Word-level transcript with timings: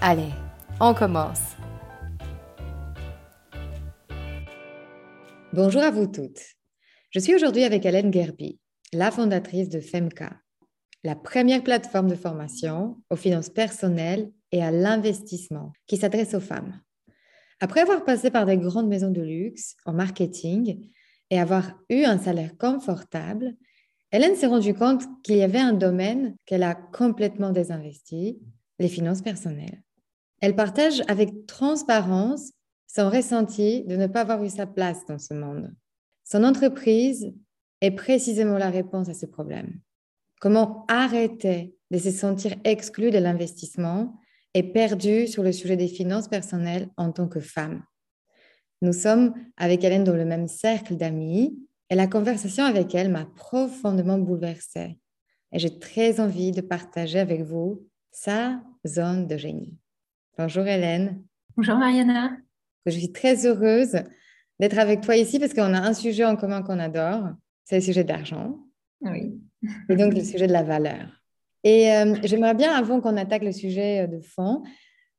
Allez, 0.00 0.30
on 0.80 0.94
commence. 0.94 1.56
Bonjour 5.52 5.82
à 5.82 5.90
vous 5.90 6.06
toutes. 6.06 6.40
Je 7.10 7.18
suis 7.18 7.34
aujourd'hui 7.34 7.64
avec 7.64 7.84
Hélène 7.84 8.12
Gerby, 8.12 8.60
la 8.92 9.10
fondatrice 9.10 9.68
de 9.68 9.80
FEMCA, 9.80 10.36
la 11.02 11.16
première 11.16 11.64
plateforme 11.64 12.06
de 12.06 12.14
formation 12.14 13.02
aux 13.10 13.16
finances 13.16 13.50
personnelles 13.50 14.30
et 14.52 14.62
à 14.62 14.70
l'investissement 14.70 15.72
qui 15.88 15.96
s'adresse 15.96 16.34
aux 16.34 16.40
femmes. 16.40 16.80
Après 17.58 17.80
avoir 17.80 18.04
passé 18.04 18.30
par 18.30 18.46
des 18.46 18.56
grandes 18.56 18.88
maisons 18.88 19.10
de 19.10 19.22
luxe 19.22 19.74
en 19.84 19.94
marketing 19.94 20.88
et 21.30 21.40
avoir 21.40 21.72
eu 21.90 22.04
un 22.04 22.18
salaire 22.18 22.56
confortable, 22.56 23.56
Hélène 24.12 24.36
s'est 24.36 24.46
rendue 24.46 24.74
compte 24.74 25.02
qu'il 25.24 25.38
y 25.38 25.42
avait 25.42 25.58
un 25.58 25.72
domaine 25.72 26.36
qu'elle 26.46 26.62
a 26.62 26.76
complètement 26.76 27.50
désinvesti, 27.50 28.38
les 28.78 28.88
finances 28.88 29.22
personnelles. 29.22 29.82
Elle 30.40 30.54
partage 30.54 31.02
avec 31.08 31.46
transparence 31.46 32.52
son 32.86 33.10
ressenti 33.10 33.84
de 33.84 33.96
ne 33.96 34.06
pas 34.06 34.22
avoir 34.22 34.42
eu 34.44 34.48
sa 34.48 34.66
place 34.66 35.04
dans 35.06 35.18
ce 35.18 35.34
monde. 35.34 35.74
Son 36.24 36.44
entreprise 36.44 37.32
est 37.80 37.90
précisément 37.90 38.58
la 38.58 38.70
réponse 38.70 39.08
à 39.08 39.14
ce 39.14 39.26
problème. 39.26 39.80
Comment 40.40 40.84
arrêter 40.88 41.74
de 41.90 41.98
se 41.98 42.10
sentir 42.10 42.54
exclu 42.64 43.10
de 43.10 43.18
l'investissement 43.18 44.14
et 44.54 44.62
perdu 44.62 45.26
sur 45.26 45.42
le 45.42 45.52
sujet 45.52 45.76
des 45.76 45.88
finances 45.88 46.28
personnelles 46.28 46.88
en 46.96 47.12
tant 47.12 47.28
que 47.28 47.40
femme? 47.40 47.82
Nous 48.80 48.92
sommes 48.92 49.34
avec 49.56 49.82
Hélène 49.82 50.04
dans 50.04 50.14
le 50.14 50.24
même 50.24 50.46
cercle 50.46 50.96
d'amis 50.96 51.58
et 51.90 51.96
la 51.96 52.06
conversation 52.06 52.64
avec 52.64 52.94
elle 52.94 53.10
m'a 53.10 53.24
profondément 53.24 54.18
bouleversée. 54.18 54.98
Et 55.52 55.58
j'ai 55.58 55.78
très 55.78 56.20
envie 56.20 56.52
de 56.52 56.60
partager 56.60 57.18
avec 57.18 57.42
vous 57.42 57.86
sa 58.12 58.60
zone 58.86 59.26
de 59.26 59.36
génie. 59.36 59.74
Bonjour 60.40 60.64
Hélène. 60.68 61.24
Bonjour 61.56 61.74
Mariana. 61.74 62.30
Je 62.86 62.92
suis 62.92 63.10
très 63.10 63.44
heureuse 63.44 64.04
d'être 64.60 64.78
avec 64.78 65.00
toi 65.00 65.16
ici 65.16 65.40
parce 65.40 65.52
qu'on 65.52 65.74
a 65.74 65.80
un 65.80 65.94
sujet 65.94 66.24
en 66.24 66.36
commun 66.36 66.62
qu'on 66.62 66.78
adore, 66.78 67.30
c'est 67.64 67.74
le 67.74 67.82
sujet 67.82 68.04
de 68.04 68.12
l'argent. 68.12 68.60
Oui. 69.00 69.36
Et 69.88 69.96
donc 69.96 70.14
le 70.14 70.22
sujet 70.22 70.46
de 70.46 70.52
la 70.52 70.62
valeur. 70.62 71.08
Et 71.64 71.90
euh, 71.90 72.14
j'aimerais 72.22 72.54
bien, 72.54 72.72
avant 72.72 73.00
qu'on 73.00 73.16
attaque 73.16 73.42
le 73.42 73.50
sujet 73.50 74.04
euh, 74.04 74.06
de 74.06 74.20
fond, 74.20 74.62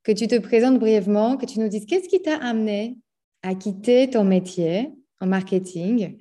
que 0.03 0.13
tu 0.13 0.25
te 0.27 0.39
présentes 0.39 0.79
brièvement, 0.79 1.35
que 1.35 1.45
tu 1.45 1.59
nous 1.59 1.67
dises 1.67 1.85
qu'est-ce 1.85 2.07
qui 2.07 2.21
t'a 2.21 2.37
amené 2.37 2.97
à 3.43 3.55
quitter 3.55 4.09
ton 4.09 4.23
métier 4.23 4.89
en 5.19 5.27
marketing 5.27 6.17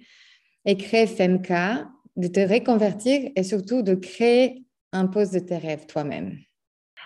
et 0.64 0.76
créer 0.76 1.06
FEMCA, 1.06 1.88
de 2.16 2.26
te 2.26 2.40
reconvertir 2.40 3.30
et 3.36 3.44
surtout 3.44 3.82
de 3.82 3.94
créer 3.94 4.64
un 4.90 5.06
poste 5.06 5.34
de 5.34 5.38
tes 5.38 5.58
rêves 5.58 5.86
toi-même? 5.86 6.36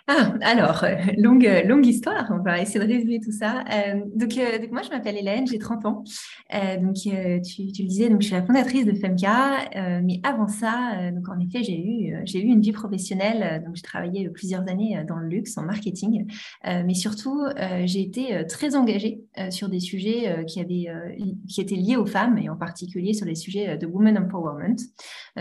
Ah, 0.08 0.34
alors, 0.40 0.82
euh, 0.82 0.96
longue, 1.16 1.48
longue 1.64 1.86
histoire, 1.86 2.26
on 2.32 2.42
va 2.42 2.60
essayer 2.60 2.80
de 2.80 2.92
résumer 2.92 3.20
tout 3.20 3.30
ça. 3.30 3.62
Euh, 3.72 4.00
donc, 4.16 4.36
euh, 4.36 4.58
moi, 4.72 4.82
je 4.82 4.90
m'appelle 4.90 5.16
Hélène, 5.16 5.46
j'ai 5.46 5.58
30 5.58 5.86
ans. 5.86 6.02
donc, 6.82 6.94
tu, 6.94 7.10
tu, 7.42 7.82
le 7.82 7.88
disais, 7.88 8.10
donc, 8.10 8.20
je 8.20 8.26
suis 8.26 8.34
la 8.34 8.42
fondatrice 8.42 8.84
de 8.84 8.94
FEMCA. 8.94 10.00
mais 10.02 10.20
avant 10.24 10.48
ça, 10.48 11.10
donc, 11.12 11.28
en 11.28 11.38
effet, 11.38 11.62
j'ai 11.62 11.78
eu, 11.78 12.16
eu 12.16 12.38
une 12.38 12.60
vie 12.60 12.72
professionnelle. 12.72 13.62
donc, 13.64 13.76
j'ai 13.76 13.82
travaillé 13.82 14.28
plusieurs 14.28 14.68
années 14.68 15.04
dans 15.06 15.18
le 15.18 15.28
luxe, 15.28 15.56
en 15.56 15.62
marketing. 15.62 16.26
mais 16.64 16.94
surtout, 16.94 17.41
j'ai 17.84 18.02
été 18.02 18.44
très 18.48 18.74
engagée 18.74 19.22
sur 19.50 19.68
des 19.68 19.80
sujets 19.80 20.44
qui, 20.48 20.60
avaient, 20.60 20.88
qui 21.48 21.60
étaient 21.60 21.76
liés 21.76 21.96
aux 21.96 22.06
femmes 22.06 22.38
et 22.38 22.48
en 22.48 22.56
particulier 22.56 23.14
sur 23.14 23.26
les 23.26 23.36
sujets 23.36 23.78
de 23.78 23.86
Women 23.86 24.18
Empowerment. 24.18 24.76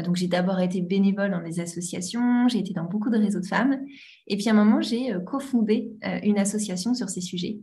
donc, 0.05 0.15
j'ai 0.17 0.27
d'abord 0.27 0.59
été 0.59 0.81
bénévole 0.81 1.31
dans 1.31 1.41
des 1.41 1.59
associations, 1.59 2.47
j'ai 2.47 2.59
été 2.59 2.73
dans 2.73 2.85
beaucoup 2.85 3.09
de 3.09 3.17
réseaux 3.17 3.39
de 3.39 3.47
femmes. 3.47 3.79
Et 4.27 4.37
puis 4.37 4.50
moment, 4.53 4.81
j'ai 4.81 5.13
euh, 5.13 5.19
cofondé 5.19 5.91
euh, 6.05 6.19
une 6.23 6.37
association 6.37 6.93
sur 6.93 7.09
ces 7.09 7.21
sujets. 7.21 7.57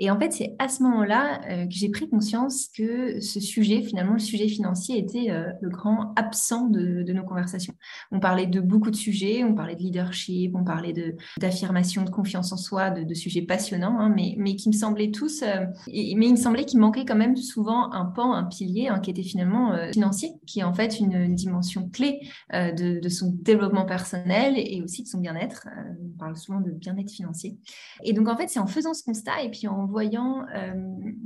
Et 0.00 0.10
en 0.10 0.18
fait, 0.18 0.32
c'est 0.32 0.54
à 0.58 0.68
ce 0.68 0.82
moment-là 0.84 1.40
euh, 1.50 1.64
que 1.66 1.72
j'ai 1.72 1.88
pris 1.88 2.08
conscience 2.08 2.68
que 2.68 3.20
ce 3.20 3.40
sujet, 3.40 3.82
finalement, 3.82 4.12
le 4.12 4.18
sujet 4.18 4.48
financier, 4.48 4.98
était 4.98 5.30
euh, 5.30 5.50
le 5.60 5.68
grand 5.68 6.12
absent 6.16 6.66
de, 6.66 7.04
nos 7.12 7.24
conversations. 7.24 7.74
On 8.12 8.20
parlait 8.20 8.46
de 8.46 8.60
beaucoup 8.60 8.90
de 8.90 8.96
sujets, 8.96 9.42
on 9.42 9.54
parlait 9.54 9.74
de 9.74 9.80
leadership, 9.80 10.54
on 10.54 10.62
parlait 10.62 10.94
d'affirmation, 11.38 12.04
de, 12.04 12.10
confiance 12.10 12.52
en 12.52 12.56
soi, 12.56 12.90
de, 12.90 13.14
sujets 13.14 13.42
passionnants, 13.42 13.98
hein, 13.98 14.14
mais, 14.14 14.54
qui 14.54 14.68
me 14.68 14.74
semblaient 14.74 15.10
tous, 15.10 15.42
euh, 15.42 15.64
mais 15.88 16.26
il 16.26 16.30
me 16.30 16.36
semblait 16.36 16.64
qu'il 16.64 16.78
manquait 16.78 17.04
quand 17.04 17.16
même 17.16 17.36
souvent 17.36 17.92
un 17.92 18.04
pan, 18.04 18.34
un 18.34 18.44
pilier 18.44 18.88
hein, 18.88 19.00
qui 19.00 19.10
était 19.10 19.22
finalement 19.22 19.76
financier, 19.92 20.30
qui 20.46 20.60
est 20.60 20.64
en 20.64 20.72
fait 20.72 21.00
une, 21.00 21.34
dimension 21.34 21.88
clé 21.88 22.20
de, 22.52 23.08
son 23.08 23.32
développement 23.42 23.84
personnel 23.84 24.54
et 24.56 24.82
aussi 24.82 25.02
de 25.02 25.08
son 25.08 25.18
bien-être. 25.18 25.66
on 26.00 26.18
parle 26.18 26.36
souvent 26.36 26.60
de 26.60 26.70
bien-être 26.70 27.10
financier. 27.10 27.58
Et 28.04 28.12
donc, 28.12 28.28
en 28.28 28.36
fait, 28.36 28.48
c'est 28.48 28.60
en 28.60 28.66
faisant 28.66 28.94
ce 28.94 29.02
constat 29.02 29.42
et 29.42 29.50
puis 29.50 29.66
en 29.66 29.87
voyant 29.88 30.46
euh, 30.54 30.72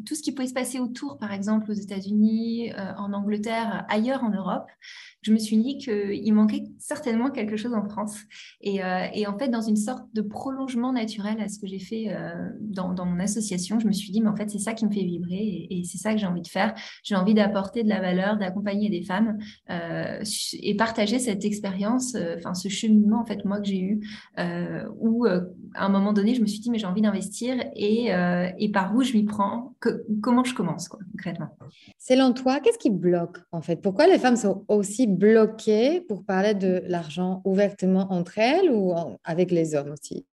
tout 0.07 0.15
ce 0.15 0.23
qui 0.23 0.33
pouvait 0.33 0.49
se 0.49 0.55
passer 0.55 0.79
autour, 0.79 1.19
par 1.19 1.33
exemple 1.33 1.71
aux 1.71 1.75
États-Unis, 1.75 2.73
euh, 2.73 2.93
en 2.97 3.13
Angleterre, 3.13 3.85
ailleurs 3.89 4.25
en 4.25 4.31
Europe, 4.31 4.69
je 5.23 5.33
me 5.33 5.39
suis 5.39 5.57
dit 5.57 5.79
qu'il 5.79 6.35
manquait 6.35 6.65
certainement 6.79 7.31
quelque 7.31 7.57
chose 7.57 7.75
en 7.75 7.89
France. 7.89 8.19
Et, 8.61 8.83
euh, 8.85 9.07
en 9.27 9.39
fait, 9.39 9.49
dans 9.49 9.63
une 9.63 9.77
sorte 9.77 10.05
de 10.13 10.21
prolongement 10.21 10.93
naturel 10.93 11.41
à 11.41 11.49
ce 11.49 11.59
que 11.59 11.67
j'ai 11.67 11.79
fait 11.79 12.15
dans, 12.61 13.07
mon 13.07 13.19
association, 13.21 13.79
je 13.79 13.87
me 13.87 13.93
suis 13.93 14.13
dit, 14.13 14.21
mais 14.21 14.29
en 14.29 14.37
fait, 14.37 14.51
c'est 14.51 14.59
ça 14.59 14.75
qui 14.75 14.85
me 14.85 14.91
fait 14.91 15.05
vibrer 15.05 15.37
et, 15.37 15.81
et 15.81 15.85
c'est 15.85 15.99
ça 15.99 16.13
que 16.13 16.19
j'ai 16.19 16.27
envie 16.27 16.43
de 16.43 16.49
faire. 16.49 16.75
J'ai 17.03 17.15
envie 17.15 17.35
d'apporter 17.35 17.85
de 17.85 17.89
la 17.89 18.01
valeur, 18.01 18.37
d'accompagner 18.37 18.91
des 18.91 19.03
femmes 19.03 19.39
et 19.69 20.77
partager 20.77 21.19
cette 21.19 21.45
expérience, 21.45 22.17
enfin 22.37 22.55
ce 22.55 22.69
cheminement, 22.69 23.21
en 23.21 23.25
fait, 23.25 23.45
moi 23.45 23.61
que 23.61 23.67
j'ai 23.67 23.81
eu, 23.81 24.01
où 24.99 25.27
à 25.27 25.87
un 25.87 25.89
moment 25.89 26.13
donné, 26.13 26.35
je 26.35 26.43
me 26.43 26.47
suis 26.47 26.61
dit, 26.61 26.71
mais 26.71 26.79
j'ai 26.79 26.87
envie 26.87 27.03
d'investir 27.03 27.57
et, 27.77 28.11
et 28.59 28.71
par 28.71 28.95
où 28.95 29.03
je 29.03 29.13
m'y 29.13 29.25
prends, 29.25 29.72
comment 30.21 30.45
je 30.45 30.55
commence 30.55 30.89
concrètement? 30.89 31.57
Selon 31.99 32.33
toi, 32.33 32.61
qu'est-ce 32.61 32.79
qui 32.79 32.91
bloque 32.91 33.39
en 33.53 33.63
fait? 33.63 33.77
Pourquoi 33.77 34.07
les 34.07 34.19
femmes 34.19 34.37
sont 34.37 34.65
aussi 34.69 35.07
bloquées 35.07 36.01
pour 36.01 36.25
parler 36.25 36.55
de 36.55 36.83
l'argent 36.87 37.43
ouvertement 37.45 38.13
entre 38.13 38.39
elles 38.39 38.71
ou 38.71 38.95
avec 39.25 39.51
les 39.51 39.75
hommes 39.75 39.91
aussi? 39.93 40.27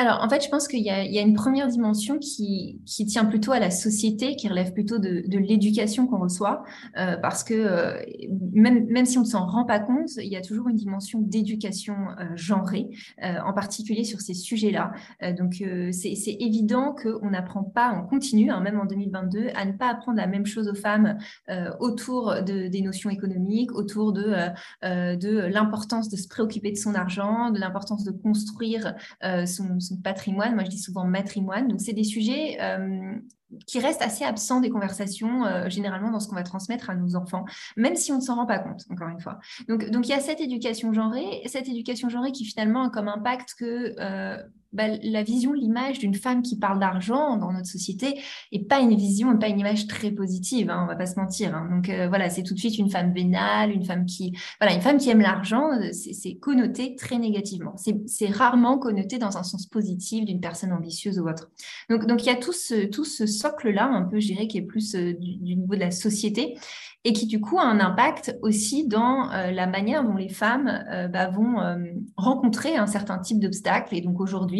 Alors, 0.00 0.22
en 0.22 0.28
fait, 0.28 0.44
je 0.44 0.48
pense 0.48 0.68
qu'il 0.68 0.78
y, 0.78 0.90
a 0.90 1.20
une 1.20 1.34
première 1.34 1.66
dimension 1.66 2.20
qui, 2.20 2.80
tient 3.08 3.24
plutôt 3.24 3.50
à 3.50 3.58
la 3.58 3.72
société, 3.72 4.36
qui 4.36 4.48
relève 4.48 4.72
plutôt 4.72 4.98
de, 4.98 5.24
l'éducation 5.38 6.06
qu'on 6.06 6.20
reçoit, 6.20 6.62
euh, 6.96 7.16
parce 7.16 7.42
que 7.42 7.54
euh, 7.54 8.00
même, 8.52 8.86
même 8.86 9.06
si 9.06 9.18
on 9.18 9.22
ne 9.22 9.26
s'en 9.26 9.44
rend 9.44 9.64
pas 9.64 9.80
compte, 9.80 10.10
il 10.18 10.28
y 10.28 10.36
a 10.36 10.40
toujours 10.40 10.68
une 10.68 10.76
dimension 10.76 11.20
d'éducation 11.20 11.96
euh, 12.20 12.26
genrée, 12.36 12.90
en 13.20 13.52
particulier 13.52 14.04
sur 14.04 14.20
ces 14.20 14.34
sujets-là. 14.34 14.92
donc, 15.32 15.64
c'est 15.90 16.36
évident 16.38 16.94
qu'on 16.94 17.30
n'apprend 17.30 17.64
pas, 17.64 17.92
on 17.92 18.06
continue, 18.06 18.50
hein, 18.52 18.60
même 18.60 18.78
en 18.78 18.86
2022, 18.86 19.48
à 19.56 19.64
ne 19.64 19.72
pas 19.72 19.88
apprendre 19.88 20.18
la 20.18 20.28
même 20.28 20.46
chose 20.46 20.68
aux 20.68 20.74
femmes 20.74 21.18
autour 21.80 22.42
de, 22.42 22.68
des 22.68 22.82
notions 22.82 23.10
économiques, 23.10 23.72
autour 23.74 24.12
de, 24.12 24.34
de 24.82 25.38
l'importance 25.46 26.08
de 26.08 26.16
se 26.16 26.28
préoccuper 26.28 26.70
de 26.70 26.76
son 26.76 26.94
argent, 26.94 27.50
de 27.50 27.58
l'importance 27.58 28.04
de 28.04 28.12
construire 28.12 28.94
son 29.46 29.80
patrimoine. 29.96 30.54
Moi, 30.54 30.64
je 30.64 30.70
dis 30.70 30.78
souvent 30.78 31.04
matrimoine. 31.04 31.68
Donc, 31.68 31.80
c'est 31.80 31.92
des 31.92 32.04
sujets 32.04 32.58
euh, 32.60 33.14
qui 33.66 33.80
restent 33.80 34.02
assez 34.02 34.24
absents 34.24 34.60
des 34.60 34.70
conversations, 34.70 35.44
euh, 35.46 35.68
généralement 35.68 36.10
dans 36.10 36.20
ce 36.20 36.28
qu'on 36.28 36.36
va 36.36 36.42
transmettre 36.42 36.90
à 36.90 36.94
nos 36.94 37.16
enfants, 37.16 37.44
même 37.76 37.96
si 37.96 38.12
on 38.12 38.16
ne 38.16 38.20
s'en 38.20 38.36
rend 38.36 38.46
pas 38.46 38.58
compte, 38.58 38.84
encore 38.90 39.08
une 39.08 39.20
fois. 39.20 39.38
Donc, 39.68 39.90
donc, 39.90 40.06
il 40.06 40.10
y 40.10 40.14
a 40.14 40.20
cette 40.20 40.40
éducation 40.40 40.92
genrée, 40.92 41.42
cette 41.46 41.68
éducation 41.68 42.08
genrée 42.08 42.32
qui 42.32 42.44
finalement 42.44 42.84
a 42.84 42.90
comme 42.90 43.08
impact 43.08 43.54
que... 43.58 43.94
Euh, 44.68 44.76
bah, 44.78 44.88
la 45.02 45.22
vision, 45.22 45.52
l'image 45.52 45.98
d'une 45.98 46.14
femme 46.14 46.42
qui 46.42 46.58
parle 46.58 46.78
d'argent 46.78 47.36
dans 47.36 47.52
notre 47.52 47.66
société 47.66 48.20
n'est 48.52 48.64
pas 48.64 48.80
une 48.80 48.94
vision, 48.94 49.36
pas 49.38 49.48
une 49.48 49.60
image 49.60 49.86
très 49.86 50.10
positive, 50.10 50.70
hein, 50.70 50.82
on 50.84 50.86
va 50.86 50.96
pas 50.96 51.06
se 51.06 51.18
mentir. 51.18 51.54
Hein. 51.54 51.68
Donc 51.70 51.88
euh, 51.88 52.08
voilà, 52.08 52.30
c'est 52.30 52.42
tout 52.42 52.54
de 52.54 52.58
suite 52.58 52.78
une 52.78 52.90
femme 52.90 53.12
vénale, 53.12 53.70
une 53.72 53.84
femme 53.84 54.06
qui, 54.06 54.36
voilà, 54.60 54.74
une 54.74 54.82
femme 54.82 54.98
qui 54.98 55.10
aime 55.10 55.20
l'argent, 55.20 55.70
c'est 55.92 56.34
connoté 56.34 56.96
très 56.96 57.18
négativement. 57.18 57.74
C'est 57.76 58.30
rarement 58.30 58.78
connoté 58.78 59.18
dans 59.18 59.38
un 59.38 59.42
sens 59.42 59.66
positif 59.66 60.24
d'une 60.24 60.40
personne 60.40 60.72
ambitieuse 60.72 61.18
ou 61.18 61.28
autre. 61.28 61.50
Donc, 61.90 62.06
donc 62.06 62.22
il 62.24 62.26
y 62.26 62.30
a 62.32 62.36
tout 62.36 62.52
ce, 62.52 62.86
tout 62.86 63.04
ce 63.04 63.26
socle-là, 63.26 63.86
un 63.86 64.02
peu, 64.02 64.20
je 64.20 64.26
dirais, 64.26 64.46
qui 64.46 64.58
est 64.58 64.62
plus 64.62 64.94
du, 64.94 65.36
du 65.36 65.56
niveau 65.56 65.74
de 65.74 65.80
la 65.80 65.90
société 65.90 66.56
et 67.04 67.12
qui 67.12 67.26
du 67.26 67.40
coup 67.40 67.58
a 67.58 67.62
un 67.62 67.80
impact 67.80 68.36
aussi 68.42 68.86
dans 68.86 69.30
euh, 69.30 69.50
la 69.50 69.66
manière 69.66 70.04
dont 70.04 70.16
les 70.16 70.28
femmes 70.28 70.84
euh, 70.90 71.06
bah, 71.08 71.28
vont 71.28 71.60
euh, 71.60 71.76
rencontrer 72.16 72.76
un 72.76 72.86
certain 72.86 73.18
type 73.18 73.38
d'obstacles. 73.38 73.94
Et 73.94 74.00
donc 74.00 74.20
aujourd'hui, 74.20 74.57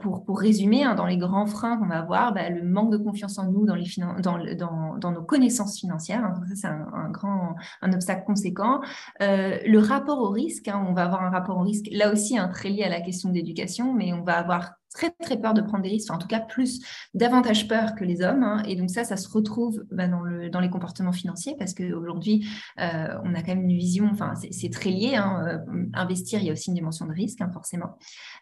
pour, 0.00 0.24
pour 0.24 0.38
résumer, 0.38 0.84
hein, 0.84 0.94
dans 0.94 1.06
les 1.06 1.16
grands 1.16 1.46
freins 1.46 1.76
qu'on 1.76 1.86
va 1.86 1.98
avoir, 1.98 2.32
bah, 2.32 2.48
le 2.48 2.62
manque 2.62 2.92
de 2.92 2.96
confiance 2.96 3.38
en 3.38 3.50
nous, 3.50 3.66
dans, 3.66 3.74
les 3.74 3.86
dans, 3.96 4.38
dans, 4.56 4.96
dans 4.98 5.10
nos 5.12 5.22
connaissances 5.22 5.78
financières, 5.78 6.24
hein, 6.24 6.34
ça 6.48 6.54
c'est 6.54 6.66
un, 6.66 7.10
grand 7.10 7.54
un 7.82 7.92
obstacle 7.92 8.24
conséquent. 8.24 8.80
le 9.20 9.78
rapport 9.78 10.18
au 10.18 10.30
risque, 10.30 10.68
hein, 10.68 10.84
on 10.88 10.92
va 10.92 11.04
avoir 11.04 11.22
un 11.22 11.30
rapport 11.30 11.58
au 11.58 11.62
risque 11.62 11.86
là 11.90 12.12
aussi 12.12 12.38
très 12.52 12.70
lié 12.70 12.84
à 12.84 12.88
la 12.88 13.00
question 13.00 13.30
d'éducation, 13.30 13.94
mais 13.94 14.12
on 14.12 14.22
va 14.22 14.38
avoir 14.38 14.72
très 14.92 15.10
très 15.10 15.36
peur 15.36 15.54
de 15.54 15.62
prendre 15.62 15.82
des 15.82 15.88
risques, 15.88 16.12
en 16.12 16.18
tout 16.18 16.28
cas 16.28 16.40
plus 16.40 16.80
davantage 17.14 17.68
peur 17.68 17.94
que 17.94 18.04
les 18.04 18.22
hommes. 18.22 18.42
Hein. 18.42 18.62
Et 18.66 18.76
donc 18.76 18.90
ça, 18.90 19.04
ça 19.04 19.16
se 19.16 19.28
retrouve 19.28 19.84
bah, 19.90 20.08
dans, 20.08 20.20
le, 20.20 20.50
dans 20.50 20.60
les 20.60 20.70
comportements 20.70 21.12
financiers 21.12 21.56
parce 21.58 21.74
qu'aujourd'hui, 21.74 22.46
euh, 22.80 23.08
on 23.24 23.34
a 23.34 23.42
quand 23.42 23.54
même 23.54 23.68
une 23.68 23.76
vision, 23.76 24.08
enfin 24.12 24.34
c'est 24.50 24.70
très 24.70 24.90
lié. 24.90 25.16
Hein, 25.16 25.44
euh, 25.46 25.84
investir, 25.94 26.40
il 26.40 26.46
y 26.46 26.50
a 26.50 26.52
aussi 26.52 26.68
une 26.68 26.74
dimension 26.74 27.06
de 27.06 27.12
risque, 27.12 27.40
hein, 27.40 27.50
forcément. 27.52 27.98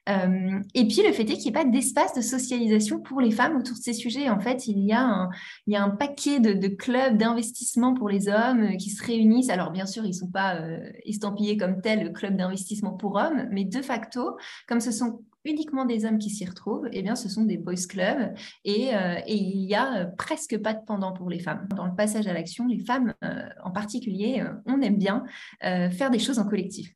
Euh, 0.09 0.61
et 0.75 0.87
puis 0.87 1.03
le 1.07 1.13
fait 1.13 1.23
est 1.23 1.37
qu'il 1.37 1.53
n'y 1.53 1.59
ait 1.59 1.65
pas 1.65 1.65
d'espace 1.65 2.15
de 2.15 2.21
socialisation 2.21 3.01
pour 3.01 3.21
les 3.21 3.31
femmes 3.31 3.57
autour 3.57 3.77
de 3.77 3.83
ces 3.83 3.93
sujets. 3.93 4.29
En 4.29 4.41
fait, 4.41 4.67
il 4.67 4.79
y 4.81 4.93
a 4.93 5.03
un, 5.03 5.31
il 5.67 5.75
y 5.75 5.77
a 5.77 5.83
un 5.83 5.91
paquet 5.91 6.41
de, 6.41 6.69
clubs 6.69 7.17
d'investissement 7.17 7.95
pour 7.95 8.09
les 8.09 8.29
hommes 8.29 8.77
qui 8.77 8.91
se 8.91 9.05
réunissent. 9.05 9.51
Alors 9.51 9.71
bien 9.71 9.87
sûr, 9.87 10.05
ils 10.05 10.11
ne 10.11 10.15
sont 10.15 10.31
pas 10.31 10.61
estampillés 11.05 11.57
comme 11.57 11.81
tel 11.81 12.13
club 12.13 12.37
d'investissement 12.37 12.93
pour 12.93 13.17
hommes, 13.17 13.49
mais 13.51 13.65
de 13.65 13.83
facto, 13.83 14.37
comme 14.69 14.81
ce 14.81 14.93
sont 14.93 15.23
uniquement 15.45 15.85
des 15.85 16.05
hommes 16.05 16.19
qui 16.19 16.31
s'y 16.31 16.45
retrouvent, 16.45 16.89
eh 16.93 17.03
bien, 17.03 17.17
ce 17.17 17.29
sont 17.29 17.45
des 17.45 17.57
boys 17.57 17.75
clubs 17.89 18.35
et, 18.65 18.95
euh, 18.95 19.15
il 19.27 19.67
n'y 19.67 19.75
a 19.75 20.03
euh, 20.03 20.07
presque 20.19 20.59
pas 20.59 20.75
de 20.75 20.81
pendant 20.87 21.13
pour 21.13 21.31
les 21.31 21.39
femmes. 21.39 21.67
Dans 21.77 21.87
le 21.87 21.95
passage 21.95 22.27
à 22.27 22.33
l'action, 22.33 22.67
les 22.67 22.79
femmes 22.79 23.15
euh, 23.25 23.49
en 23.65 23.71
particulier, 23.71 24.43
on 24.67 24.81
aime 24.83 24.97
bien 24.97 25.25
faire 25.61 26.11
des 26.11 26.19
choses 26.19 26.39
en 26.39 26.47
collectif. 26.47 26.93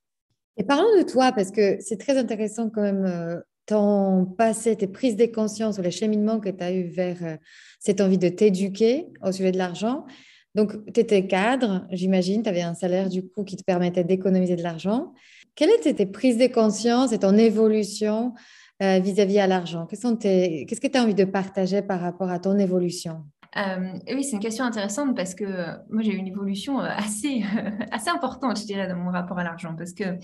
Et 0.56 0.64
parlons 0.64 0.96
de 0.99 1.02
toi, 1.02 1.32
parce 1.32 1.50
que 1.50 1.79
c'est 1.81 1.99
très 1.99 2.17
intéressant 2.17 2.70
quand 2.70 2.82
même 2.82 3.43
ton 3.67 4.25
passé, 4.25 4.76
tes 4.76 4.87
prises 4.87 5.17
de 5.17 5.26
conscience 5.26 5.79
ou 5.79 5.82
les 5.82 5.91
cheminements 5.91 6.38
que 6.38 6.50
tu 6.50 6.62
as 6.62 6.73
eu 6.73 6.85
vers 6.85 7.38
cette 7.81 8.00
envie 8.00 8.19
de 8.19 8.29
t'éduquer 8.29 9.08
au 9.23 9.32
sujet 9.32 9.52
de 9.52 9.58
l'argent. 9.58 10.05
Donc, 10.55 10.73
tu 10.93 11.00
étais 11.00 11.26
cadre, 11.26 11.87
j'imagine, 11.91 12.43
tu 12.43 12.49
avais 12.49 12.62
un 12.62 12.75
salaire 12.75 13.08
du 13.08 13.26
coup 13.29 13.43
qui 13.43 13.56
te 13.56 13.64
permettait 13.64 14.05
d'économiser 14.05 14.55
de 14.55 14.62
l'argent. 14.62 15.12
Quelle 15.55 15.71
était 15.71 15.95
tes 15.95 16.06
prises 16.06 16.39
de 16.39 16.47
conscience 16.47 17.12
et 17.12 17.19
ton 17.19 17.37
évolution 17.37 18.35
euh, 18.83 18.99
vis-à-vis 18.99 19.39
à 19.39 19.47
l'argent? 19.47 19.87
Qu'est-ce 19.87 20.81
que 20.81 20.87
tu 20.87 20.99
as 20.99 21.03
envie 21.03 21.15
de 21.15 21.25
partager 21.25 21.81
par 21.81 22.01
rapport 22.01 22.31
à 22.31 22.41
ton 22.41 22.59
évolution? 22.59 23.25
Euh, 23.56 23.93
oui, 24.12 24.25
c'est 24.25 24.33
une 24.33 24.43
question 24.43 24.65
intéressante 24.65 25.15
parce 25.15 25.33
que 25.33 25.45
moi 25.89 26.03
j'ai 26.03 26.12
eu 26.12 26.17
une 26.17 26.27
évolution 26.27 26.81
euh, 26.81 26.89
assez, 26.89 27.45
assez 27.93 28.11
importante, 28.11 28.59
je 28.59 28.67
dirais, 28.67 28.89
dans 28.89 28.97
mon 28.97 29.12
rapport 29.12 29.39
à 29.39 29.45
l'argent. 29.45 29.77
Parce 29.79 29.93
que 29.93 30.19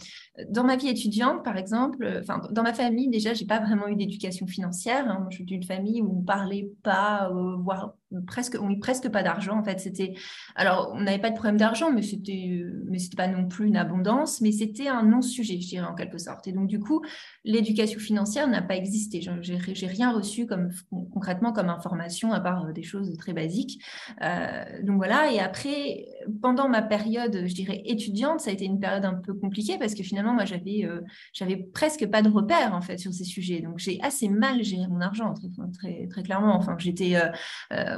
dans 0.48 0.64
ma 0.64 0.76
vie 0.76 0.88
étudiante, 0.88 1.44
par 1.44 1.56
exemple, 1.56 2.22
dans 2.50 2.62
ma 2.64 2.74
famille 2.74 3.08
déjà, 3.08 3.32
j'ai 3.32 3.46
pas 3.46 3.60
vraiment 3.60 3.86
eu 3.86 3.94
d'éducation 3.94 4.48
financière. 4.48 5.08
Hein. 5.08 5.28
Je 5.30 5.36
suis 5.36 5.44
d'une 5.44 5.62
famille 5.62 6.02
où 6.02 6.18
on 6.18 6.22
parlait 6.22 6.72
pas, 6.82 7.30
voire 7.60 7.94
presque, 8.26 8.56
on 8.60 8.78
presque 8.78 9.08
pas 9.08 9.22
d'argent 9.22 9.58
en 9.58 9.64
fait. 9.64 9.80
C'était, 9.80 10.14
alors 10.54 10.92
on 10.94 11.02
n'avait 11.02 11.18
pas 11.18 11.30
de 11.30 11.34
problème 11.34 11.56
d'argent, 11.56 11.90
mais 11.92 12.02
c'était, 12.02 12.62
mais 12.88 12.98
c'était 12.98 13.16
pas 13.16 13.28
non 13.28 13.46
plus 13.46 13.66
une 13.66 13.76
abondance, 13.76 14.40
mais 14.40 14.52
c'était 14.52 14.88
un 14.88 15.02
non-sujet, 15.02 15.60
je 15.60 15.68
dirais 15.68 15.86
en 15.86 15.94
quelque 15.94 16.18
sorte. 16.18 16.46
Et 16.46 16.52
donc 16.52 16.66
du 16.66 16.80
coup, 16.80 17.02
l'éducation 17.44 17.98
financière 17.98 18.48
n'a 18.48 18.62
pas 18.62 18.76
existé. 18.76 19.20
J'ai, 19.20 19.86
rien 19.86 20.12
reçu 20.12 20.46
comme 20.46 20.70
concrètement 21.12 21.52
comme 21.52 21.68
information 21.68 22.32
à 22.32 22.40
part 22.40 22.66
euh, 22.66 22.72
des 22.72 22.82
choses 22.82 23.16
très 23.18 23.32
basiques. 23.32 23.82
Euh, 24.22 24.64
donc 24.82 24.96
voilà. 24.96 25.32
Et 25.32 25.40
après, 25.40 26.06
pendant 26.40 26.68
ma 26.68 26.82
période, 26.82 27.44
je 27.46 27.54
dirais 27.54 27.82
étudiante, 27.84 28.40
ça 28.40 28.50
a 28.50 28.52
été 28.52 28.64
une 28.64 28.80
période 28.80 29.04
un 29.04 29.14
peu 29.14 29.34
compliquée 29.34 29.78
parce 29.78 29.94
que 29.94 30.02
finalement 30.02 30.34
moi 30.34 30.44
j'avais, 30.44 30.84
euh, 30.84 31.00
j'avais 31.32 31.56
presque 31.56 32.06
pas 32.06 32.22
de 32.22 32.28
repères 32.28 32.74
en 32.74 32.80
fait 32.80 32.98
sur 32.98 33.12
ces 33.12 33.24
sujets. 33.24 33.60
Donc 33.60 33.78
j'ai 33.78 33.98
assez 34.02 34.28
mal 34.28 34.62
géré 34.62 34.86
mon 34.88 35.00
argent 35.00 35.34
très, 35.78 36.06
très 36.08 36.22
clairement. 36.22 36.56
Enfin 36.56 36.76
j'étais 36.78 37.16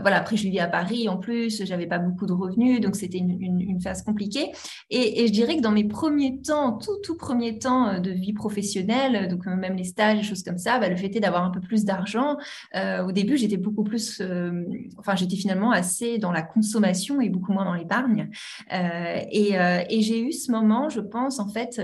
voilà, 0.03 0.19
après, 0.19 0.37
je 0.37 0.49
vis 0.49 0.61
à 0.61 0.67
Paris 0.67 1.09
en 1.09 1.17
plus, 1.17 1.65
j'avais 1.65 1.87
pas 1.87 1.99
beaucoup 1.99 2.27
de 2.27 2.33
revenus, 2.33 2.81
donc 2.81 2.97
c'était 2.97 3.19
une, 3.19 3.81
phase 3.81 4.03
compliquée. 4.03 4.53
Et, 4.91 5.27
je 5.27 5.33
dirais 5.33 5.57
que 5.57 5.63
dans 5.63 5.73
mes 5.73 5.85
premiers 5.85 6.41
temps, 6.41 6.79
tout, 6.79 6.99
tout 7.03 7.17
premier 7.17 7.59
temps 7.59 7.89
euh, 7.89 7.99
de 7.99 8.11
vie 8.11 8.33
professionnelle, 8.33 9.29
donc 9.29 9.47
euh, 9.47 9.57
même 9.57 9.77
les 9.77 9.85
stages, 9.85 10.19
des 10.19 10.25
choses 10.25 10.43
comme 10.43 10.59
ça, 10.59 10.79
bah, 10.79 10.89
le 10.89 10.97
fait 10.97 11.09
d'avoir 11.09 11.45
un 11.45 11.51
peu 11.51 11.61
plus 11.61 11.85
d'argent, 11.85 12.37
euh, 12.75 13.05
au 13.05 13.13
début, 13.13 13.37
j'étais 13.37 13.57
beaucoup 13.57 13.85
plus, 13.85 14.23
enfin, 14.99 15.17
j'étais 15.17 15.37
finalement 15.37 15.71
assez 15.71 16.19
dans 16.19 16.33
la 16.33 16.43
consommation 16.43 17.21
et 17.21 17.29
beaucoup 17.29 17.53
moins 17.53 17.65
dans 17.65 17.75
l'épargne. 17.75 18.29
et 18.71 20.03
j'ai 20.03 20.21
eu 20.21 20.33
ce 20.33 20.51
moment, 20.51 20.89
je 20.89 21.01
pense, 21.01 21.39
en 21.39 21.49
fait, 21.49 21.81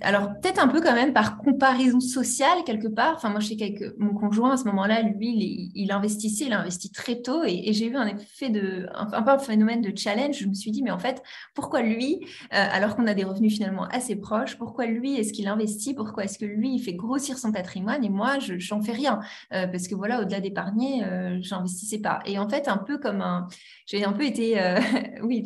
alors, 0.00 0.28
peut-être 0.40 0.62
un 0.62 0.68
peu 0.68 0.80
quand 0.80 0.94
même 0.94 1.12
par 1.12 1.38
comparaison 1.38 1.98
sociale, 1.98 2.58
quelque 2.64 2.86
part. 2.86 3.14
Enfin, 3.16 3.30
moi, 3.30 3.40
je 3.40 3.48
sais 3.48 3.56
qu'avec 3.56 3.82
mon 3.98 4.14
conjoint, 4.14 4.52
à 4.52 4.56
ce 4.56 4.64
moment-là, 4.64 5.02
lui, 5.02 5.72
il, 5.74 5.90
investissait, 5.90 6.44
il 6.44 6.52
a 6.52 6.60
investi 6.60 6.92
très 6.92 7.20
tôt. 7.20 7.42
Et, 7.44 7.72
j'ai 7.72 7.86
eu 7.86 7.96
un 7.96 8.06
effet 8.06 8.48
de, 8.48 8.86
un, 8.94 9.22
peu 9.22 9.30
un 9.30 9.38
phénomène 9.38 9.80
de 9.80 9.92
challenge. 9.96 10.38
Je 10.38 10.46
me 10.46 10.54
suis 10.54 10.70
dit, 10.70 10.84
mais 10.84 10.92
en 10.92 11.00
fait, 11.00 11.20
pourquoi 11.54 11.82
lui, 11.82 12.20
euh, 12.22 12.68
alors 12.70 12.94
qu'on 12.94 13.08
a 13.08 13.14
des 13.14 13.24
revenus 13.24 13.54
finalement 13.54 13.84
assez 13.86 14.14
proches, 14.14 14.56
pourquoi 14.56 14.86
lui, 14.86 15.16
est-ce 15.16 15.32
qu'il 15.32 15.48
investit? 15.48 15.94
Pourquoi 15.94 16.24
est-ce 16.24 16.38
que 16.38 16.44
lui, 16.44 16.76
il 16.76 16.78
fait 16.78 16.94
grossir 16.94 17.36
son 17.36 17.50
patrimoine 17.50 18.04
et 18.04 18.10
moi, 18.10 18.38
je 18.38 18.54
n'en 18.72 18.80
fais 18.82 18.92
rien? 18.92 19.18
Euh, 19.52 19.66
Parce 19.66 19.88
que 19.88 19.96
voilà, 19.96 20.20
au-delà 20.20 20.38
d'épargner, 20.38 21.02
euh, 21.02 21.38
j'investissais 21.40 21.98
pas. 21.98 22.20
Et 22.24 22.38
en 22.38 22.48
fait, 22.48 22.68
un 22.68 22.78
peu 22.78 22.98
comme 22.98 23.20
un. 23.20 23.48
J'ai 23.86 24.04
un 24.04 24.12
peu 24.12 24.24
été. 24.24 24.60
oui, 25.24 25.42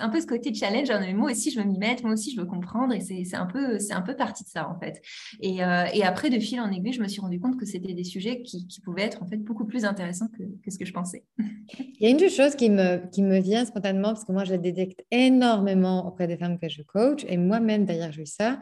un 0.00 0.08
peu 0.08 0.20
ce 0.20 0.26
côté 0.26 0.52
challenge. 0.52 0.90
Hein, 0.90 1.14
moi 1.14 1.30
aussi, 1.30 1.52
je 1.52 1.60
veux 1.60 1.66
m'y 1.66 1.78
mettre. 1.78 2.02
Moi 2.02 2.14
aussi, 2.14 2.34
je 2.34 2.40
veux 2.40 2.46
comprendre. 2.46 2.92
Et 2.92 3.00
c'est 3.00 3.36
un 3.36 3.46
peu 3.46 3.75
c'est 3.78 3.92
un 3.92 4.02
peu 4.02 4.14
parti 4.16 4.44
de 4.44 4.48
ça 4.48 4.68
en 4.68 4.78
fait. 4.78 5.02
Euh, 5.44 5.84
et, 5.92 6.02
après, 6.02 6.30
de 6.30 6.38
fil 6.38 6.60
en 6.60 6.70
aiguille, 6.70 6.92
je 6.92 7.02
me 7.02 7.08
suis 7.08 7.20
rendu 7.20 7.40
compte 7.40 7.58
que 7.58 7.66
c'était 7.66 7.94
des 7.94 8.04
sujets 8.04 8.42
qui, 8.42 8.66
pouvaient 8.84 9.02
être 9.02 9.22
en 9.22 9.26
fait 9.26 9.38
beaucoup 9.38 9.64
plus 9.64 9.84
intéressants 9.84 10.28
que, 10.28 10.70
ce 10.70 10.78
que 10.78 10.84
je 10.84 10.92
pensais. 10.92 11.24
Il 11.38 12.02
y 12.02 12.06
a 12.06 12.10
une 12.10 12.30
chose 12.30 12.54
qui 12.54 12.70
me, 12.70 13.08
qui 13.10 13.22
me 13.22 13.40
vient 13.40 13.64
spontanément, 13.64 14.08
parce 14.08 14.24
que 14.24 14.32
moi, 14.32 14.44
je 14.44 14.52
la 14.52 14.58
détecte 14.58 15.04
énormément 15.10 16.06
auprès 16.06 16.26
des 16.26 16.36
femmes 16.36 16.58
que 16.58 16.68
je 16.68 16.82
coach, 16.82 17.24
et 17.28 17.36
moi-même 17.36 17.84
d'ailleurs, 17.84 18.12
j'ai 18.12 18.22
eu 18.22 18.26
ça. 18.26 18.58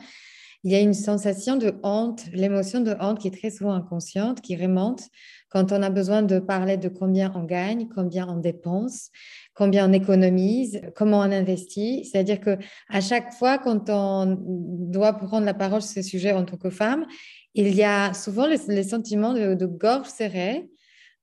Il 0.64 0.72
y 0.72 0.76
a 0.76 0.80
une 0.80 0.94
sensation 0.94 1.56
de 1.56 1.74
honte, 1.82 2.24
l'émotion 2.32 2.80
de 2.80 2.96
honte 2.98 3.18
qui 3.18 3.28
est 3.28 3.38
très 3.38 3.50
souvent 3.50 3.74
inconsciente, 3.74 4.40
qui 4.40 4.56
remonte 4.56 5.10
quand 5.50 5.72
on 5.72 5.82
a 5.82 5.90
besoin 5.90 6.22
de 6.22 6.38
parler 6.38 6.78
de 6.78 6.88
combien 6.88 7.30
on 7.36 7.44
gagne, 7.44 7.86
combien 7.94 8.26
on 8.28 8.38
dépense 8.38 9.10
combien 9.54 9.88
on 9.88 9.92
économise, 9.92 10.82
comment 10.94 11.20
on 11.20 11.32
investit. 11.32 12.04
C'est-à-dire 12.04 12.40
que 12.40 12.58
à 12.88 13.00
chaque 13.00 13.32
fois, 13.32 13.58
quand 13.58 13.88
on 13.88 14.36
doit 14.38 15.12
prendre 15.14 15.46
la 15.46 15.54
parole 15.54 15.82
sur 15.82 16.02
ce 16.02 16.02
sujet 16.02 16.32
en 16.32 16.44
tant 16.44 16.56
que 16.56 16.70
femme, 16.70 17.06
il 17.54 17.74
y 17.74 17.84
a 17.84 18.12
souvent 18.14 18.46
les, 18.46 18.82
sentiments 18.82 19.32
de, 19.32 19.66
gorge 19.66 20.08
serrée 20.08 20.68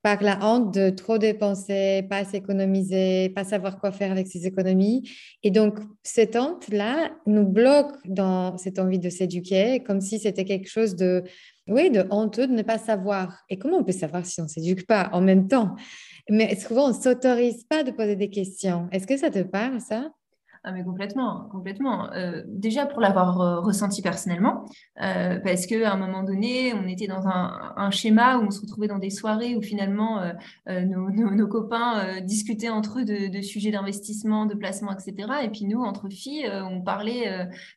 par 0.02 0.24
la 0.24 0.40
honte 0.42 0.74
de 0.74 0.90
trop 0.90 1.20
dépenser, 1.20 2.04
pas 2.10 2.26
s'économiser, 2.26 3.30
pas 3.30 3.44
savoir 3.44 3.80
quoi 3.80 3.92
faire 3.92 4.12
avec 4.12 4.28
ses 4.28 4.48
économies. 4.48 5.08
Et 5.44 5.52
donc, 5.52 5.78
cette 6.02 6.36
honte-là 6.36 7.12
nous 7.28 7.46
bloque 7.46 7.94
dans 8.06 8.58
cette 8.58 8.80
envie 8.80 8.98
de 8.98 9.10
s'éduquer, 9.10 9.84
comme 9.84 10.02
si 10.02 10.18
c'était 10.18 10.46
quelque 10.46 10.70
chose 10.70 10.96
de, 10.96 11.24
oui, 11.68 11.90
de 11.90 12.06
honteux 12.10 12.48
de 12.48 12.54
ne 12.54 12.64
pas 12.64 12.78
savoir. 12.78 13.44
Et 13.50 13.58
comment 13.58 13.78
on 13.78 13.84
peut 13.84 13.92
savoir 13.92 14.26
si 14.26 14.40
on 14.42 14.44
ne 14.44 14.50
s'éduque 14.50 14.88
pas 14.88 15.10
en 15.14 15.22
même 15.22 15.48
temps? 15.48 15.76
Mais 16.30 16.56
souvent, 16.56 16.86
on 16.86 16.90
ne 16.90 16.94
s'autorise 16.94 17.64
pas 17.66 17.84
de 17.84 17.92
poser 17.92 18.16
des 18.16 18.30
questions. 18.30 18.88
Est-ce 18.92 19.08
que 19.08 19.18
ça 19.18 19.30
te 19.30 19.44
parle, 19.44 19.82
ça? 19.82 20.10
Ah, 20.64 20.72
complètement, 20.84 21.48
complètement. 21.52 22.14
Euh, 22.14 22.44
déjà 22.46 22.86
pour 22.86 23.02
l'avoir 23.02 23.42
euh, 23.42 23.60
ressenti 23.62 24.04
personnellement, 24.04 24.66
euh, 25.02 25.40
parce 25.40 25.66
qu'à 25.66 25.92
un 25.92 25.98
moment 25.98 26.22
donné, 26.22 26.72
on 26.76 26.88
était 26.88 27.08
dans 27.08 27.28
un, 27.28 27.90
schéma 27.90 28.38
où 28.38 28.44
on 28.44 28.52
se 28.52 28.62
retrouvait 28.62 28.88
dans 28.88 29.00
des 29.00 29.10
soirées 29.10 29.56
où 29.56 29.62
finalement 29.62 30.22
nos, 30.70 31.48
copains 31.48 32.22
discutaient 32.22 32.70
entre 32.70 33.00
eux 33.00 33.06
de, 33.06 33.42
sujets 33.42 33.72
d'investissement, 33.72 34.46
de 34.46 34.54
placement, 34.54 34.94
etc. 34.94 35.28
Et 35.44 35.50
puis 35.50 35.66
nous, 35.66 35.82
entre 35.82 36.10
filles, 36.10 36.48
on 36.70 36.82
parlait, 36.82 37.28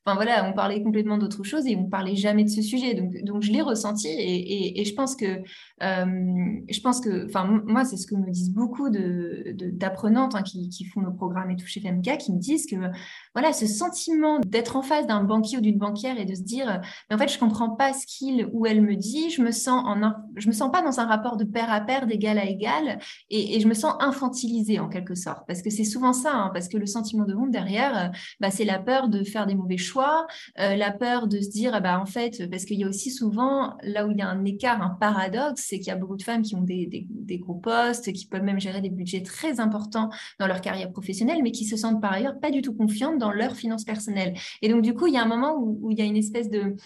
enfin 0.04 0.14
voilà, 0.14 0.48
on 0.48 0.52
parlait 0.52 0.82
complètement 0.82 1.16
d'autre 1.16 1.42
chose 1.42 1.66
et 1.66 1.74
on 1.74 1.86
parlait 1.86 2.16
jamais 2.16 2.44
de 2.44 2.50
ce 2.50 2.60
sujet. 2.60 2.94
Donc, 2.94 3.24
donc 3.24 3.42
je 3.42 3.50
l'ai 3.50 3.62
ressenti 3.62 4.08
et, 4.08 4.84
je 4.84 4.94
pense 4.94 5.16
que, 5.16 5.42
je 5.80 6.80
pense 6.80 7.00
que, 7.00 7.26
enfin 7.26 7.62
moi, 7.64 7.84
c'est 7.84 7.96
ce 7.96 8.06
que 8.06 8.14
me 8.14 8.30
disent 8.30 8.52
beaucoup 8.52 8.90
d'apprenantes 8.90 10.32
de, 10.32 10.36
hein, 10.36 10.42
qui, 10.42 10.68
qui, 10.68 10.84
font 10.84 11.00
nos 11.00 11.12
programmes 11.12 11.50
et 11.50 11.56
tout 11.56 11.66
chez 11.66 11.80
FMK, 11.80 12.18
qui 12.18 12.32
me 12.32 12.38
disent 12.38 12.66
que 12.66 12.73
que 12.80 12.90
voilà, 13.34 13.52
ce 13.52 13.66
sentiment 13.66 14.38
d'être 14.38 14.76
en 14.76 14.82
face 14.82 15.06
d'un 15.06 15.24
banquier 15.24 15.58
ou 15.58 15.60
d'une 15.60 15.78
banquière 15.78 16.18
et 16.18 16.24
de 16.24 16.34
se 16.34 16.42
dire, 16.42 16.80
mais 17.10 17.16
en 17.16 17.18
fait, 17.18 17.28
je 17.28 17.38
comprends 17.38 17.70
pas 17.70 17.92
ce 17.92 18.06
qu'il 18.06 18.48
ou 18.52 18.64
elle 18.66 18.80
me 18.80 18.94
dit, 18.94 19.30
je 19.30 19.42
me 19.42 19.50
sens 19.50 19.82
en, 19.84 20.12
je 20.36 20.46
me 20.46 20.52
sens 20.52 20.70
pas 20.70 20.82
dans 20.82 21.00
un 21.00 21.06
rapport 21.06 21.36
de 21.36 21.44
pair 21.44 21.70
à 21.72 21.80
pair, 21.80 22.06
d'égal 22.06 22.38
à 22.38 22.46
égal, 22.46 23.00
et, 23.30 23.58
je 23.60 23.66
me 23.66 23.74
sens 23.74 23.94
infantilisée 24.00 24.78
en 24.78 24.88
quelque 24.88 25.14
sorte, 25.14 25.44
parce 25.46 25.62
que 25.62 25.70
c'est 25.70 25.84
souvent 25.84 26.12
ça, 26.12 26.32
hein, 26.32 26.50
parce 26.52 26.68
que 26.68 26.76
le 26.76 26.86
sentiment 26.86 27.24
de 27.24 27.34
honte 27.34 27.50
derrière, 27.50 28.12
bah, 28.40 28.50
c'est 28.50 28.64
la 28.64 28.78
peur 28.78 29.08
de 29.08 29.24
faire 29.24 29.46
des 29.46 29.54
mauvais 29.54 29.78
choix, 29.78 30.26
euh, 30.60 30.76
la 30.76 30.92
peur 30.92 31.26
de 31.26 31.40
se 31.40 31.50
dire, 31.50 31.80
bah 31.80 32.00
en 32.00 32.06
fait, 32.06 32.48
parce 32.50 32.64
qu'il 32.64 32.78
y 32.78 32.84
a 32.84 32.88
aussi 32.88 33.10
souvent 33.10 33.74
là 33.82 34.06
où 34.06 34.10
il 34.10 34.18
y 34.18 34.22
a 34.22 34.28
un 34.28 34.44
écart, 34.44 34.82
un 34.82 34.90
paradoxe, 34.90 35.66
c'est 35.68 35.78
qu'il 35.78 35.88
y 35.88 35.90
a 35.90 35.96
beaucoup 35.96 36.16
de 36.16 36.22
femmes 36.22 36.42
qui 36.42 36.54
ont 36.54 36.62
des, 36.62 36.88
des 37.08 37.38
gros 37.38 37.54
postes, 37.54 38.12
qui 38.12 38.26
peuvent 38.26 38.42
même 38.42 38.60
gérer 38.60 38.80
des 38.80 38.90
budgets 38.90 39.22
très 39.22 39.60
importants 39.60 40.10
dans 40.38 40.46
leur 40.46 40.60
carrière 40.60 40.92
professionnelle, 40.92 41.42
mais 41.42 41.52
qui 41.52 41.64
se 41.64 41.76
sentent 41.76 42.00
par 42.00 42.12
ailleurs 42.12 42.38
pas 42.38 42.50
du 42.50 42.62
tout 42.62 42.74
confiantes 42.74 43.23
dans 43.24 43.32
leurs 43.32 43.56
finances 43.56 43.84
personnelles. 43.84 44.34
Et 44.60 44.68
donc, 44.68 44.82
du 44.82 44.92
coup, 44.94 45.06
il 45.06 45.14
y 45.14 45.16
a 45.16 45.22
un 45.22 45.26
moment 45.26 45.56
où 45.58 45.90
il 45.90 45.98
y 45.98 46.02
a 46.02 46.04
une 46.04 46.16
espèce 46.16 46.50
de, 46.50 46.76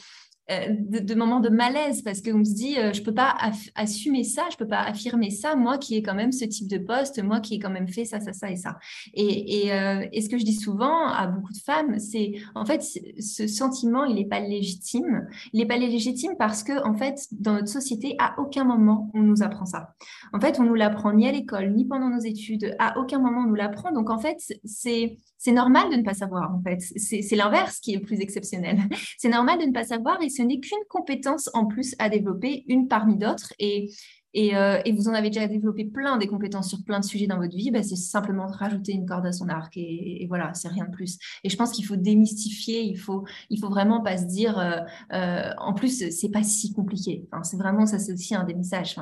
euh, 0.50 0.69
de, 0.71 1.14
moments 1.14 1.40
de 1.40 1.50
malaise 1.50 2.00
parce 2.00 2.23
qu'on 2.23 2.43
se 2.43 2.55
dit 2.55 2.78
euh, 2.78 2.95
je 2.95 3.02
peux 3.02 3.12
pas 3.12 3.37
assumer 3.75 4.25
ça, 4.25 4.45
je 4.50 4.57
peux 4.57 4.67
pas 4.67 4.81
affirmer 4.81 5.31
ça, 5.31 5.55
moi 5.57 5.76
qui 5.76 5.95
ai 5.97 6.02
quand 6.02 6.14
même 6.14 6.33
ce 6.33 6.47
type 6.47 6.69
de 6.69 6.78
poste, 6.78 7.23
moi 7.23 7.40
qui 7.40 7.57
ai 7.57 7.59
quand 7.59 7.69
même 7.69 7.88
fait 7.88 8.07
ça, 8.07 8.19
ça, 8.19 8.33
ça 8.33 8.50
et 8.50 8.57
ça. 8.57 8.78
Et, 9.12 9.71
euh, 9.73 10.07
et, 10.11 10.23
ce 10.23 10.28
que 10.31 10.38
je 10.38 10.45
dis 10.45 10.55
souvent 10.55 11.09
à 11.09 11.26
beaucoup 11.26 11.52
de 11.52 11.59
femmes, 11.59 11.99
c'est 11.99 12.33
en 12.55 12.64
fait 12.64 12.83
ce 12.83 13.47
sentiment 13.47 14.05
il 14.05 14.14
n'est 14.14 14.28
pas 14.28 14.40
légitime. 14.40 15.28
Il 15.52 15.61
n'est 15.61 15.67
pas 15.67 15.76
légitime 15.76 16.33
parce 16.38 16.62
que 16.62 16.83
en 16.83 16.95
fait 16.95 17.26
dans 17.33 17.52
notre 17.52 17.69
société 17.69 18.17
à 18.19 18.40
aucun 18.40 18.64
moment 18.64 19.11
on 19.12 19.21
nous 19.21 19.43
apprend 19.43 19.67
ça. 19.67 19.95
En 20.33 20.40
fait 20.40 20.59
on 20.61 20.64
nous 20.64 20.75
l'apprend 20.75 21.12
ni 21.12 21.28
à 21.28 21.33
l'école 21.33 21.75
ni 21.75 21.85
pendant 21.85 22.09
nos 22.09 22.21
études. 22.21 22.75
À 22.78 22.99
aucun 22.99 23.19
moment 23.19 23.40
on 23.40 23.49
nous 23.49 23.55
l'apprend. 23.55 23.93
Donc 23.93 24.09
en 24.09 24.19
fait 24.19 24.38
c'est 24.64 25.19
c'est 25.38 25.52
normal 25.52 25.88
de 25.90 25.97
ne 25.97 26.02
pas 26.02 26.14
savoir, 26.14 26.52
en 26.52 26.61
fait. 26.61 26.81
C'est 26.81 27.37
l'inverse 27.37 27.78
qui 27.78 27.95
est 27.95 28.00
plus 28.00 28.21
exceptionnel. 28.21 28.81
C'est 29.19 29.28
normal 29.28 29.61
de 29.61 29.67
ne 29.67 29.73
pas 29.73 29.85
savoir 29.85 30.21
et 30.21 30.28
ce 30.38 30.42
n'est 30.42 30.61
qu'une 30.61 30.78
compétence 30.88 31.50
en 31.52 31.66
plus 31.66 31.97
à 31.99 32.09
développer, 32.09 32.64
une 32.68 32.87
parmi 32.87 33.16
d'autres. 33.16 33.52
Et 33.59 33.90
euh, 34.37 34.80
et, 34.85 34.92
vous 34.92 35.09
en 35.09 35.14
avez 35.14 35.30
déjà 35.30 35.47
développé 35.47 35.85
plein 35.85 36.16
des 36.18 36.26
compétences 36.26 36.68
sur 36.68 36.85
plein 36.85 37.00
de 37.00 37.04
sujets 37.04 37.26
dans 37.26 37.38
votre 37.38 37.57
vie, 37.57 37.71
bah, 37.71 37.83
c'est 37.83 37.97
simplement 37.97 38.47
rajouter 38.47 38.92
une 38.92 39.07
corde 39.07 39.26
à 39.26 39.33
son 39.33 39.49
arc 39.49 39.76
et, 39.76 40.26
voilà, 40.28 40.52
c'est 40.54 40.68
rien 40.68 40.85
de 40.85 40.90
plus. 40.90 41.18
Et 41.45 41.49
je 41.49 41.57
pense 41.57 41.73
qu'il 41.73 41.85
faut 41.85 41.97
démystifier, 41.97 42.83
il 42.83 42.97
faut, 42.97 43.25
il 43.50 43.59
faut 43.59 43.71
vraiment 43.71 44.02
pas 44.02 44.18
se 44.18 44.26
dire, 44.26 44.59
euh, 44.59 44.80
euh, 45.12 45.50
en 45.59 45.73
plus, 45.73 46.11
c'est 46.11 46.30
pas 46.30 46.42
si 46.42 46.73
compliqué. 46.73 47.26
C'est 47.42 47.57
vraiment, 47.57 47.87
ça 47.87 47.99
c'est 47.99 48.12
aussi 48.12 48.35
un 48.35 48.45
des 48.45 48.54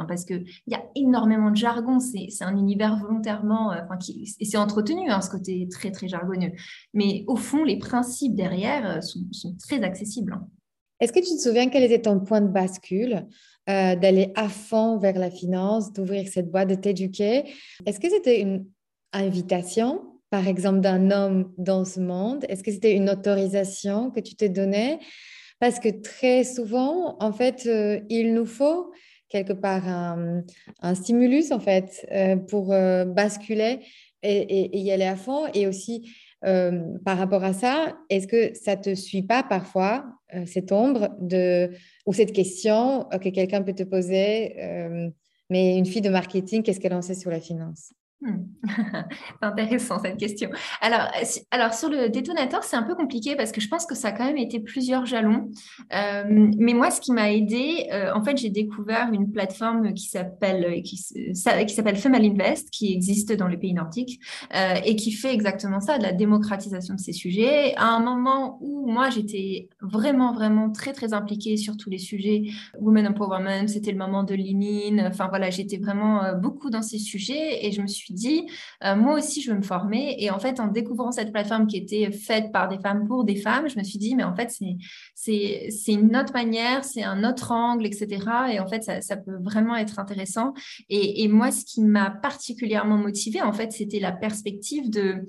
parce 0.06 0.24
qu'il 0.24 0.44
y 0.68 0.74
a 0.74 0.84
énormément 0.94 1.50
de 1.50 1.56
jargon, 1.56 1.98
c'est 1.98 2.28
un 2.42 2.56
univers 2.56 2.96
volontairement, 2.96 3.70
enfin, 3.70 3.96
qui, 3.96 4.36
et 4.38 4.44
c'est 4.44 4.58
entretenu, 4.58 5.10
hein, 5.10 5.20
ce 5.20 5.30
côté 5.30 5.66
très, 5.68 5.90
très 5.90 6.08
jargonneux. 6.08 6.52
Mais 6.94 7.24
au 7.26 7.36
fond, 7.36 7.64
les 7.64 7.78
principes 7.78 8.34
derrière 8.34 9.02
sont, 9.02 9.26
sont 9.32 9.56
très 9.56 9.82
accessibles. 9.82 10.34
Hein. 10.34 10.46
Est-ce 11.00 11.12
que 11.12 11.20
tu 11.20 11.36
te 11.36 11.40
souviens 11.40 11.68
quel 11.68 11.82
était 11.82 12.00
ton 12.00 12.20
point 12.20 12.40
de 12.40 12.48
bascule 12.48 13.26
euh, 13.68 13.96
d'aller 13.96 14.32
à 14.34 14.48
fond 14.48 14.96
vers 14.96 15.18
la 15.18 15.30
finance, 15.30 15.92
d'ouvrir 15.92 16.28
cette 16.28 16.50
boîte, 16.50 16.68
de 16.68 16.74
t'éduquer? 16.74 17.44
Est-ce 17.84 18.00
que 18.00 18.08
c'était 18.08 18.40
une 18.40 18.66
invitation, 19.12 20.02
par 20.30 20.48
exemple, 20.48 20.80
d'un 20.80 21.10
homme 21.10 21.52
dans 21.58 21.84
ce 21.84 22.00
monde? 22.00 22.46
Est-ce 22.48 22.62
que 22.62 22.72
c'était 22.72 22.94
une 22.94 23.10
autorisation 23.10 24.10
que 24.10 24.20
tu 24.20 24.36
te 24.36 24.46
donnais 24.46 24.98
Parce 25.60 25.78
que 25.80 25.88
très 25.88 26.44
souvent, 26.44 27.16
en 27.20 27.32
fait, 27.32 27.66
euh, 27.66 28.00
il 28.08 28.32
nous 28.32 28.46
faut 28.46 28.92
quelque 29.28 29.52
part 29.52 29.86
un, 29.88 30.44
stimulus, 30.94 31.50
en 31.50 31.58
fait, 31.58 32.06
euh, 32.12 32.36
pour 32.36 32.68
basculer 32.68 33.80
et, 34.22 34.78
y 34.78 34.92
aller 34.92 35.04
à 35.04 35.16
fond. 35.16 35.46
Et 35.52 35.66
aussi, 35.66 36.10
par 36.42 37.18
rapport 37.18 37.42
à 37.42 37.52
ça, 37.52 37.96
est-ce 38.08 38.26
que 38.26 38.54
ça 38.54 38.76
te 38.76 38.94
suit 38.94 39.22
pas 39.22 39.42
parfois 39.42 40.04
euh, 40.34 40.44
cette 40.44 40.72
ombre 40.72 41.10
de, 41.20 41.70
ou 42.04 42.12
cette 42.12 42.32
question 42.32 43.06
euh, 43.12 43.18
que 43.18 43.28
quelqu'un 43.28 43.62
peut 43.62 43.74
te 43.74 43.84
poser, 43.84 44.60
euh, 44.60 45.08
mais 45.50 45.78
une 45.78 45.86
fille 45.86 46.00
de 46.00 46.08
marketing, 46.08 46.64
qu'est-ce 46.64 46.80
qu'elle 46.80 46.94
en 46.94 47.02
sait 47.02 47.14
sur 47.14 47.30
la 47.30 47.40
finance? 47.40 47.92
Hmm. 48.22 48.46
c'est 48.66 49.42
intéressant 49.42 49.98
cette 49.98 50.16
question. 50.16 50.48
Alors, 50.80 51.06
alors 51.50 51.74
sur 51.74 51.90
le 51.90 52.08
détonateur, 52.08 52.64
c'est 52.64 52.76
un 52.76 52.82
peu 52.82 52.94
compliqué 52.94 53.36
parce 53.36 53.52
que 53.52 53.60
je 53.60 53.68
pense 53.68 53.84
que 53.84 53.94
ça 53.94 54.08
a 54.08 54.12
quand 54.12 54.24
même 54.24 54.38
été 54.38 54.58
plusieurs 54.58 55.04
jalons. 55.04 55.50
Euh, 55.92 56.24
mais 56.26 56.72
moi, 56.72 56.90
ce 56.90 57.02
qui 57.02 57.12
m'a 57.12 57.30
aidé, 57.30 57.86
euh, 57.92 58.14
en 58.14 58.24
fait, 58.24 58.38
j'ai 58.38 58.48
découvert 58.48 59.10
une 59.12 59.30
plateforme 59.32 59.92
qui 59.92 60.06
s'appelle 60.06 60.82
qui, 60.82 60.96
s'appelle 61.34 61.96
Female 61.96 62.24
Invest, 62.24 62.70
qui 62.70 62.94
existe 62.94 63.34
dans 63.34 63.48
les 63.48 63.58
pays 63.58 63.74
nordiques 63.74 64.18
euh, 64.54 64.76
et 64.82 64.96
qui 64.96 65.12
fait 65.12 65.34
exactement 65.34 65.80
ça, 65.80 65.98
de 65.98 66.02
la 66.02 66.12
démocratisation 66.12 66.94
de 66.94 67.00
ces 67.00 67.12
sujets. 67.12 67.74
À 67.76 67.88
un 67.88 68.00
moment 68.00 68.56
où 68.62 68.90
moi, 68.90 69.10
j'étais 69.10 69.68
vraiment, 69.82 70.32
vraiment 70.32 70.70
très, 70.70 70.94
très 70.94 71.12
impliquée 71.12 71.58
sur 71.58 71.76
tous 71.76 71.90
les 71.90 71.98
sujets 71.98 72.44
women 72.80 73.08
empowerment, 73.08 73.68
c'était 73.68 73.92
le 73.92 73.98
moment 73.98 74.22
de 74.24 74.34
lean 74.34 75.06
Enfin 75.06 75.28
voilà, 75.28 75.50
j'étais 75.50 75.76
vraiment 75.76 76.34
beaucoup 76.40 76.70
dans 76.70 76.82
ces 76.82 76.98
sujets 76.98 77.66
et 77.66 77.72
je 77.72 77.82
me 77.82 77.86
suis 77.86 78.05
dit, 78.14 78.46
euh, 78.84 78.96
moi 78.96 79.14
aussi, 79.14 79.42
je 79.42 79.50
veux 79.50 79.56
me 79.56 79.62
former. 79.62 80.16
Et 80.18 80.30
en 80.30 80.38
fait, 80.38 80.60
en 80.60 80.68
découvrant 80.68 81.12
cette 81.12 81.32
plateforme 81.32 81.66
qui 81.66 81.76
était 81.76 82.10
faite 82.10 82.52
par 82.52 82.68
des 82.68 82.78
femmes 82.78 83.06
pour 83.06 83.24
des 83.24 83.36
femmes, 83.36 83.68
je 83.68 83.78
me 83.78 83.84
suis 83.84 83.98
dit, 83.98 84.14
mais 84.14 84.24
en 84.24 84.34
fait, 84.34 84.50
c'est 85.14 85.92
une 85.92 86.16
autre 86.16 86.32
manière, 86.32 86.84
c'est 86.84 87.02
un 87.02 87.28
autre 87.28 87.52
angle, 87.52 87.86
etc. 87.86 88.08
Et 88.52 88.60
en 88.60 88.66
fait, 88.66 88.82
ça, 88.82 89.16
peut 89.16 89.38
vraiment 89.40 89.76
être 89.76 89.98
intéressant. 89.98 90.52
Et 90.88 91.26
moi, 91.28 91.50
ce 91.50 91.64
qui 91.64 91.82
m'a 91.82 92.10
particulièrement 92.10 92.98
motivée, 92.98 93.42
en 93.42 93.52
fait, 93.52 93.72
c'était 93.72 94.00
la 94.00 94.12
perspective 94.12 94.90
de 94.90 95.26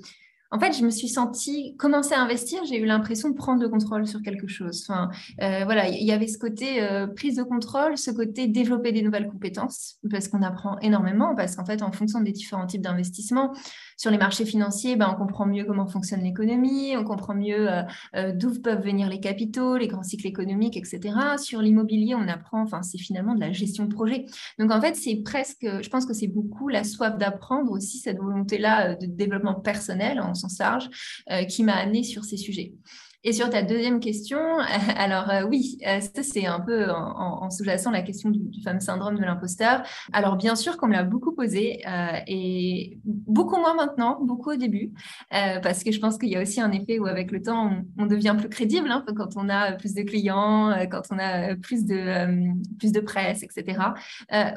en 0.50 0.58
fait, 0.58 0.72
je 0.72 0.82
me 0.82 0.90
suis 0.90 1.08
sentie 1.08 1.76
commencer 1.76 2.14
à 2.14 2.22
investir, 2.22 2.64
j'ai 2.64 2.78
eu 2.78 2.86
l'impression 2.86 3.28
de 3.28 3.34
prendre 3.34 3.60
le 3.60 3.68
contrôle 3.68 4.06
sur 4.06 4.22
quelque 4.22 4.46
chose. 4.46 4.86
Enfin, 4.88 5.10
euh, 5.42 5.64
voilà, 5.64 5.88
il 5.88 6.04
y 6.04 6.12
avait 6.12 6.26
ce 6.26 6.38
côté 6.38 6.82
euh, 6.82 7.06
prise 7.06 7.36
de 7.36 7.42
contrôle, 7.42 7.98
ce 7.98 8.10
côté 8.10 8.46
développer 8.46 8.92
des 8.92 9.02
nouvelles 9.02 9.28
compétences, 9.28 9.98
parce 10.10 10.28
qu'on 10.28 10.42
apprend 10.42 10.78
énormément, 10.78 11.34
parce 11.34 11.56
qu'en 11.56 11.66
fait, 11.66 11.82
en 11.82 11.92
fonction 11.92 12.20
des 12.20 12.32
différents 12.32 12.66
types 12.66 12.80
d'investissements, 12.80 13.52
sur 13.98 14.10
les 14.10 14.16
marchés 14.16 14.46
financiers, 14.46 14.96
ben, 14.96 15.10
on 15.12 15.18
comprend 15.18 15.44
mieux 15.44 15.64
comment 15.64 15.86
fonctionne 15.86 16.22
l'économie, 16.22 16.96
on 16.96 17.04
comprend 17.04 17.34
mieux 17.34 17.68
euh, 18.14 18.32
d'où 18.32 18.58
peuvent 18.62 18.82
venir 18.82 19.08
les 19.08 19.20
capitaux, 19.20 19.76
les 19.76 19.88
grands 19.88 20.02
cycles 20.02 20.26
économiques, 20.26 20.76
etc. 20.76 21.14
Sur 21.36 21.60
l'immobilier, 21.60 22.14
on 22.14 22.26
apprend, 22.26 22.62
enfin, 22.62 22.82
c'est 22.82 22.98
finalement 22.98 23.34
de 23.34 23.40
la 23.40 23.52
gestion 23.52 23.84
de 23.84 23.92
projet. 23.92 24.24
Donc, 24.58 24.70
en 24.70 24.80
fait, 24.80 24.96
c'est 24.96 25.16
presque, 25.16 25.66
je 25.82 25.88
pense 25.90 26.06
que 26.06 26.14
c'est 26.14 26.28
beaucoup 26.28 26.68
la 26.68 26.84
soif 26.84 27.18
d'apprendre 27.18 27.70
aussi, 27.72 27.98
cette 27.98 28.18
volonté-là 28.18 28.94
de 28.94 29.06
développement 29.06 29.54
personnel 29.54 30.22
euh, 31.30 31.44
qui 31.44 31.62
m'a 31.62 31.74
amené 31.74 32.02
sur 32.02 32.24
ces 32.24 32.36
sujets. 32.36 32.72
Et 33.24 33.32
sur 33.32 33.50
ta 33.50 33.62
deuxième 33.62 33.98
question, 33.98 34.38
alors 34.96 35.28
euh, 35.28 35.42
oui, 35.42 35.76
euh, 35.86 35.98
ça 36.00 36.22
c'est 36.22 36.46
un 36.46 36.60
peu 36.60 36.88
en, 36.88 37.50
sous-jacent 37.50 37.90
la 37.90 38.02
question 38.02 38.30
du, 38.30 38.40
fameux 38.62 38.78
syndrome 38.78 39.16
de 39.16 39.22
l'imposteur. 39.22 39.82
Alors 40.12 40.36
bien 40.36 40.54
sûr 40.54 40.76
qu'on 40.76 40.86
me 40.86 40.92
l'a 40.92 41.02
beaucoup 41.02 41.34
posé 41.34 41.80
euh, 41.88 42.18
et 42.28 42.98
beaucoup 43.04 43.56
moins 43.56 43.74
maintenant, 43.74 44.20
beaucoup 44.22 44.52
au 44.52 44.56
début, 44.56 44.92
parce 45.30 45.82
que 45.82 45.90
je 45.90 45.98
pense 45.98 46.16
qu'il 46.18 46.28
y 46.28 46.36
a 46.36 46.42
aussi 46.42 46.60
un 46.60 46.70
effet 46.70 47.00
où 47.00 47.06
avec 47.06 47.32
le 47.32 47.42
temps 47.42 47.72
on, 47.98 48.06
devient 48.06 48.36
plus 48.38 48.48
crédible 48.48 48.90
hein, 48.90 49.04
quand 49.16 49.36
on 49.36 49.48
a 49.48 49.72
plus 49.72 49.94
de 49.94 50.02
clients, 50.02 50.74
quand 50.90 51.02
on 51.10 51.18
a 51.18 51.56
plus 51.56 51.84
de 51.86 52.54
plus 52.78 52.92
de 52.92 53.00
presse, 53.00 53.42
etc. 53.42 53.78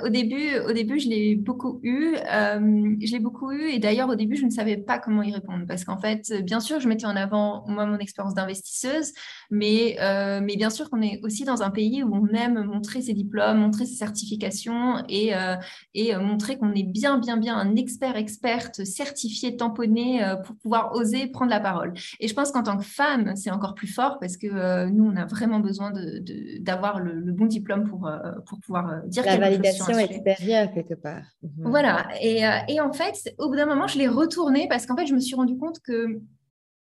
au 0.03 0.09
début, 0.09 0.59
au 0.67 0.71
début 0.71 0.99
je 0.99 1.09
l'ai 1.09 1.35
beaucoup 1.35 1.79
eu, 1.83 2.15
je 2.15 3.11
l'ai 3.11 3.19
beaucoup 3.19 3.51
eu 3.51 3.69
et 3.69 3.79
d'ailleurs 3.79 4.09
au 4.09 4.15
début 4.15 4.35
je 4.35 4.45
ne 4.45 4.51
savais 4.51 4.77
pas 4.77 4.99
comment 4.99 5.23
y 5.23 5.33
répondre 5.33 5.65
parce 5.67 5.83
qu'en 5.83 5.97
fait 5.97 6.31
bien 6.43 6.59
sûr 6.59 6.79
je 6.79 6.87
mettais 6.87 7.05
en 7.05 7.15
avant 7.15 7.63
moi 7.67 7.85
mon 7.85 7.97
expérience 7.97 8.33
d'investissement 8.33 8.50
investisseuse, 8.51 9.13
mais, 9.49 9.97
euh, 9.99 10.41
mais 10.43 10.55
bien 10.55 10.69
sûr 10.69 10.89
qu'on 10.89 11.01
est 11.01 11.19
aussi 11.23 11.43
dans 11.43 11.61
un 11.63 11.71
pays 11.71 12.03
où 12.03 12.13
on 12.13 12.27
aime 12.35 12.63
montrer 12.63 13.01
ses 13.01 13.13
diplômes, 13.13 13.57
montrer 13.57 13.85
ses 13.85 13.95
certifications 13.95 15.03
et, 15.09 15.35
euh, 15.35 15.55
et 15.93 16.13
euh, 16.13 16.19
montrer 16.19 16.57
qu'on 16.57 16.73
est 16.73 16.83
bien, 16.83 17.17
bien, 17.17 17.37
bien 17.37 17.57
un 17.57 17.75
expert, 17.75 18.15
experte, 18.15 18.83
certifié, 18.83 19.55
tamponné 19.57 20.21
pour 20.45 20.55
pouvoir 20.57 20.93
oser 20.93 21.27
prendre 21.27 21.51
la 21.51 21.59
parole. 21.59 21.93
Et 22.19 22.27
je 22.27 22.33
pense 22.33 22.51
qu'en 22.51 22.63
tant 22.63 22.77
que 22.77 22.83
femme, 22.83 23.35
c'est 23.35 23.51
encore 23.51 23.73
plus 23.73 23.87
fort 23.87 24.19
parce 24.19 24.37
que 24.37 24.89
nous, 24.89 25.05
on 25.05 25.15
a 25.15 25.25
vraiment 25.25 25.59
besoin 25.59 25.91
d'avoir 26.59 26.99
de, 26.99 27.09
le, 27.09 27.31
bon 27.31 27.45
diplôme 27.45 27.87
pour, 27.87 28.09
pour 28.45 28.59
pouvoir 28.59 29.01
dire 29.05 29.25
la 29.25 29.37
validation 29.37 29.97
extérieure 29.97 30.71
quelque 30.73 30.95
part. 30.95 31.23
Mhm. 31.41 31.69
Voilà. 31.69 32.07
Et, 32.21 32.41
et 32.67 32.79
en 32.81 32.91
fait, 32.91 33.33
au 33.37 33.49
bout 33.49 33.55
d'un 33.55 33.65
moment, 33.65 33.87
je 33.87 33.97
l'ai 33.97 34.07
retourné 34.07 34.67
parce 34.69 34.85
qu'en 34.85 34.95
fait, 34.95 35.05
je 35.05 35.13
me 35.13 35.19
suis 35.19 35.35
rendu 35.35 35.57
compte 35.57 35.79
que 35.79 36.21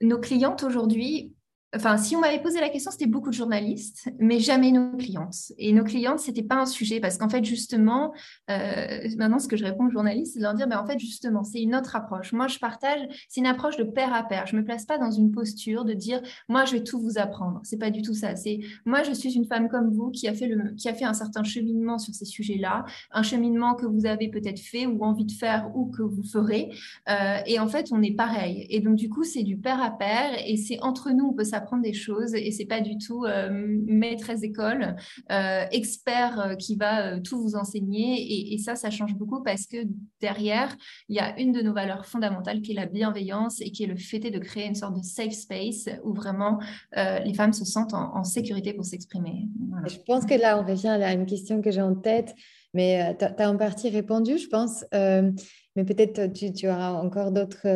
nos 0.01 0.19
clientes 0.19 0.63
aujourd'hui 0.63 1.33
Enfin, 1.75 1.97
si 1.99 2.17
on 2.17 2.21
m'avait 2.21 2.43
posé 2.43 2.61
la 2.61 2.69
question, 2.69 2.91
c'était 2.91 3.07
beaucoup 3.07 3.31
de 3.31 3.35
journalistes, 3.35 4.11
mais 4.19 4.41
jamais 4.41 4.73
nos 4.73 4.97
clientes. 4.97 5.53
Et 5.57 5.73
nos 5.73 5.85
clientes, 5.85 6.19
c'était 6.19 6.43
pas 6.43 6.57
un 6.57 6.67
sujet 6.67 6.99
parce 6.99 7.17
qu'en 7.17 7.29
fait, 7.29 7.45
justement, 7.45 8.13
euh, 8.51 9.09
maintenant, 9.17 9.39
ce 9.39 9.47
que 9.47 9.57
je 9.57 9.65
réponds 9.65 9.87
aux 9.87 9.91
journalistes, 9.91 10.33
c'est 10.33 10.41
de 10.41 10.45
leur 10.45 10.55
dire, 10.55 10.67
ben, 10.67 10.79
en 10.79 10.87
fait, 10.87 10.99
justement, 10.99 11.45
c'est 11.45 11.63
une 11.63 11.77
autre 11.77 11.95
approche. 11.95 12.33
Moi, 12.33 12.49
je 12.49 12.59
partage, 12.59 13.01
c'est 13.29 13.41
une 13.41 13.47
approche 13.47 13.77
de 13.77 13.85
pair 13.85 14.13
à 14.13 14.25
pair. 14.25 14.49
Je 14.49 14.57
me 14.57 14.65
place 14.65 14.85
pas 14.85 14.99
dans 14.99 15.13
une 15.13 15.31
posture 15.31 15.85
de 15.85 15.93
dire, 15.93 16.21
moi, 16.49 16.65
je 16.65 16.73
vais 16.73 16.83
tout 16.83 17.01
vous 17.01 17.19
apprendre. 17.19 17.61
C'est 17.63 17.79
pas 17.79 17.91
du 17.91 18.03
tout 18.03 18.15
ça. 18.15 18.35
C'est, 18.35 18.59
moi, 18.85 19.05
je 19.05 19.13
suis 19.13 19.35
une 19.35 19.45
femme 19.45 19.69
comme 19.69 19.91
vous 19.91 20.11
qui 20.11 20.27
a 20.27 20.35
fait 20.35 20.49
le, 20.49 20.75
qui 20.75 20.89
a 20.89 20.95
fait 20.95 21.05
un 21.05 21.15
certain 21.15 21.45
cheminement 21.45 21.99
sur 21.99 22.15
ces 22.15 22.25
sujets-là, 22.25 22.85
un 23.13 23.23
cheminement 23.23 23.77
que 23.77 23.87
vous 23.87 24.07
avez 24.07 24.29
peut-être 24.29 24.61
fait 24.61 24.87
ou 24.87 25.05
envie 25.05 25.27
de 25.27 25.33
faire 25.33 25.71
ou 25.77 25.87
que 25.87 26.03
vous 26.03 26.25
ferez. 26.25 26.73
Euh, 27.09 27.39
et 27.47 27.61
en 27.61 27.69
fait, 27.69 27.91
on 27.93 28.03
est 28.03 28.17
pareil. 28.17 28.67
Et 28.71 28.81
donc, 28.81 28.97
du 28.97 29.09
coup, 29.09 29.23
c'est 29.23 29.45
du 29.45 29.57
pair 29.57 29.81
à 29.81 29.91
pair 29.91 30.33
et 30.45 30.57
c'est 30.57 30.81
entre 30.81 31.11
nous, 31.11 31.27
on 31.27 31.33
peut 31.33 31.45
apprendre 31.61 31.83
des 31.83 31.93
choses 31.93 32.35
et 32.35 32.51
c'est 32.51 32.65
pas 32.65 32.81
du 32.81 32.99
tout 32.99 33.25
euh, 33.25 33.49
maîtresse 33.51 34.41
d'école, 34.41 34.97
euh, 35.31 35.65
expert 35.71 36.41
euh, 36.41 36.55
qui 36.55 36.77
va 36.77 37.21
tout 37.21 37.41
vous 37.41 37.55
enseigner. 37.55 38.53
Et, 38.53 38.59
ça, 38.59 38.77
ça 38.77 38.91
change 38.91 39.15
beaucoup 39.15 39.43
parce 39.43 39.67
que 39.67 39.79
derrière, 40.21 40.77
il 41.09 41.17
y 41.17 41.19
a 41.19 41.39
une 41.41 41.53
de 41.53 41.63
nos 41.63 41.73
valeurs 41.73 42.05
fondamentales 42.05 42.61
qui 42.61 42.73
est 42.73 42.75
la 42.75 42.87
bienveillance 42.87 43.61
et 43.61 43.71
qui 43.71 43.85
est 43.85 43.87
le 43.87 43.97
fait 43.97 44.19
de 44.19 44.39
créer 44.39 44.67
une 44.67 44.75
sorte 44.75 44.97
de 44.97 45.03
safe 45.03 45.33
space 45.33 45.89
où 46.05 46.13
vraiment 46.13 46.59
les 46.95 47.33
femmes 47.33 47.55
se 47.55 47.65
sentent 47.65 47.95
en, 47.95 48.23
sécurité 48.23 48.75
pour 48.75 48.85
s'exprimer. 48.85 49.49
Je 49.87 49.97
pense 50.07 50.27
que 50.27 50.35
là, 50.35 50.59
on 50.61 50.67
revient 50.67 50.89
à 50.89 51.13
une 51.13 51.25
question 51.25 51.63
que 51.63 51.71
j'ai 51.71 51.81
en 51.81 51.95
tête, 51.95 52.35
mais 52.75 53.17
tu 53.19 53.25
as 53.25 53.51
en 53.51 53.57
partie 53.57 53.89
répondu, 53.89 54.37
je 54.37 54.49
pense. 54.49 54.85
mais 54.93 55.85
peut-être 55.85 56.33
tu, 56.35 56.53
tu, 56.53 56.69
auras 56.69 56.93
encore 56.93 57.33
d'autres 57.33 57.67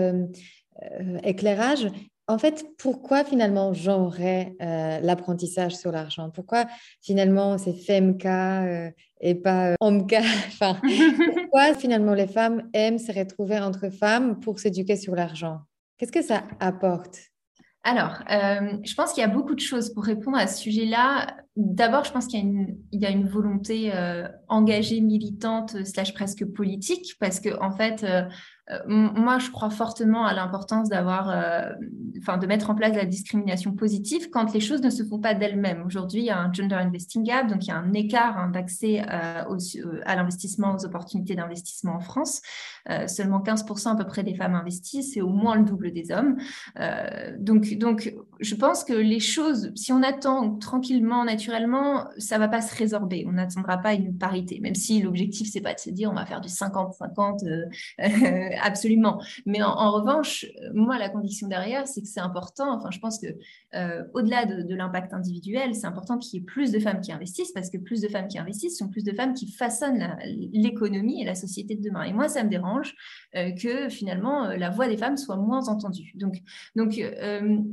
éclairages. 1.23 1.88
En 2.26 2.38
fait, 2.38 2.64
pourquoi 2.78 3.23
finalement 3.23 3.75
j'aurais 3.75 4.57
euh, 4.62 4.99
l'apprentissage 5.00 5.76
sur 5.76 5.93
l'argent? 5.93 6.31
Pourquoi 6.31 6.64
finalement 7.02 7.59
c'est 7.59 7.75
FEMK 7.75 8.25
euh, 8.25 8.90
et 9.21 9.35
pas 9.35 9.73
euh, 9.73 9.75
OMK 9.81 10.14
enfin, 10.49 10.81
Pourquoi 11.35 11.75
finalement 11.78 12.14
les 12.14 12.26
femmes 12.26 12.71
aiment 12.73 12.99
se 12.99 13.12
retrouver 13.12 13.59
entre 13.59 13.90
femmes 13.90 14.40
pour 14.40 14.59
s'éduquer 14.59 14.97
sur 14.97 15.14
l'argent? 15.14 15.61
Qu'est-ce 15.99 16.12
que 16.12 16.23
ça 16.23 16.45
apporte? 16.61 17.19
Alors, 17.87 18.23
je 18.31 18.95
pense 18.95 19.12
qu'il 19.12 19.21
y 19.21 19.25
a 19.25 19.28
beaucoup 19.28 19.54
de 19.54 19.61
choses 19.61 19.93
pour 19.93 20.04
répondre 20.04 20.38
à 20.38 20.47
ce 20.47 20.62
sujet-là. 20.62 21.37
D'abord, 21.56 22.04
je 22.04 22.12
pense 22.12 22.26
qu'il 22.26 22.76
y, 22.92 23.06
a 23.06 23.11
une 23.11 23.28
volonté 23.28 23.92
engagée, 24.49 25.00
militante, 25.00 25.84
slash 25.84 26.12
presque 26.12 26.44
politique, 26.44 27.14
parce 27.20 27.38
que 27.38 27.56
en 27.61 27.70
fait, 27.70 28.04
euh, 28.70 28.78
moi, 28.87 29.38
je 29.38 29.50
crois 29.50 29.68
fortement 29.68 30.25
à 30.25 30.32
l'importance 30.32 30.88
d'avoir, 30.88 31.28
euh, 31.28 31.70
enfin, 32.18 32.38
de 32.38 32.46
mettre 32.46 32.70
en 32.70 32.75
place 32.75 32.96
la 32.96 33.04
discrimination 33.04 33.73
positive 33.73 34.30
quand 34.30 34.54
les 34.54 34.61
choses 34.61 34.80
ne 34.80 34.88
se 34.88 35.04
font 35.04 35.18
pas 35.18 35.34
d'elles-mêmes. 35.34 35.82
Aujourd'hui, 35.84 36.20
il 36.20 36.25
y 36.25 36.30
a 36.30 36.38
un 36.38 36.50
gender 36.50 36.76
investing 36.76 37.25
gap, 37.25 37.46
donc 37.46 37.66
il 37.66 37.68
y 37.68 37.73
a 37.73 37.76
un 37.76 37.92
écart 37.92 38.38
hein, 38.38 38.49
d'accès 38.49 39.02
euh, 39.11 40.00
à 40.06 40.16
l'investissement, 40.16 40.76
aux 40.76 40.84
opportunités 40.87 41.34
d'investissement 41.34 41.96
en 41.96 42.00
France. 42.00 42.40
seulement 43.06 43.40
15% 43.40 43.92
à 43.92 43.96
peu 43.96 44.06
près 44.06 44.23
des 44.23 44.34
femmes 44.34 44.54
investissent, 44.54 45.12
c'est 45.12 45.20
au 45.20 45.28
moins 45.28 45.56
le 45.56 45.64
double 45.64 45.92
des 45.92 46.11
hommes. 46.11 46.37
donc, 47.38 47.75
donc, 47.75 48.14
je 48.40 48.54
pense 48.54 48.84
que 48.84 48.92
les 48.92 49.20
choses, 49.20 49.73
si 49.75 49.92
on 49.92 50.02
attend 50.02 50.56
tranquillement, 50.56 51.25
naturellement, 51.25 51.43
ça 52.18 52.38
va 52.38 52.48
pas 52.48 52.60
se 52.60 52.74
résorber. 52.76 53.24
On 53.28 53.32
n'attendra 53.32 53.78
pas 53.78 53.94
une 53.94 54.16
parité, 54.16 54.60
même 54.60 54.74
si 54.74 55.02
l'objectif 55.02 55.48
c'est 55.50 55.60
pas 55.60 55.74
de 55.74 55.80
se 55.80 55.90
dire 55.90 56.10
on 56.10 56.14
va 56.14 56.26
faire 56.26 56.40
du 56.40 56.48
50-50 56.48 57.64
absolument. 58.62 59.22
Mais 59.46 59.62
en, 59.62 59.92
revanche, 59.92 60.46
moi, 60.72 60.98
la 60.98 61.08
conviction 61.08 61.48
derrière, 61.48 61.86
c'est 61.86 62.02
que 62.02 62.08
c'est 62.08 62.20
important. 62.20 62.76
Enfin, 62.76 62.90
je 62.90 62.98
pense 62.98 63.18
que 63.18 63.26
euh, 63.74 64.04
au-delà 64.14 64.44
de, 64.46 64.74
l'impact 64.74 65.12
individuel, 65.12 65.74
c'est 65.74 65.86
important 65.86 66.18
qu'il 66.18 66.38
y 66.38 66.42
ait 66.42 66.44
plus 66.44 66.72
de 66.72 66.78
femmes 66.78 67.00
qui 67.00 67.12
investissent 67.12 67.52
parce 67.52 67.70
que 67.70 67.78
plus 67.78 68.00
de 68.00 68.08
femmes 68.08 68.28
qui 68.28 68.38
investissent 68.38 68.78
sont 68.78 68.88
plus 68.88 69.04
de 69.04 69.12
femmes 69.12 69.34
qui 69.34 69.50
façonnent 69.50 70.16
l'économie 70.52 71.22
et 71.22 71.24
la 71.24 71.34
société 71.34 71.76
de 71.76 71.82
demain. 71.82 72.02
Et 72.02 72.12
moi, 72.12 72.28
ça 72.28 72.42
me 72.42 72.50
dérange 72.50 72.94
euh, 73.36 73.52
que 73.52 73.88
finalement 73.88 74.46
euh, 74.46 74.56
la 74.56 74.70
voix 74.70 74.88
des 74.88 74.96
femmes 74.96 75.16
soit 75.16 75.36
moins 75.36 75.68
entendue. 75.68 76.12
Donc, 76.16 76.40
donc 76.76 77.00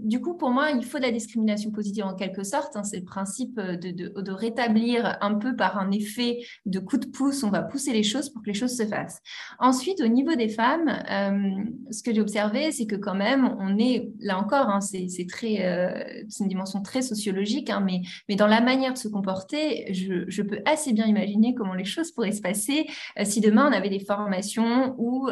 du 0.04 0.22
coup, 0.22 0.36
pour 0.36 0.52
moi, 0.52 0.72
il 0.72 0.84
faut 0.84 0.98
de 0.98 1.04
la 1.04 1.12
discrimination 1.12 1.72
positive 1.72 2.06
en 2.06 2.16
quelque 2.16 2.44
sorte. 2.44 2.76
Hein. 2.76 2.84
c'est 2.84 2.98
le 2.98 3.06
principe 3.06 3.60
de, 3.62 4.22
de, 4.22 4.32
rétablir 4.32 5.18
un 5.22 5.36
peu 5.36 5.56
par 5.56 5.78
un 5.78 5.92
effet 5.92 6.40
de 6.66 6.80
coup 6.80 6.98
de 6.98 7.06
pouce, 7.06 7.44
on 7.44 7.50
va 7.50 7.62
pousser 7.62 7.94
les 7.94 8.04
choses 8.04 8.30
pour 8.30 8.42
que 8.42 8.48
les 8.48 8.54
choses 8.54 8.76
se 8.76 8.86
fassent. 8.86 9.22
Ensuite, 9.60 10.02
au 10.02 10.08
niveau 10.08 10.36
des 10.36 10.50
femmes, 10.50 10.90
euh, 10.90 11.92
ce 11.92 12.04
que 12.04 12.14
j'ai 12.14 12.22
observé, 12.22 12.72
c'est 12.72 12.86
que 12.86 12.96
quand 12.96 13.16
même, 13.16 13.56
on 13.60 13.78
est, 13.78 14.10
là 14.20 14.40
encore, 14.40 14.70
hein, 14.70 14.82
c'est 14.82 15.08
très, 15.28 15.66
euh, 15.66 16.24
c'est 16.30 16.44
une 16.44 16.50
dimension 16.50 16.82
très 16.82 17.02
sociologique, 17.02 17.70
hein, 17.70 17.82
mais, 17.86 18.02
mais 18.30 18.36
dans 18.36 18.48
la 18.48 18.62
manière 18.62 18.94
de 18.94 18.98
se 18.98 19.08
comporter, 19.08 19.94
je, 19.94 20.42
peux 20.42 20.60
assez 20.66 20.92
bien 20.92 21.06
imaginer 21.06 21.54
comment 21.54 21.76
les 21.76 21.86
choses 21.86 22.12
pourraient 22.12 22.32
se 22.32 22.42
passer 22.42 22.88
euh, 23.20 23.26
si 23.26 23.42
demain 23.42 23.70
on 23.70 23.74
avait 23.74 23.90
des 23.90 24.00
formations 24.00 24.96
ou 24.98 25.30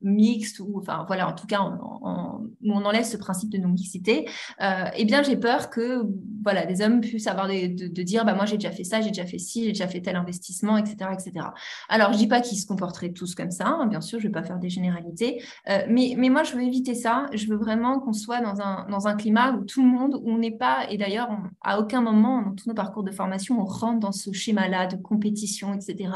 mixtes, 0.00 0.60
ou 0.60 0.78
enfin 0.78 1.04
voilà, 1.06 1.28
en 1.28 1.32
tout 1.32 1.46
cas, 1.46 1.60
où 1.60 2.72
on 2.72 2.84
enlève 2.84 3.04
ce 3.04 3.16
principe 3.16 3.50
de 3.50 3.58
non-mixité. 3.58 4.28
eh 4.60 5.04
bien, 5.04 5.22
j'ai 5.22 5.36
peur 5.36 5.70
que 5.70 6.02
voilà, 6.42 6.66
des 6.66 6.82
hommes 6.82 7.00
puissent 7.00 7.26
avoir 7.26 7.48
des, 7.48 7.68
de, 7.68 8.02
dire, 8.02 8.24
bah 8.24 8.34
moi 8.34 8.46
j'ai 8.46 8.56
déjà 8.56 8.70
fait 8.70 8.84
ça, 8.84 9.00
j'ai 9.00 9.08
déjà 9.08 9.26
fait 9.26 9.38
ci, 9.38 9.64
j'ai 9.64 9.72
déjà 9.72 9.88
fait 9.88 10.00
tel 10.00 10.16
investissement, 10.16 10.76
etc., 10.76 11.10
etc. 11.12 11.46
Alors, 11.88 12.12
je 12.12 12.18
dis 12.18 12.26
pas 12.26 12.40
qu'ils 12.40 12.58
se 12.58 12.66
comporteraient 12.66 13.12
tous 13.12 13.34
comme 13.34 13.50
ça, 13.50 13.66
hein, 13.66 13.86
bien 13.86 14.00
sûr, 14.00 14.18
je 14.20 14.26
vais 14.26 14.32
pas 14.32 14.42
faire 14.42 14.58
des 14.58 14.70
généralités. 14.70 15.42
Euh, 15.68 15.80
mais, 15.88 16.14
mais 16.16 16.28
moi, 16.28 16.42
je 16.42 16.54
veux 16.54 16.62
éviter 16.62 16.94
ça. 16.94 17.26
Je 17.32 17.46
veux 17.46 17.56
vraiment 17.56 18.00
qu'on 18.00 18.12
soit 18.12 18.40
dans 18.40 18.60
un, 18.60 18.86
dans 18.88 19.08
un 19.08 19.16
climat 19.16 19.52
où 19.52 19.64
tout 19.64 19.82
le 19.82 19.88
monde, 19.88 20.20
où 20.22 20.30
on 20.30 20.38
n'est 20.38 20.56
pas, 20.56 20.86
et 20.90 20.96
d'ailleurs, 20.96 21.28
à 21.62 21.80
aucun 21.80 22.00
moment 22.00 22.42
dans 22.42 22.54
tous 22.54 22.68
nos 22.68 22.74
parcours 22.74 23.02
de 23.02 23.10
formation, 23.10 23.60
on 23.60 23.64
rentre 23.64 24.00
dans 24.00 24.12
ce 24.12 24.32
schéma-là 24.32 24.86
de 24.86 24.96
compétition, 24.96 25.74
etc. 25.74 26.10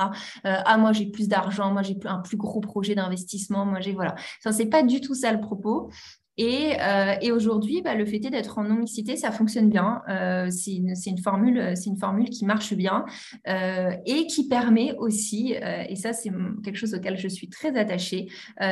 Euh, 0.47 0.57
ah, 0.65 0.79
moi, 0.79 0.93
j'ai 0.93 1.07
plus 1.07 1.29
d'argent, 1.29 1.73
moi, 1.73 1.83
j'ai 1.83 1.99
un 2.05 2.19
plus 2.19 2.37
gros 2.37 2.61
projet 2.61 2.95
d'investissement, 2.95 3.67
moi, 3.67 3.81
j'ai, 3.81 3.93
voilà. 3.93 4.15
Ça, 4.41 4.53
c'est 4.53 4.67
pas 4.67 4.83
du 4.83 5.01
tout 5.01 5.15
ça 5.15 5.33
le 5.33 5.41
propos. 5.41 5.91
Et, 6.39 6.77
euh, 6.81 7.15
et 7.21 7.31
aujourd'hui, 7.31 7.83
bah, 7.83 7.95
le 7.95 8.07
fait 8.07 8.19
d'être 8.19 8.59
en 8.59 8.65
non-mixité, 8.65 9.17
ça 9.17 9.31
fonctionne 9.31 9.69
bien. 9.69 10.01
Euh, 10.09 10.49
c'est 10.51 10.73
une, 10.73 11.19
formule, 11.19 11.75
une 11.87 11.97
formule 11.97 12.31
qui 12.31 12.47
marche 12.47 12.73
bien 12.75 13.05
euh, 13.49 13.91
et 14.07 14.27
qui 14.27 14.49
permet 14.49 14.95
aussi, 14.99 15.55
et 15.89 15.97
ça 15.97 16.13
c'est 16.13 16.31
quelque 16.65 16.77
chose 16.77 16.95
auquel 16.95 17.19
je 17.19 17.29
suis 17.29 17.49
très 17.49 17.77
attachée, 17.77 18.29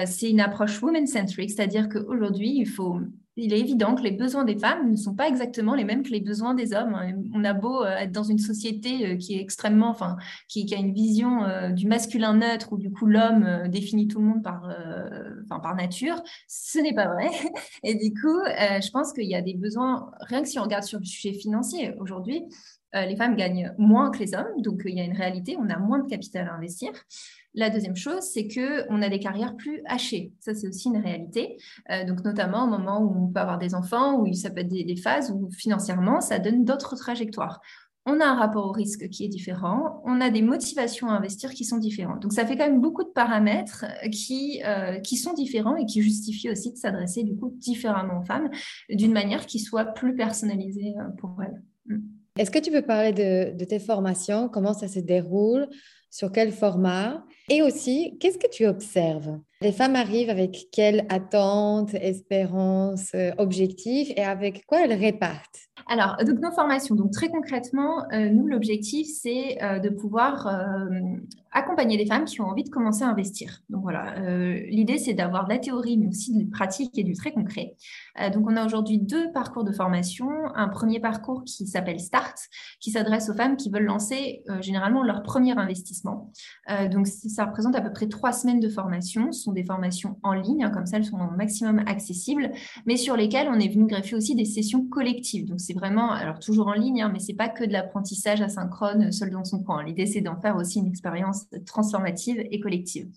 c'est 0.06 0.30
une 0.30 0.40
approche 0.40 0.80
woman-centric, 0.82 1.50
c'est-à-dire 1.50 1.88
qu'aujourd'hui, 1.88 2.56
il 2.56 2.66
faut 2.66 3.00
il 3.36 3.54
est 3.54 3.60
évident 3.60 3.94
que 3.94 4.02
les 4.02 4.10
besoins 4.10 4.44
des 4.44 4.58
femmes 4.58 4.90
ne 4.90 4.96
sont 4.96 5.14
pas 5.14 5.26
exactement 5.26 5.74
les 5.74 5.84
mêmes 5.84 6.02
que 6.02 6.10
les 6.10 6.20
besoins 6.20 6.52
des 6.52 6.74
hommes. 6.74 6.94
On 7.32 7.44
a 7.44 7.54
beau 7.54 7.84
être 7.84 8.12
dans 8.12 8.24
une 8.24 8.38
société 8.38 9.16
qui 9.16 9.34
est 9.34 9.40
extrêmement, 9.40 9.88
enfin, 9.88 10.16
qui, 10.48 10.66
a 10.74 10.78
une 10.78 10.92
vision 10.92 11.40
du 11.72 11.86
masculin 11.86 12.34
neutre 12.34 12.72
où 12.72 12.76
du 12.76 12.90
coup 12.90 13.06
l'homme 13.06 13.68
définit 13.68 14.08
tout 14.08 14.18
le 14.18 14.26
monde 14.26 14.42
par, 14.42 14.68
enfin, 15.44 15.60
par 15.60 15.74
nature, 15.74 16.22
ce 16.48 16.78
n'est 16.78 16.94
pas 16.94 17.08
vrai. 17.08 17.28
Et 17.82 17.94
du 17.94 18.12
coup, 18.12 18.38
je 18.46 18.90
pense 18.90 19.12
qu'il 19.12 19.28
y 19.28 19.34
a 19.34 19.42
des 19.42 19.54
besoins, 19.54 20.10
rien 20.20 20.42
que 20.42 20.48
si 20.48 20.58
on 20.58 20.62
regarde 20.62 20.84
sur 20.84 20.98
le 20.98 21.04
sujet 21.04 21.32
financier 21.32 21.94
aujourd'hui, 21.98 22.44
les 22.92 23.16
femmes 23.16 23.36
gagnent 23.36 23.72
moins 23.78 24.10
que 24.10 24.18
les 24.18 24.34
hommes, 24.34 24.60
donc 24.62 24.82
il 24.84 24.96
y 24.96 25.00
a 25.00 25.04
une 25.04 25.16
réalité, 25.16 25.56
on 25.56 25.68
a 25.70 25.78
moins 25.78 26.00
de 26.00 26.08
capital 26.08 26.48
à 26.48 26.54
investir. 26.54 26.90
La 27.54 27.68
deuxième 27.68 27.96
chose, 27.96 28.22
c'est 28.22 28.46
qu'on 28.46 29.02
a 29.02 29.08
des 29.08 29.18
carrières 29.18 29.56
plus 29.56 29.82
hachées. 29.86 30.32
Ça, 30.38 30.54
c'est 30.54 30.68
aussi 30.68 30.88
une 30.88 30.98
réalité. 30.98 31.56
Euh, 31.90 32.04
donc, 32.04 32.24
notamment 32.24 32.64
au 32.64 32.68
moment 32.68 33.00
où 33.00 33.24
on 33.24 33.32
peut 33.32 33.40
avoir 33.40 33.58
des 33.58 33.74
enfants, 33.74 34.20
où 34.20 34.32
ça 34.34 34.50
peut 34.50 34.60
être 34.60 34.68
des, 34.68 34.96
phases 34.96 35.32
où 35.32 35.50
financièrement, 35.50 36.20
ça 36.20 36.38
donne 36.38 36.64
d'autres 36.64 36.94
trajectoires. 36.94 37.60
On 38.06 38.18
a 38.18 38.24
un 38.24 38.34
rapport 38.34 38.66
au 38.66 38.72
risque 38.72 39.08
qui 39.10 39.24
est 39.24 39.28
différent, 39.28 40.02
on 40.06 40.20
a 40.20 40.30
des 40.30 40.40
motivations 40.40 41.08
à 41.08 41.12
investir 41.12 41.52
qui 41.52 41.64
sont 41.64 41.76
différentes. 41.76 42.22
Donc 42.22 42.32
ça 42.32 42.46
fait 42.46 42.56
quand 42.56 42.66
même 42.66 42.80
beaucoup 42.80 43.04
de 43.04 43.10
paramètres 43.10 43.84
qui, 44.10 44.62
euh, 44.64 44.98
qui 45.00 45.16
sont 45.16 45.34
différents 45.34 45.76
et 45.76 45.84
qui 45.84 46.00
justifient 46.00 46.50
aussi 46.50 46.72
de 46.72 46.76
s'adresser 46.76 47.24
du 47.24 47.36
coup 47.36 47.52
différemment 47.58 48.20
aux 48.20 48.24
femmes 48.24 48.48
d'une 48.88 49.12
manière 49.12 49.44
qui 49.44 49.58
soit 49.58 49.84
plus 49.84 50.16
personnalisée 50.16 50.94
euh, 50.98 51.10
pour 51.18 51.36
elles. 51.42 51.62
Mm. 51.86 52.00
Est-ce 52.38 52.50
que 52.50 52.58
tu 52.58 52.70
peux 52.70 52.82
parler 52.82 53.12
de, 53.12 53.56
de 53.56 53.64
tes 53.64 53.78
formations, 53.78 54.48
comment 54.48 54.72
ça 54.72 54.88
se 54.88 55.00
déroule? 55.00 55.68
Sur 56.12 56.32
quel 56.32 56.50
format? 56.50 57.24
Et 57.48 57.62
aussi, 57.62 58.16
qu'est-ce 58.18 58.38
que 58.38 58.50
tu 58.50 58.66
observes? 58.66 59.38
Les 59.60 59.72
femmes 59.72 59.94
arrivent 59.94 60.30
avec 60.30 60.68
quelles 60.72 61.06
attentes, 61.08 61.94
espérances, 61.94 63.10
euh, 63.14 63.30
objectifs 63.38 64.10
et 64.16 64.24
avec 64.24 64.64
quoi 64.66 64.84
elles 64.84 64.98
répartent? 64.98 65.69
Alors, 65.86 66.16
donc 66.24 66.40
nos 66.40 66.52
formations, 66.52 66.94
donc 66.94 67.12
très 67.12 67.28
concrètement, 67.28 68.04
euh, 68.12 68.28
nous, 68.30 68.46
l'objectif, 68.46 69.06
c'est 69.08 69.62
euh, 69.62 69.78
de 69.78 69.88
pouvoir 69.88 70.48
accompagner 71.52 71.96
les 71.96 72.06
femmes 72.06 72.24
qui 72.24 72.40
ont 72.40 72.46
envie 72.46 72.62
de 72.62 72.70
commencer 72.70 73.02
à 73.02 73.08
investir. 73.08 73.62
Donc 73.70 73.82
voilà, 73.82 74.14
l'idée, 74.68 74.98
c'est 74.98 75.14
d'avoir 75.14 75.44
de 75.44 75.50
la 75.50 75.58
théorie, 75.58 75.98
mais 75.98 76.06
aussi 76.06 76.32
de 76.32 76.44
la 76.44 76.50
pratique 76.50 76.96
et 76.96 77.02
du 77.02 77.14
très 77.14 77.32
concret. 77.32 77.74
donc, 78.32 78.48
on 78.48 78.56
a 78.56 78.64
aujourd'hui 78.64 78.98
deux 78.98 79.32
parcours 79.32 79.64
de 79.64 79.72
formation. 79.72 80.28
Un 80.54 80.68
premier 80.68 81.00
parcours 81.00 81.42
qui 81.44 81.66
s'appelle 81.66 81.98
Start, 81.98 82.36
qui 82.78 82.92
s'adresse 82.92 83.30
aux 83.30 83.34
femmes 83.34 83.56
qui 83.56 83.68
veulent 83.70 83.84
lancer 83.84 84.44
généralement 84.60 85.02
leur 85.02 85.22
premier 85.22 85.58
investissement. 85.58 86.32
donc, 86.90 87.08
ça 87.08 87.46
représente 87.46 87.74
à 87.74 87.80
peu 87.80 87.92
près 87.92 88.06
trois 88.06 88.32
semaines 88.32 88.60
de 88.60 88.68
formation. 88.68 89.32
Ce 89.32 89.42
sont 89.42 89.52
des 89.52 89.64
formations 89.64 90.18
en 90.22 90.34
ligne, 90.34 90.62
hein, 90.62 90.70
comme 90.70 90.86
ça 90.86 90.98
elles 90.98 91.04
sont 91.04 91.18
au 91.18 91.36
maximum 91.36 91.80
accessibles, 91.86 92.52
mais 92.86 92.96
sur 92.96 93.16
lesquelles 93.16 93.48
on 93.48 93.58
est 93.58 93.68
venu 93.68 93.86
greffer 93.86 94.16
aussi 94.16 94.34
des 94.34 94.44
sessions 94.44 94.86
collectives. 94.86 95.52
Vraiment, 95.72 96.10
alors 96.10 96.38
toujours 96.38 96.68
en 96.68 96.72
ligne, 96.72 97.02
hein, 97.02 97.10
mais 97.12 97.18
c'est 97.18 97.34
pas 97.34 97.48
que 97.48 97.64
de 97.64 97.72
l'apprentissage 97.72 98.40
asynchrone 98.40 99.12
seul 99.12 99.30
dans 99.30 99.44
son 99.44 99.62
coin. 99.62 99.82
L'idée 99.82 100.06
c'est 100.06 100.20
d'en 100.20 100.40
faire 100.40 100.56
aussi 100.56 100.78
une 100.78 100.86
expérience 100.86 101.46
transformative 101.66 102.44
et 102.50 102.60
collective. 102.60 103.08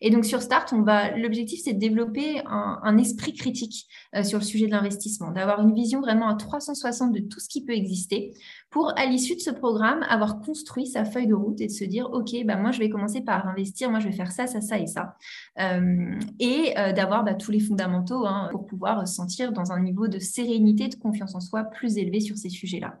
Et 0.00 0.10
donc 0.10 0.24
sur 0.24 0.42
Start, 0.42 0.72
on 0.72 0.82
va, 0.82 1.16
l'objectif 1.16 1.60
c'est 1.64 1.74
de 1.74 1.78
développer 1.78 2.42
un, 2.46 2.98
esprit 2.98 3.32
critique 3.32 3.86
euh, 4.14 4.22
sur 4.22 4.38
le 4.38 4.44
sujet 4.44 4.66
de 4.66 4.72
l'investissement, 4.72 5.30
d'avoir 5.30 5.60
une 5.60 5.74
vision 5.74 6.00
vraiment 6.00 6.28
à 6.28 6.34
360 6.34 7.12
de 7.12 7.20
tout 7.20 7.40
ce 7.40 7.48
qui 7.48 7.64
peut 7.64 7.72
exister 7.72 8.32
pour, 8.72 8.98
à 8.98 9.04
l'issue 9.04 9.36
de 9.36 9.40
ce 9.40 9.50
programme, 9.50 10.02
avoir 10.08 10.40
construit 10.40 10.86
sa 10.86 11.04
feuille 11.04 11.26
de 11.26 11.34
route 11.34 11.60
et 11.60 11.66
de 11.66 11.72
se 11.72 11.84
dire, 11.84 12.08
OK, 12.12 12.34
bah, 12.46 12.56
moi, 12.56 12.72
je 12.72 12.78
vais 12.78 12.88
commencer 12.88 13.20
par 13.20 13.46
investir, 13.46 13.90
moi, 13.90 14.00
je 14.00 14.08
vais 14.08 14.14
faire 14.14 14.32
ça, 14.32 14.46
ça, 14.46 14.62
ça 14.62 14.78
et 14.78 14.86
ça. 14.86 15.14
Euh, 15.60 16.18
et 16.40 16.72
euh, 16.78 16.92
d'avoir 16.92 17.22
bah, 17.22 17.34
tous 17.34 17.50
les 17.50 17.60
fondamentaux 17.60 18.26
hein, 18.26 18.48
pour 18.50 18.66
pouvoir 18.66 19.06
se 19.06 19.14
sentir 19.14 19.52
dans 19.52 19.72
un 19.72 19.80
niveau 19.80 20.08
de 20.08 20.18
sérénité, 20.18 20.88
de 20.88 20.94
confiance 20.94 21.34
en 21.34 21.40
soi 21.40 21.64
plus 21.64 21.98
élevé 21.98 22.01
sur 22.20 22.36
ces 22.36 22.48
sujets-là. 22.48 22.98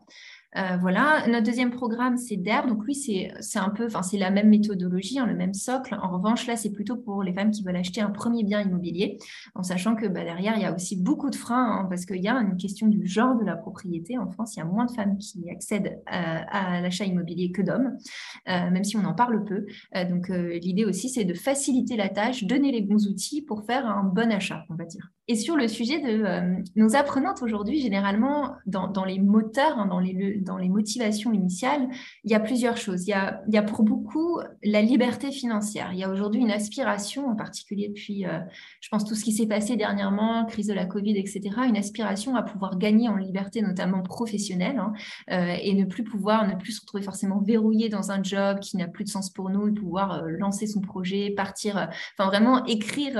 Euh, 0.56 0.76
voilà. 0.80 1.26
Notre 1.28 1.46
deuxième 1.46 1.70
programme, 1.70 2.18
c'est 2.18 2.36
DER. 2.36 2.66
Donc, 2.68 2.84
lui, 2.84 2.94
c'est 2.94 3.58
un 3.58 3.70
peu, 3.70 3.86
enfin, 3.86 4.02
c'est 4.02 4.18
la 4.18 4.30
même 4.30 4.50
méthodologie, 4.50 5.18
hein, 5.18 5.26
le 5.26 5.34
même 5.34 5.54
socle. 5.54 5.96
En 6.02 6.10
revanche, 6.10 6.46
là, 6.46 6.56
c'est 6.56 6.70
plutôt 6.70 6.96
pour 6.96 7.22
les 7.22 7.32
femmes 7.32 7.50
qui 7.50 7.62
veulent 7.62 7.76
acheter 7.76 8.02
un 8.02 8.10
premier 8.10 8.44
bien 8.44 8.60
immobilier, 8.60 9.18
en 9.54 9.62
sachant 9.62 9.94
que 9.94 10.06
bah, 10.06 10.24
derrière, 10.24 10.54
il 10.56 10.62
y 10.62 10.66
a 10.66 10.74
aussi 10.74 10.96
beaucoup 10.96 11.30
de 11.30 11.36
freins, 11.36 11.80
hein, 11.80 11.86
parce 11.88 12.04
qu'il 12.04 12.22
y 12.22 12.28
a 12.28 12.34
une 12.34 12.56
question 12.56 12.86
du 12.86 13.06
genre 13.06 13.38
de 13.38 13.44
la 13.44 13.56
propriété. 13.56 14.18
En 14.18 14.30
France, 14.30 14.56
il 14.56 14.58
y 14.58 14.62
a 14.62 14.66
moins 14.66 14.84
de 14.84 14.92
femmes 14.92 15.16
qui 15.16 15.48
accèdent 15.50 16.02
à, 16.06 16.80
l'achat 16.82 17.04
immobilier 17.04 17.50
que 17.50 17.62
d'hommes, 17.62 17.96
euh, 18.48 18.70
même 18.70 18.84
si 18.84 18.96
on 18.96 19.04
en 19.04 19.14
parle 19.14 19.44
peu. 19.44 19.64
Euh, 19.96 20.04
donc, 20.04 20.28
l'idée 20.28 20.84
aussi, 20.84 21.08
c'est 21.08 21.24
de 21.24 21.34
faciliter 21.34 21.96
la 21.96 22.10
tâche, 22.10 22.44
donner 22.44 22.72
les 22.72 22.82
bons 22.82 23.06
outils 23.08 23.42
pour 23.42 23.64
faire 23.64 23.86
un 23.86 24.04
bon 24.04 24.30
achat, 24.30 24.64
on 24.68 24.74
va 24.74 24.84
dire. 24.84 25.10
Et 25.32 25.34
sur 25.34 25.56
le 25.56 25.66
sujet 25.66 25.98
de 25.98 26.24
euh, 26.24 26.62
nos 26.76 26.94
apprenantes 26.94 27.40
aujourd'hui, 27.40 27.80
généralement, 27.80 28.52
dans, 28.66 29.04
les 29.06 29.18
moteurs, 29.18 29.78
hein, 29.78 29.86
dans, 29.86 29.98
les, 29.98 30.68
motivations 30.68 31.32
initiales, 31.32 31.88
il 32.24 32.30
y 32.30 32.34
a 32.34 32.40
plusieurs 32.40 32.76
choses. 32.76 33.08
Il 33.08 33.14
y 33.48 33.56
a, 33.56 33.62
pour 33.62 33.82
beaucoup 33.82 34.40
la 34.62 34.82
liberté 34.82 35.32
financière. 35.32 35.88
Il 35.94 35.98
y 35.98 36.04
a 36.04 36.10
aujourd'hui 36.10 36.42
une 36.42 36.50
aspiration, 36.50 37.28
en 37.30 37.34
particulier 37.34 37.88
depuis, 37.88 38.26
euh, 38.26 38.40
je 38.82 38.90
pense, 38.90 39.06
tout 39.06 39.14
ce 39.14 39.24
qui 39.24 39.32
s'est 39.32 39.46
passé 39.46 39.74
dernièrement, 39.76 40.44
crise 40.44 40.66
de 40.66 40.74
la 40.74 40.84
Covid, 40.84 41.16
etc., 41.16 41.40
une 41.66 41.78
aspiration 41.78 42.36
à 42.36 42.42
pouvoir 42.42 42.76
gagner 42.76 43.08
en 43.08 43.16
liberté, 43.16 43.62
notamment 43.62 44.02
professionnelle, 44.02 44.76
hein, 44.78 44.92
euh, 45.30 45.56
et 45.62 45.72
ne 45.72 45.86
plus 45.86 46.04
pouvoir, 46.04 46.46
ne 46.46 46.56
plus 46.56 46.72
se 46.72 46.80
retrouver 46.82 47.02
forcément 47.02 47.40
verrouillé 47.40 47.88
dans 47.88 48.10
un 48.12 48.22
job 48.22 48.60
qui 48.60 48.76
n'a 48.76 48.86
plus 48.86 49.04
de 49.04 49.08
sens 49.08 49.30
pour 49.30 49.48
nous, 49.48 49.72
pouvoir 49.72 50.24
lancer 50.26 50.66
son 50.66 50.82
projet, 50.82 51.30
partir, 51.30 51.88
enfin 52.18 52.28
vraiment 52.28 52.66
écrire, 52.66 53.12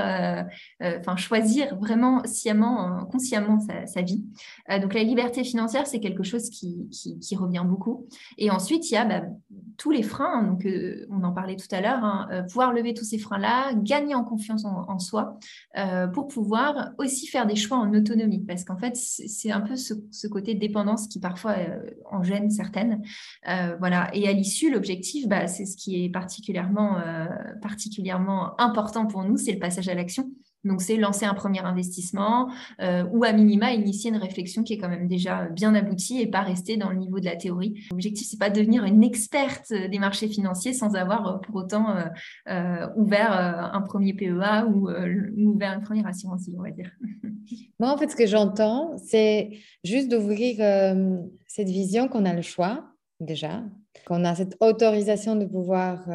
enfin 0.79 1.15
choisir 1.15 1.75
vraiment 1.77 2.02
euh, 2.03 3.05
consciemment 3.05 3.59
sa, 3.59 4.01
vie. 4.01 4.23
Euh, 4.69 4.79
donc 4.79 4.93
la 4.93 5.03
liberté 5.03 5.43
financière, 5.43 5.87
c'est 5.87 5.99
quelque 5.99 6.23
chose 6.23 6.49
qui, 6.49 6.89
revient 7.35 7.63
beaucoup. 7.65 8.07
Et 8.37 8.51
ensuite, 8.51 8.89
il 8.91 8.93
y 8.93 8.97
a 8.97 9.05
bah, 9.05 9.25
tous 9.77 9.91
les 9.91 10.03
freins, 10.03 10.39
hein, 10.39 10.43
donc 10.43 10.65
euh, 10.65 11.05
on 11.09 11.23
en 11.23 11.31
parlait 11.31 11.55
tout 11.55 11.67
à 11.71 11.81
l'heure, 11.81 12.03
hein, 12.03 12.45
pouvoir 12.47 12.73
lever 12.73 12.93
tous 12.93 13.05
ces 13.05 13.17
freins-là, 13.17 13.73
gagner 13.75 14.15
en 14.15 14.23
confiance 14.23 14.65
en, 14.65 14.99
soi, 14.99 15.37
pour 16.13 16.27
pouvoir 16.27 16.91
aussi 16.97 17.27
faire 17.27 17.45
des 17.45 17.55
choix 17.55 17.77
en 17.77 17.93
autonomie, 17.93 18.43
parce 18.45 18.63
qu'en 18.63 18.77
fait, 18.77 18.95
c'est 18.95 19.51
un 19.51 19.61
peu 19.61 19.75
ce, 19.75 19.93
ce, 20.11 20.27
côté 20.27 20.53
dépendance 20.53 21.07
qui 21.07 21.19
parfois 21.19 21.55
en 22.11 22.23
gêne 22.23 22.49
certaines. 22.49 23.01
voilà. 23.79 24.09
Et 24.13 24.27
à 24.27 24.33
l'issue, 24.33 24.71
l'objectif, 24.71 25.27
bah, 25.27 25.47
c'est 25.47 25.65
ce 25.65 25.75
qui 25.75 26.05
est 26.05 26.09
particulièrement, 26.09 26.97
particulièrement 27.61 28.59
important 28.61 29.07
pour 29.07 29.23
nous, 29.23 29.37
c'est 29.37 29.53
le 29.53 29.59
passage 29.59 29.89
à 29.89 29.95
l'action. 29.95 30.29
Donc, 30.63 30.81
c'est 30.81 30.95
lancer 30.97 31.25
un 31.25 31.33
premier 31.33 31.59
investissement 31.59 32.49
euh, 32.81 33.03
ou 33.11 33.23
à 33.23 33.33
minima 33.33 33.73
initier 33.73 34.11
une 34.11 34.17
réflexion 34.17 34.63
qui 34.63 34.73
est 34.73 34.77
quand 34.77 34.89
même 34.89 35.07
déjà 35.07 35.45
bien 35.49 35.75
aboutie 35.75 36.21
et 36.21 36.27
pas 36.27 36.41
rester 36.41 36.77
dans 36.77 36.89
le 36.89 36.95
niveau 36.95 37.19
de 37.19 37.25
la 37.25 37.35
théorie. 37.35 37.85
L'objectif, 37.91 38.27
c'est 38.29 38.39
pas 38.39 38.49
devenir 38.49 38.83
une 38.85 39.03
experte 39.03 39.73
des 39.73 39.99
marchés 39.99 40.27
financiers 40.27 40.73
sans 40.73 40.95
avoir 40.95 41.27
euh, 41.27 41.37
pour 41.39 41.55
autant 41.55 41.95
euh, 42.47 42.87
ouvert 42.95 43.31
un 43.73 43.81
premier 43.81 44.13
PEA 44.13 44.65
ou 44.67 44.89
ouvert 45.37 45.73
une 45.73 45.83
première 45.83 46.07
assurance, 46.07 46.49
on 46.57 46.61
va 46.61 46.71
dire. 46.71 46.91
Moi, 47.79 47.91
en 47.91 47.97
fait, 47.97 48.09
ce 48.09 48.15
que 48.15 48.27
j'entends, 48.27 48.97
c'est 48.97 49.51
juste 49.83 50.09
d'ouvrir 50.09 50.57
cette 51.47 51.69
vision 51.69 52.07
qu'on 52.07 52.25
a 52.25 52.33
le 52.33 52.41
choix 52.41 52.85
déjà, 53.19 53.63
qu'on 54.05 54.25
a 54.25 54.35
cette 54.35 54.57
autorisation 54.59 55.35
de 55.35 55.45
pouvoir 55.45 56.09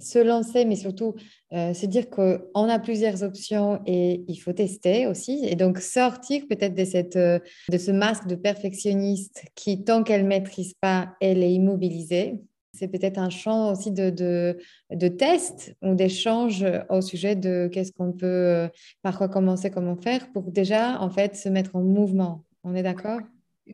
se 0.00 0.18
lancer, 0.18 0.64
mais 0.64 0.76
surtout 0.76 1.14
euh, 1.52 1.74
se 1.74 1.86
dire 1.86 2.10
qu'on 2.10 2.38
a 2.54 2.78
plusieurs 2.78 3.22
options 3.22 3.80
et 3.86 4.24
il 4.26 4.36
faut 4.36 4.52
tester 4.52 5.06
aussi. 5.06 5.44
Et 5.44 5.54
donc 5.54 5.78
sortir 5.78 6.42
peut-être 6.48 6.74
de, 6.74 7.18
euh, 7.18 7.38
de 7.70 7.78
ce 7.78 7.90
masque 7.90 8.26
de 8.26 8.34
perfectionniste 8.34 9.44
qui, 9.54 9.84
tant 9.84 10.02
qu'elle 10.02 10.22
ne 10.22 10.28
maîtrise 10.28 10.74
pas, 10.80 11.14
elle 11.20 11.42
est 11.42 11.52
immobilisée. 11.52 12.40
C'est 12.72 12.88
peut-être 12.88 13.18
un 13.18 13.30
champ 13.30 13.72
aussi 13.72 13.90
de, 13.90 14.10
de, 14.10 14.56
de 14.90 15.08
test 15.08 15.74
ou 15.82 15.94
d'échange 15.94 16.64
au 16.88 17.00
sujet 17.00 17.34
de 17.34 17.68
qu'est-ce 17.70 17.92
qu'on 17.92 18.12
peut, 18.12 18.26
euh, 18.26 18.68
par 19.02 19.18
quoi 19.18 19.28
commencer, 19.28 19.70
comment 19.70 19.96
faire 19.96 20.30
pour 20.32 20.50
déjà 20.50 21.00
en 21.00 21.10
fait 21.10 21.36
se 21.36 21.48
mettre 21.48 21.76
en 21.76 21.82
mouvement. 21.82 22.44
On 22.62 22.74
est 22.74 22.82
d'accord? 22.82 23.20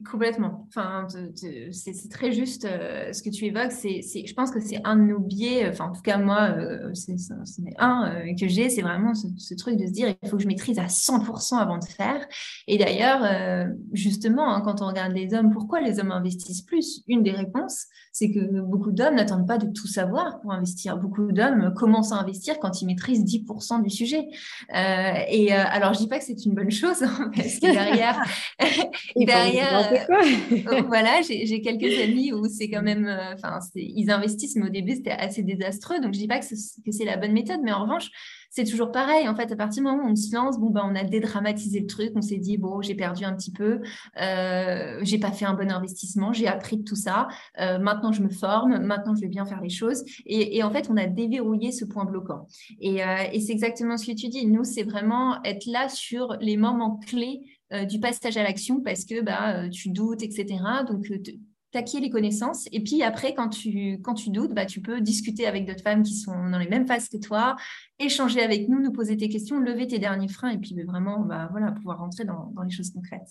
Complètement. 0.05 0.67
Enfin, 0.69 1.07
c'est 1.73 2.09
très 2.11 2.33
juste 2.33 2.65
euh, 2.65 3.13
ce 3.13 3.23
que 3.23 3.31
tu 3.31 3.47
évoques. 3.47 3.73
C'est, 3.73 4.01
je 4.03 4.35
pense 4.35 4.51
que 4.51 4.61
c'est 4.61 4.81
un 4.85 4.97
de 4.97 5.03
nos 5.03 5.19
biais. 5.19 5.69
Enfin, 5.69 5.87
en 5.87 5.93
tout 5.93 6.03
cas, 6.03 6.19
moi, 6.19 6.51
euh, 6.57 6.91
c'est 6.95 7.15
un 7.79 8.11
euh, 8.11 8.35
que 8.39 8.49
j'ai. 8.49 8.69
C'est 8.69 8.83
vraiment 8.83 9.13
ce, 9.15 9.55
truc 9.55 9.77
de 9.77 9.87
se 9.87 9.93
dire 9.93 10.15
il 10.23 10.29
faut 10.29 10.37
que 10.37 10.43
je 10.43 10.49
maîtrise 10.49 10.79
à 10.79 10.87
100% 10.87 11.57
avant 11.57 11.79
de 11.79 11.85
faire. 11.85 12.27
Et 12.67 12.79
d'ailleurs, 12.79 13.69
justement, 13.93 14.55
hein, 14.55 14.61
quand 14.61 14.83
on 14.83 14.87
regarde 14.87 15.13
les 15.13 15.35
hommes, 15.35 15.51
pourquoi 15.51 15.81
les 15.81 15.99
hommes 15.99 16.13
investissent 16.13 16.63
plus? 16.63 17.03
Une 17.07 17.23
des 17.23 17.31
réponses, 17.31 17.87
c'est 18.13 18.31
que 18.31 18.61
beaucoup 18.61 18.93
d'hommes 18.93 19.15
n'attendent 19.15 19.47
pas 19.47 19.59
de 19.59 19.67
tout 19.73 19.87
savoir 19.87 20.41
pour 20.41 20.53
investir. 20.53 20.99
Beaucoup 20.99 21.33
d'hommes 21.33 21.73
commencent 21.75 22.13
à 22.13 22.17
investir 22.17 22.59
quand 22.59 22.83
ils 22.83 22.87
maîtrisent 22.87 23.25
10% 23.25 23.83
du 23.83 23.91
sujet. 23.91 24.27
et 24.73 25.53
alors, 25.53 25.95
je 25.95 26.01
dis 26.01 26.09
pas 26.09 26.19
que 26.19 26.25
c'est 26.25 26.45
une 26.45 26.55
bonne 26.55 26.71
chose, 26.71 27.03
hein, 27.03 27.31
parce 27.37 27.59
que 27.59 27.73
derrière, 27.73 28.23
derrière 29.17 29.86
euh, 29.93 30.83
voilà, 30.87 31.21
j'ai 31.23 31.61
quelques 31.61 32.01
amis 32.01 32.33
où 32.33 32.47
c'est 32.47 32.69
quand 32.69 32.83
même, 32.83 33.07
euh, 33.07 33.35
enfin, 33.35 33.59
ils 33.75 34.11
investissent, 34.11 34.57
mais 34.57 34.67
au 34.67 34.71
début 34.71 34.97
c'était 34.97 35.11
assez 35.11 35.43
désastreux. 35.43 36.01
Donc 36.01 36.15
je 36.15 36.19
dis 36.19 36.29
pas 36.29 36.41
que 36.41 36.47
c'est 36.47 37.05
la 37.05 37.17
bonne 37.17 37.33
méthode, 37.33 37.61
mais 37.63 37.73
en 37.73 37.83
revanche, 37.83 38.11
c'est 38.57 38.65
toujours 38.65 38.91
pareil. 38.91 39.29
En 39.29 39.37
fait, 39.37 39.53
à 39.53 39.57
partir 39.57 39.83
du 39.83 39.89
moment 39.89 40.05
où 40.05 40.11
on 40.11 40.17
se 40.17 40.35
lance, 40.35 40.59
bon, 40.59 40.71
ben, 40.71 40.83
on 40.91 40.95
a 40.95 41.05
dédramatisé 41.05 41.81
le 41.81 41.87
truc. 41.87 42.13
On 42.15 42.23
s'est 42.23 42.39
dit, 42.39 42.57
bon, 42.57 42.81
j'ai 42.81 42.95
perdu 42.95 43.25
un 43.25 43.35
petit 43.35 43.53
peu, 43.53 43.81
euh, 44.21 44.99
j'ai 45.03 45.19
pas 45.19 45.31
fait 45.31 45.45
un 45.45 45.53
bon 45.53 45.71
investissement, 45.71 46.33
j'ai 46.33 46.47
appris 46.47 46.79
de 46.79 46.83
tout 46.83 46.97
ça. 46.97 47.29
Euh, 47.61 47.79
maintenant, 47.79 48.13
je 48.13 48.23
me 48.23 48.31
forme, 48.31 48.79
maintenant, 48.79 49.15
je 49.15 49.21
vais 49.21 49.29
bien 49.29 49.45
faire 49.45 49.61
les 49.61 49.69
choses. 49.69 50.05
Et, 50.25 50.63
en 50.63 50.71
fait, 50.71 50.89
on 50.91 50.97
a 50.97 51.07
déverrouillé 51.07 51.71
ce 51.71 51.85
point 51.85 52.07
bloquant. 52.07 52.47
Et, 52.81 53.01
et 53.33 53.41
c'est 53.41 53.53
exactement 53.53 53.99
ce 53.99 54.07
que 54.07 54.17
tu 54.17 54.29
dis. 54.29 54.47
Nous, 54.47 54.65
c'est 54.65 54.85
vraiment 54.85 55.43
être 55.45 55.67
là 55.67 55.89
sur 55.89 56.37
les 56.41 56.57
moments 56.57 56.99
clés 57.07 57.43
euh, 57.43 57.56
du 57.71 57.99
passage 57.99 58.37
à 58.37 58.43
l'action 58.43 58.81
parce 58.81 59.05
que 59.05 59.21
bah, 59.21 59.57
euh, 59.57 59.69
tu 59.69 59.91
doutes, 59.91 60.23
etc. 60.23 60.47
Donc, 60.89 61.11
euh, 61.11 61.19
t'acquiers 61.73 62.01
les 62.01 62.11
connaissances. 62.11 62.67
Et 62.73 62.81
puis 62.81 63.03
après, 63.03 63.35
quand 63.35 63.49
tu, 63.49 64.01
quand 64.03 64.15
tu 64.15 64.31
doutes, 64.31 64.55
bah, 64.55 64.67
tu 64.67 64.81
peux 64.81 65.01
discuter 65.01 65.47
avec 65.47 65.67
d'autres 65.67 65.83
femmes 65.83 66.03
qui 66.03 66.15
sont 66.15 66.49
dans 66.49 66.59
les 66.59 66.69
mêmes 66.69 66.87
phases 66.87 67.09
que 67.09 67.17
toi, 67.17 67.57
échanger 67.99 68.41
avec 68.41 68.69
nous, 68.69 68.81
nous 68.81 68.93
poser 68.93 69.17
tes 69.17 69.29
questions, 69.29 69.59
lever 69.59 69.87
tes 69.87 69.99
derniers 69.99 70.29
freins 70.29 70.51
et 70.51 70.59
puis 70.59 70.75
bah, 70.75 70.83
vraiment 70.87 71.21
bah, 71.21 71.49
voilà, 71.51 71.73
pouvoir 71.73 71.99
rentrer 71.99 72.25
dans, 72.25 72.53
dans, 72.55 72.63
les 72.63 72.71
choses 72.71 72.91
concrètes. 72.91 73.29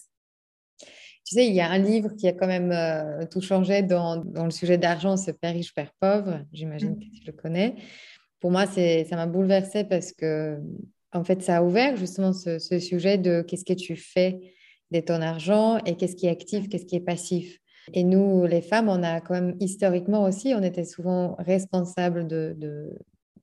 Tu 0.80 1.36
sais, 1.36 1.48
il 1.48 1.56
y 1.56 1.62
a 1.62 1.72
un 1.72 1.80
livre 1.80 2.10
qui 2.16 2.28
a 2.28 2.34
quand 2.34 2.46
même 2.46 3.28
tout 3.30 3.42
changé 3.42 3.82
dans, 3.82 4.18
dans 4.18 4.46
le 4.46 4.52
sujet 4.52 4.78
d'argent, 4.78 5.18
ce 5.18 5.32
Père 5.32 5.54
riche, 5.54 5.74
Père 5.74 5.92
pauvre. 6.00 6.42
J'imagine 6.54 6.92
mm. 6.92 7.00
que 7.00 7.06
tu 7.06 7.26
le 7.26 7.34
connais. 7.34 7.76
Pour 8.40 8.52
moi, 8.52 8.68
ça 8.68 9.16
m'a 9.16 9.26
bouleversée 9.26 9.86
parce 9.86 10.12
que 10.12 10.60
en 11.16 11.24
fait, 11.24 11.42
ça 11.42 11.58
a 11.58 11.64
ouvert 11.64 11.96
justement 11.96 12.34
ce, 12.34 12.60
sujet 12.80 13.18
de 13.18 13.42
qu'est-ce 13.42 13.66
que 13.66 13.74
tu 13.74 13.96
fais 13.96 14.40
de 14.92 15.00
ton 15.00 15.22
argent 15.22 15.78
et 15.86 15.96
qu'est-ce 15.96 16.16
qui 16.16 16.28
est 16.28 16.30
actif, 16.30 16.68
qu'est-ce 16.70 16.86
qui 16.86 16.98
est 16.98 17.06
passif. 17.06 17.60
Et 17.94 18.04
nous, 18.04 18.46
les 18.46 18.62
femmes, 18.62 18.90
on 18.90 19.02
a 19.02 19.22
quand 19.22 19.34
même 19.34 19.56
historiquement 19.60 20.24
aussi, 20.24 20.54
on 20.56 20.62
était 20.62 20.86
souvent 20.86 21.36
responsables 21.40 22.28
de, 22.28 22.90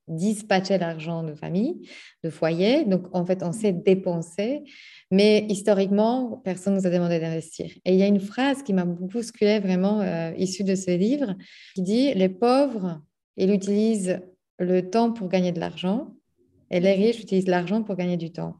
dispatcher 0.08 0.78
l'argent 0.78 1.22
de 1.22 1.32
famille, 1.32 1.88
de 2.22 2.28
foyer. 2.28 2.84
Donc, 2.84 3.06
en 3.12 3.24
fait, 3.24 3.42
on 3.42 3.52
sait 3.52 3.72
dépenser, 3.72 4.62
mais 5.10 5.46
historiquement, 5.48 6.42
personne 6.44 6.74
ne 6.74 6.80
nous 6.80 6.86
a 6.86 6.90
demandé 6.90 7.18
d'investir. 7.20 7.70
Et 7.84 7.94
il 7.94 7.98
y 7.98 8.02
a 8.02 8.08
une 8.08 8.20
phrase 8.20 8.62
qui 8.62 8.74
m'a 8.74 8.84
beaucoup 8.84 9.06
bousculée, 9.06 9.60
vraiment 9.60 10.00
euh, 10.00 10.32
issue 10.36 10.64
de 10.64 10.74
ce 10.74 10.90
livre, 10.90 11.34
qui 11.74 11.82
dit 11.82 12.12
Les 12.14 12.28
pauvres, 12.28 13.00
ils 13.36 13.50
utilisent 13.52 14.20
le 14.58 14.90
temps 14.90 15.12
pour 15.12 15.28
gagner 15.28 15.52
de 15.52 15.60
l'argent 15.60 16.12
et 16.72 16.80
les 16.80 16.94
riches 16.94 17.20
utilisent 17.20 17.48
l'argent 17.48 17.82
pour 17.82 17.94
gagner 17.94 18.16
du 18.16 18.32
temps. 18.32 18.56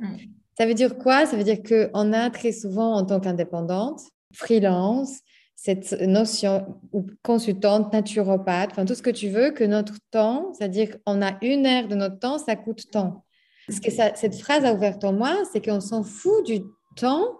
Mm. 0.00 0.16
Ça 0.58 0.66
veut 0.66 0.74
dire 0.74 0.98
quoi? 0.98 1.26
Ça 1.26 1.36
veut 1.36 1.44
dire 1.44 1.62
qu'on 1.62 2.12
a 2.12 2.30
très 2.30 2.52
souvent, 2.52 2.94
en 2.94 3.04
tant 3.04 3.20
qu'indépendante, 3.20 4.00
freelance, 4.34 5.20
cette 5.54 5.92
notion 6.00 6.80
ou 6.92 7.06
consultante, 7.22 7.92
naturopathe, 7.92 8.70
enfin 8.72 8.84
tout 8.84 8.94
ce 8.94 9.02
que 9.02 9.10
tu 9.10 9.28
veux, 9.28 9.52
que 9.52 9.64
notre 9.64 9.94
temps, 10.10 10.52
c'est-à-dire 10.52 10.96
qu'on 11.04 11.22
a 11.22 11.38
une 11.40 11.66
heure 11.66 11.86
de 11.86 11.94
notre 11.94 12.18
temps, 12.18 12.38
ça 12.38 12.56
coûte 12.56 12.90
tant. 12.90 13.24
Ce 13.68 13.80
que 13.80 13.92
cette 13.92 14.34
phrase 14.34 14.64
a 14.64 14.74
ouvert 14.74 14.98
en 15.04 15.12
moi, 15.12 15.36
c'est 15.52 15.64
qu'on 15.64 15.80
s'en 15.80 16.02
fout 16.02 16.44
du 16.44 16.62
temps 16.96 17.36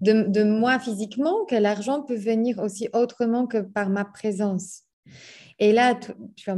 de, 0.00 0.44
moi 0.44 0.78
physiquement, 0.78 1.44
que 1.46 1.56
l'argent 1.56 2.02
peut 2.02 2.16
venir 2.16 2.58
aussi 2.60 2.88
autrement 2.92 3.46
que 3.46 3.58
par 3.58 3.88
ma 3.88 4.04
présence. 4.04 4.82
Et 5.58 5.72
là, 5.72 5.98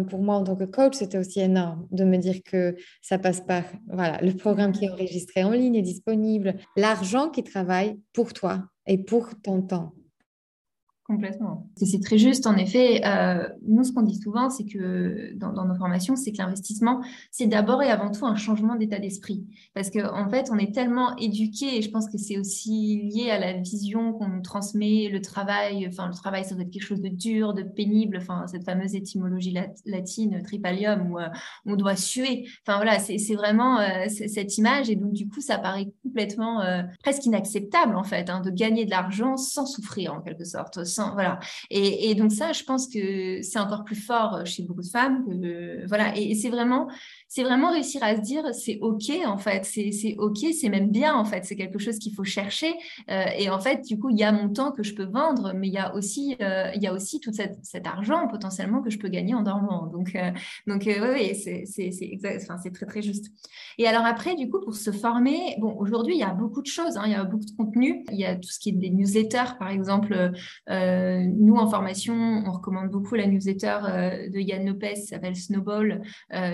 pour 0.09 0.21
moi, 0.21 0.37
en 0.37 0.45
tant 0.45 0.57
que 0.57 0.65
coach, 0.65 0.95
c'était 0.95 1.19
aussi 1.19 1.41
énorme 1.41 1.87
de 1.93 2.05
me 2.05 2.17
dire 2.17 2.43
que 2.45 2.77
ça 3.01 3.19
passe 3.19 3.41
par 3.41 3.63
voilà, 3.87 4.21
le 4.21 4.35
programme 4.35 4.73
qui 4.73 4.87
est 4.87 4.91
enregistré 4.91 5.45
en 5.45 5.51
ligne 5.51 5.77
est 5.77 5.83
disponible, 5.83 6.55
l'argent 6.77 7.31
qui 7.31 7.45
travaille 7.45 7.99
pour 8.13 8.33
toi 8.33 8.65
et 8.87 8.99
pour 8.99 9.31
ton 9.43 9.63
temps. 9.63 9.93
C'est 11.77 12.03
très 12.03 12.19
juste. 12.19 12.47
En 12.47 12.57
effet, 12.57 13.01
euh, 13.07 13.49
nous, 13.67 13.83
ce 13.83 13.93
qu'on 13.93 14.03
dit 14.03 14.21
souvent, 14.21 14.51
c'est 14.51 14.67
que 14.67 15.33
dans, 15.37 15.65
nos 15.65 15.75
formations, 15.75 16.17
c'est 16.17 16.33
que 16.33 16.37
l'investissement, 16.37 17.01
c'est 17.31 17.47
d'abord 17.47 17.83
et 17.83 17.91
avant 17.91 18.11
tout 18.11 18.27
un 18.27 18.37
changement 18.37 18.77
d'état 18.77 18.99
d'esprit. 18.99 19.47
Parce 19.75 19.89
qu'en 19.89 20.27
en 20.27 20.29
fait, 20.29 20.51
on 20.53 20.59
est 20.59 20.75
tellement 20.75 21.17
éduqué, 21.17 21.79
et 21.79 21.83
je 21.83 21.91
pense 21.91 22.11
que 22.11 22.19
c'est 22.19 22.37
aussi 22.39 23.09
lié 23.11 23.31
à 23.31 23.39
la 23.39 23.55
vision 23.55 24.13
qu'on 24.13 24.29
nous 24.29 24.43
transmet, 24.43 25.09
le 25.11 25.23
travail. 25.23 25.87
Enfin, 25.89 26.09
le 26.09 26.15
travail, 26.15 26.45
ça 26.45 26.55
doit 26.55 26.65
être 26.65 26.71
quelque 26.71 26.83
chose 26.83 27.01
de 27.01 27.09
dur, 27.09 27.55
de 27.55 27.63
pénible. 27.63 28.19
Enfin, 28.21 28.47
cette 28.47 28.65
fameuse 28.65 28.95
étymologie 28.95 29.57
latine, 29.87 30.43
tripalium, 30.43 31.11
où 31.11 31.19
euh, 31.19 31.29
on 31.65 31.77
doit 31.77 31.97
suer. 31.97 32.47
Enfin, 32.67 32.77
voilà, 32.77 32.99
c'est 32.99 33.35
vraiment 33.35 33.81
euh, 33.81 34.09
cette 34.09 34.59
image. 34.59 34.91
Et 34.91 34.97
donc, 34.97 35.15
du 35.15 35.27
coup, 35.27 35.41
ça 35.41 35.57
paraît 35.57 35.89
complètement 36.03 36.63
presque 37.03 37.25
inacceptable, 37.25 37.97
en 37.97 38.05
fait, 38.05 38.29
hein, 38.29 38.43
de 38.43 38.51
gagner 38.51 38.85
de 38.85 38.91
l'argent 38.91 39.39
sans 39.39 39.65
souffrir, 39.65 40.13
en 40.13 40.21
quelque 40.21 40.45
sorte 40.45 40.85
voilà. 41.15 41.39
Et, 41.71 42.15
donc 42.15 42.33
ça, 42.33 42.53
je 42.53 42.63
pense 42.65 42.89
que 42.89 43.43
c'est 43.43 43.59
encore 43.59 43.85
plus 43.85 43.97
fort 43.97 44.45
chez 44.45 44.63
beaucoup 44.63 44.83
de 44.83 44.89
femmes. 44.89 45.25
voilà. 45.87 46.17
Et, 46.17 46.35
c'est 46.35 46.51
vraiment, 46.51 46.89
c'est 47.29 47.43
vraiment 47.43 47.71
réussir 47.71 48.03
à 48.03 48.17
se 48.17 48.23
dire, 48.23 48.43
c'est 48.55 48.79
ok 48.81 49.13
en 49.27 49.37
fait, 49.37 49.65
c'est 49.65 50.15
ok, 50.19 50.39
c'est 50.59 50.71
même 50.71 50.91
bien 50.91 51.15
en 51.15 51.27
fait, 51.27 51.45
c'est 51.45 51.57
quelque 51.57 51.79
chose 51.79 51.99
qu'il 51.99 52.15
faut 52.15 52.25
chercher. 52.25 52.75
Euh, 53.11 53.25
et 53.37 53.51
en 53.51 53.59
fait, 53.61 53.83
du 53.87 53.99
coup, 53.99 54.09
il 54.09 54.19
y 54.19 54.25
a 54.25 54.33
mon 54.33 54.49
temps 54.49 54.73
que 54.73 54.83
je 54.83 54.95
peux 54.95 55.05
vendre, 55.05 55.53
mais 55.55 55.69
il 55.69 55.75
y 55.75 55.79
a 55.79 55.95
aussi, 55.95 56.37
euh, 56.41 56.71
il 56.75 56.83
y 56.83 56.87
a 56.87 56.93
aussi 56.93 57.21
tout 57.21 57.33
cet 57.33 57.87
argent 57.87 58.29
potentiellement 58.29 58.81
que 58.81 58.91
je 58.91 58.99
peux 58.99 59.09
gagner 59.09 59.35
en 59.35 59.43
dormant. 59.43 59.87
Donc, 59.87 60.17
euh, 60.17 60.31
donc 60.67 60.85
oui, 60.87 61.35
c'est 61.35 61.65
c'est 61.67 62.71
très 62.73 62.87
très 62.87 63.03
juste. 63.03 63.27
Et 63.77 63.87
alors 63.87 64.07
après, 64.07 64.35
du 64.35 64.49
coup, 64.49 64.61
pour 64.61 64.75
se 64.75 64.91
former, 64.91 65.57
bon, 65.59 65.77
aujourd'hui, 65.79 66.15
il 66.15 66.21
y 66.21 66.25
a 66.25 66.33
beaucoup 66.33 66.63
de 66.63 66.67
choses, 66.67 66.97
hein. 66.97 67.03
il 67.05 67.13
y 67.13 67.15
a 67.15 67.25
beaucoup 67.25 67.45
de 67.45 67.57
contenu. 67.57 68.05
Il 68.11 68.19
y 68.19 68.25
a 68.25 68.37
tout 68.37 68.49
ce 68.49 68.59
qui 68.59 68.71
est 68.71 68.73
des 68.73 68.91
newsletters, 68.91 69.57
par 69.59 69.69
exemple. 69.69 70.33
Nous, 70.69 71.57
en 71.57 71.69
formation, 71.69 72.15
on 72.15 72.51
recommande 72.53 72.91
beaucoup 72.91 73.15
la 73.15 73.27
newsletter 73.27 74.29
de 74.33 74.39
Yann 74.39 74.67
Lopez, 74.67 74.95
qui 74.95 75.07
s'appelle 75.07 75.37
Snowball, 75.37 76.03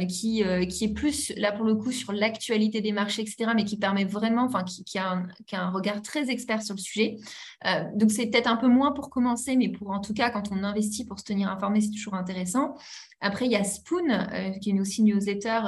qui, 0.08 0.42
qui 0.68 0.84
est 0.84 0.92
plus, 0.92 1.32
là 1.36 1.52
pour 1.52 1.64
le 1.64 1.74
coup, 1.74 1.92
sur 1.92 2.12
l'actualité 2.12 2.80
des 2.80 2.92
marchés, 2.92 3.22
etc., 3.22 3.52
mais 3.54 3.64
qui 3.64 3.76
permet 3.76 4.04
vraiment, 4.04 4.44
enfin, 4.44 4.64
qui, 4.64 4.98
a 4.98 5.10
un, 5.10 5.26
qui, 5.46 5.56
a 5.56 5.62
un, 5.62 5.70
regard 5.70 6.02
très 6.02 6.30
expert 6.30 6.62
sur 6.62 6.74
le 6.74 6.80
sujet. 6.80 7.16
donc, 7.94 8.10
c'est 8.10 8.26
peut-être 8.26 8.46
un 8.46 8.56
peu 8.56 8.68
moins 8.68 8.92
pour 8.92 9.10
commencer, 9.10 9.56
mais 9.56 9.68
pour 9.68 9.90
en 9.90 10.00
tout 10.00 10.14
cas, 10.14 10.30
quand 10.30 10.50
on 10.52 10.62
investit 10.62 11.04
pour 11.04 11.18
se 11.18 11.24
tenir 11.24 11.48
informé, 11.48 11.80
c'est 11.80 11.90
toujours 11.90 12.14
intéressant. 12.14 12.74
Après, 13.20 13.46
il 13.46 13.52
y 13.52 13.56
a 13.56 13.64
Spoon, 13.64 14.28
qui 14.60 14.68
est 14.68 14.72
une 14.72 14.80
aussi 14.80 15.02
newsletter 15.02 15.60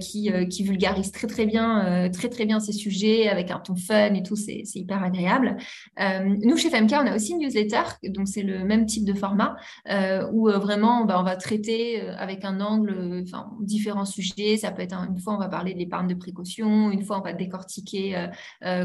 qui, 0.00 0.30
qui, 0.50 0.62
vulgarise 0.62 1.12
très, 1.12 1.26
très 1.26 1.46
bien, 1.46 2.10
très, 2.10 2.28
très 2.28 2.46
bien 2.46 2.60
ces 2.60 2.72
sujets 2.72 3.28
avec 3.28 3.50
un 3.50 3.58
ton 3.58 3.76
fun 3.76 4.14
et 4.14 4.22
tout, 4.22 4.36
c'est 4.36 4.62
hyper 4.74 5.02
agréable. 5.02 5.56
nous, 5.98 6.56
chez 6.56 6.70
FMK, 6.70 6.92
on 6.92 7.06
a 7.06 7.14
aussi 7.14 7.32
une 7.32 7.40
newsletter 7.40 7.82
donc 8.18 8.28
c'est 8.28 8.42
le 8.42 8.64
même 8.64 8.86
type 8.86 9.04
de 9.04 9.14
format 9.14 9.56
euh, 9.88 10.26
où 10.32 10.48
euh, 10.48 10.58
vraiment 10.58 11.04
bah, 11.04 11.18
on 11.18 11.22
va 11.22 11.36
traiter 11.36 12.02
euh, 12.02 12.16
avec 12.16 12.44
un 12.44 12.60
angle, 12.60 13.22
enfin 13.22 13.50
différents 13.60 14.04
sujets. 14.04 14.17
Ça 14.56 14.70
peut 14.70 14.82
être 14.82 14.94
une 14.94 15.18
fois 15.18 15.34
on 15.34 15.38
va 15.38 15.48
parler 15.48 15.74
de 15.74 15.78
l'épargne 15.78 16.08
de 16.08 16.14
précaution, 16.14 16.90
une 16.90 17.02
fois 17.02 17.18
on 17.18 17.22
va 17.22 17.32
décortiquer 17.32 18.28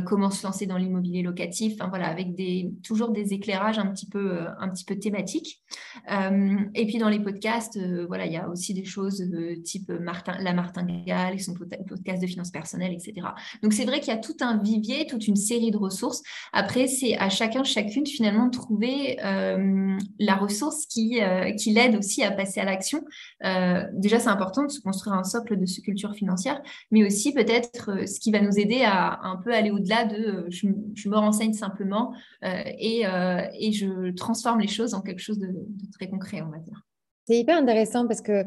comment 0.06 0.30
se 0.30 0.46
lancer 0.46 0.66
dans 0.66 0.78
l'immobilier 0.78 1.22
locatif. 1.22 1.74
Enfin 1.76 1.90
voilà, 1.90 2.08
avec 2.08 2.36
des 2.36 2.72
toujours 2.84 3.12
des 3.12 3.34
éclairages 3.34 3.80
un 3.80 3.88
petit 3.88 4.08
peu 4.08 4.46
peu 4.88 4.96
thématiques. 5.00 5.62
et 6.10 6.86
puis 6.86 6.98
dans 6.98 7.10
les 7.10 7.20
podcasts, 7.20 7.80
voilà, 8.08 8.26
il 8.26 8.34
y 8.34 8.38
a 8.38 8.50
aussi 8.50 8.74
des 8.74 8.86
choses 8.86 9.24
type 9.64 9.90
Martin, 9.90 10.38
la 10.40 10.54
martingale, 10.54 11.40
son 11.40 11.54
podcast 11.54 12.22
de 12.22 12.28
finances 12.28 12.52
personnelles, 12.52 12.94
etc. 12.94 13.28
Donc 13.62 13.74
c'est 13.74 13.86
vrai 13.86 14.00
qu'il 14.00 14.14
y 14.14 14.18
a 14.18 14.20
tout 14.20 14.38
un 14.42 14.58
vivier, 14.58 15.06
toute 15.06 15.28
une 15.28 15.36
série 15.36 15.72
de 15.72 15.78
ressources. 15.78 16.22
Après, 16.52 16.88
c'est 16.88 17.18
à 17.18 17.30
chacun, 17.30 17.64
chacune 17.64 18.06
finalement 18.06 18.48
de 18.48 18.52
trouver 18.52 19.20
euh, 19.24 19.98
la 20.20 20.36
ressource 20.36 20.86
qui, 20.86 21.22
euh, 21.22 21.52
qui 21.54 21.72
l'aide 21.72 21.96
aussi 21.96 22.24
à 22.24 22.32
passer 22.32 22.60
à 22.60 22.66
l'action. 22.66 23.04
Euh, 23.44 23.84
déjà, 23.94 24.20
c'est 24.20 24.30
important 24.30 24.64
de 24.64 24.72
se 24.72 24.80
construire 24.80 25.16
un 25.16 25.23
socle 25.24 25.60
de 25.60 25.66
ce 25.66 25.82
culture 25.82 26.14
financière, 26.14 26.62
mais 26.92 27.06
aussi 27.06 27.34
peut-être 27.34 28.08
ce 28.08 28.20
qui 28.20 28.32
va 28.32 28.42
nous 28.42 28.60
aider 28.60 28.82
à, 28.84 29.20
un 29.24 29.38
peu 29.38 29.54
aller 29.54 29.72
au-delà 29.72 30.06
de 30.06 30.46
je, 30.50 30.68
me 30.68 31.16
renseigne 31.16 31.54
simplement 31.54 32.14
et, 32.44 33.04
et, 33.60 33.72
je 33.72 34.12
transforme 34.14 34.60
les 34.60 34.68
choses 34.68 34.94
en 34.94 35.02
quelque 35.02 35.22
chose 35.22 35.40
de, 35.40 35.48
de 35.48 35.92
très 35.92 36.10
concret, 36.10 36.42
on 36.42 36.50
va 36.50 36.60
dire. 36.60 36.84
C'est 37.26 37.40
hyper 37.40 37.58
intéressant 37.58 38.06
parce 38.06 38.22
que 38.22 38.44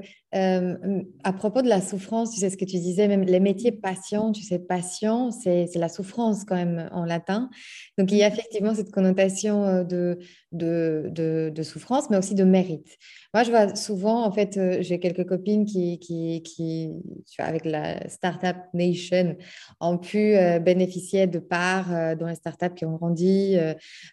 à 1.24 1.32
propos 1.32 1.62
de 1.62 1.68
la 1.68 1.80
souffrance, 1.80 2.32
tu 2.32 2.40
sais 2.40 2.50
ce 2.50 2.58
que 2.58 2.66
tu 2.66 2.76
disais, 2.76 3.08
même 3.08 3.22
les 3.22 3.40
métiers 3.40 3.72
passion, 3.72 4.32
tu 4.32 4.42
sais, 4.42 4.58
passion, 4.58 5.30
c'est 5.30 5.74
la 5.76 5.88
souffrance 5.88 6.44
quand 6.44 6.56
même 6.56 6.90
en 6.92 7.06
latin. 7.06 7.48
Donc 7.96 8.12
il 8.12 8.18
y 8.18 8.22
a 8.22 8.28
effectivement 8.28 8.74
cette 8.74 8.90
connotation 8.90 9.82
de, 9.82 10.18
de, 10.56 11.62
souffrance, 11.62 12.10
mais 12.10 12.16
aussi 12.16 12.34
de 12.34 12.44
mérite. 12.44 12.96
Moi, 13.34 13.44
je 13.44 13.50
vois 13.50 13.74
souvent, 13.76 14.24
en 14.24 14.32
fait, 14.32 14.58
j'ai 14.80 14.98
quelques 14.98 15.26
copines 15.26 15.64
qui, 15.64 15.98
qui, 15.98 16.92
avec 17.38 17.64
la 17.64 18.08
Startup 18.08 18.56
Nation, 18.74 19.36
ont 19.80 19.98
pu 19.98 20.34
bénéficier 20.60 21.26
de 21.26 21.38
parts 21.38 22.16
dans 22.16 22.26
les 22.26 22.34
startups 22.34 22.74
qui 22.74 22.84
ont 22.84 22.96
grandi 22.96 23.56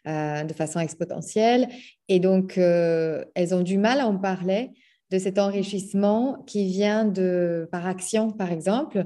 de 0.06 0.54
façon 0.54 0.80
exponentielle. 0.80 1.68
Et 2.10 2.20
donc, 2.20 2.58
elles 2.58 3.56
ont 3.56 3.64
du 3.64 3.78
mal 3.78 4.00
à 4.00 4.08
en 4.08 4.18
parler 4.18 4.72
de 5.14 5.20
cet 5.20 5.38
enrichissement 5.38 6.44
qui 6.48 6.66
vient 6.66 7.06
de 7.06 7.70
par 7.72 7.86
action, 7.86 8.32
par 8.32 8.52
exemple, 8.52 9.06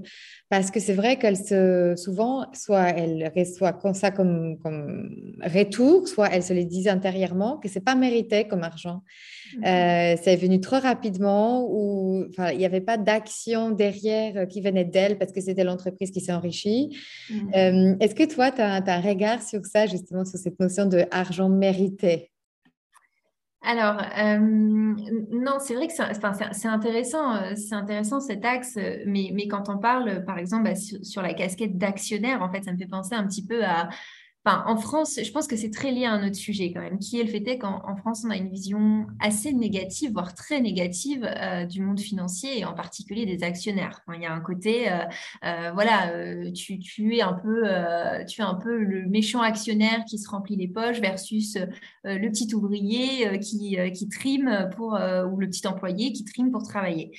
parce 0.50 0.72
que 0.72 0.80
c'est 0.80 0.94
vrai 0.94 1.20
qu'elle 1.20 1.36
se 1.36 1.96
souvent, 1.98 2.46
soit 2.54 2.90
elle 2.92 3.30
reçoit 3.36 3.74
comme 3.74 3.94
ça 3.94 4.10
comme, 4.10 4.58
comme 4.64 5.10
retour, 5.44 6.08
soit 6.08 6.30
elle 6.32 6.44
se 6.44 6.54
les 6.54 6.64
dit 6.64 6.88
intérieurement 6.88 7.58
que 7.58 7.68
c'est 7.68 7.84
pas 7.84 7.96
mérité 7.96 8.48
comme 8.48 8.64
argent. 8.64 9.02
Mmh. 9.58 9.66
Euh, 9.66 10.16
c'est 10.24 10.38
venu 10.38 10.62
trop 10.62 10.80
rapidement 10.80 11.68
ou 11.70 12.26
il 12.54 12.58
n'y 12.58 12.66
avait 12.66 12.80
pas 12.80 12.98
d'action 12.98 13.72
derrière 13.72 14.48
qui 14.48 14.62
venait 14.62 14.86
d'elle 14.86 15.18
parce 15.18 15.34
que 15.34 15.42
c'était 15.42 15.66
l'entreprise 15.66 16.12
qui 16.12 16.22
s'est 16.22 16.34
enrichie. 16.34 16.98
Mmh. 17.30 17.36
Euh, 17.54 17.96
est-ce 18.00 18.16
que 18.16 18.24
toi, 18.24 18.52
tu 18.52 18.62
as, 18.62 18.76
as, 18.76 18.94
un 18.94 19.02
regard 19.02 19.44
sur 19.44 19.66
ça, 19.66 19.88
justement, 19.88 20.24
sur 20.24 20.40
cette 20.40 20.58
notion 20.58 20.86
de 20.86 21.04
argent 21.12 21.50
mérité? 21.50 22.32
Alors, 23.68 24.02
euh, 24.18 24.38
non, 24.40 25.58
c'est 25.60 25.76
vrai 25.76 25.88
que 25.88 25.94
c'est 25.94 26.68
intéressant, 26.70 27.36
euh, 27.36 27.54
c'est 27.56 27.76
intéressant 27.76 28.22
cet 28.22 28.46
axe, 28.46 28.80
mais, 29.06 29.32
mais, 29.34 29.50
quand 29.50 29.68
on 29.68 29.78
parle, 29.78 30.24
par 30.24 30.38
exemple, 30.38 30.64
bah, 30.64 30.76
sur, 30.76 31.22
la 31.22 31.34
casquette 31.34 31.78
d'actionnaire, 31.78 32.42
en 32.42 32.50
fait, 32.50 32.64
ça 32.64 32.72
me 32.72 32.78
fait 32.78 32.88
penser 32.88 33.14
un 33.14 33.28
petit 33.28 33.46
peu 33.46 33.66
à, 33.66 33.90
en 34.48 34.78
France, 34.78 35.20
je 35.22 35.32
pense 35.32 35.48
que 35.48 35.56
c'est 35.56 35.72
très 35.72 35.92
lié 35.92 36.06
à 36.06 36.14
un 36.14 36.26
autre 36.26 36.36
sujet 36.36 36.72
quand 36.72 36.82
même, 36.82 37.00
qui 37.00 37.20
est 37.20 37.24
le 37.24 37.30
fait 37.30 37.58
qu'en 37.58 37.96
France, 37.98 38.24
on 38.26 38.30
a 38.30 38.38
une 38.38 38.50
vision 38.50 39.08
assez 39.20 39.54
négative, 39.54 40.12
voire 40.14 40.34
très 40.34 40.62
négative 40.62 41.24
euh, 41.26 41.66
du 41.66 41.82
monde 41.82 42.00
financier 42.00 42.60
et 42.60 42.66
en 42.66 42.74
particulier 42.74 43.26
des 43.26 43.44
actionnaires. 43.44 44.02
il 44.14 44.22
y 44.22 44.26
a 44.26 44.34
un 44.34 44.40
côté, 44.40 44.92
euh, 44.92 45.00
euh, 45.44 45.72
voilà, 45.74 46.12
tu, 46.54 46.80
es 47.16 47.22
un 47.22 47.34
peu, 47.34 47.64
tu 48.28 48.42
es 48.42 48.44
un 48.44 48.56
peu 48.56 48.78
le 48.78 49.08
méchant 49.08 49.42
actionnaire 49.42 50.06
qui 50.06 50.18
se 50.18 50.30
remplit 50.30 50.56
les 50.56 50.68
poches 50.68 51.00
versus 51.00 51.58
le 52.04 52.30
petit 52.30 52.54
ouvrier 52.54 53.40
qui, 53.40 53.78
qui 53.94 54.10
trime 54.10 54.70
pour, 54.76 54.94
ou 54.94 55.38
le 55.38 55.48
petit 55.48 55.68
employé 55.68 56.14
qui 56.14 56.24
trime 56.24 56.52
pour 56.52 56.64
travailler. 56.64 57.12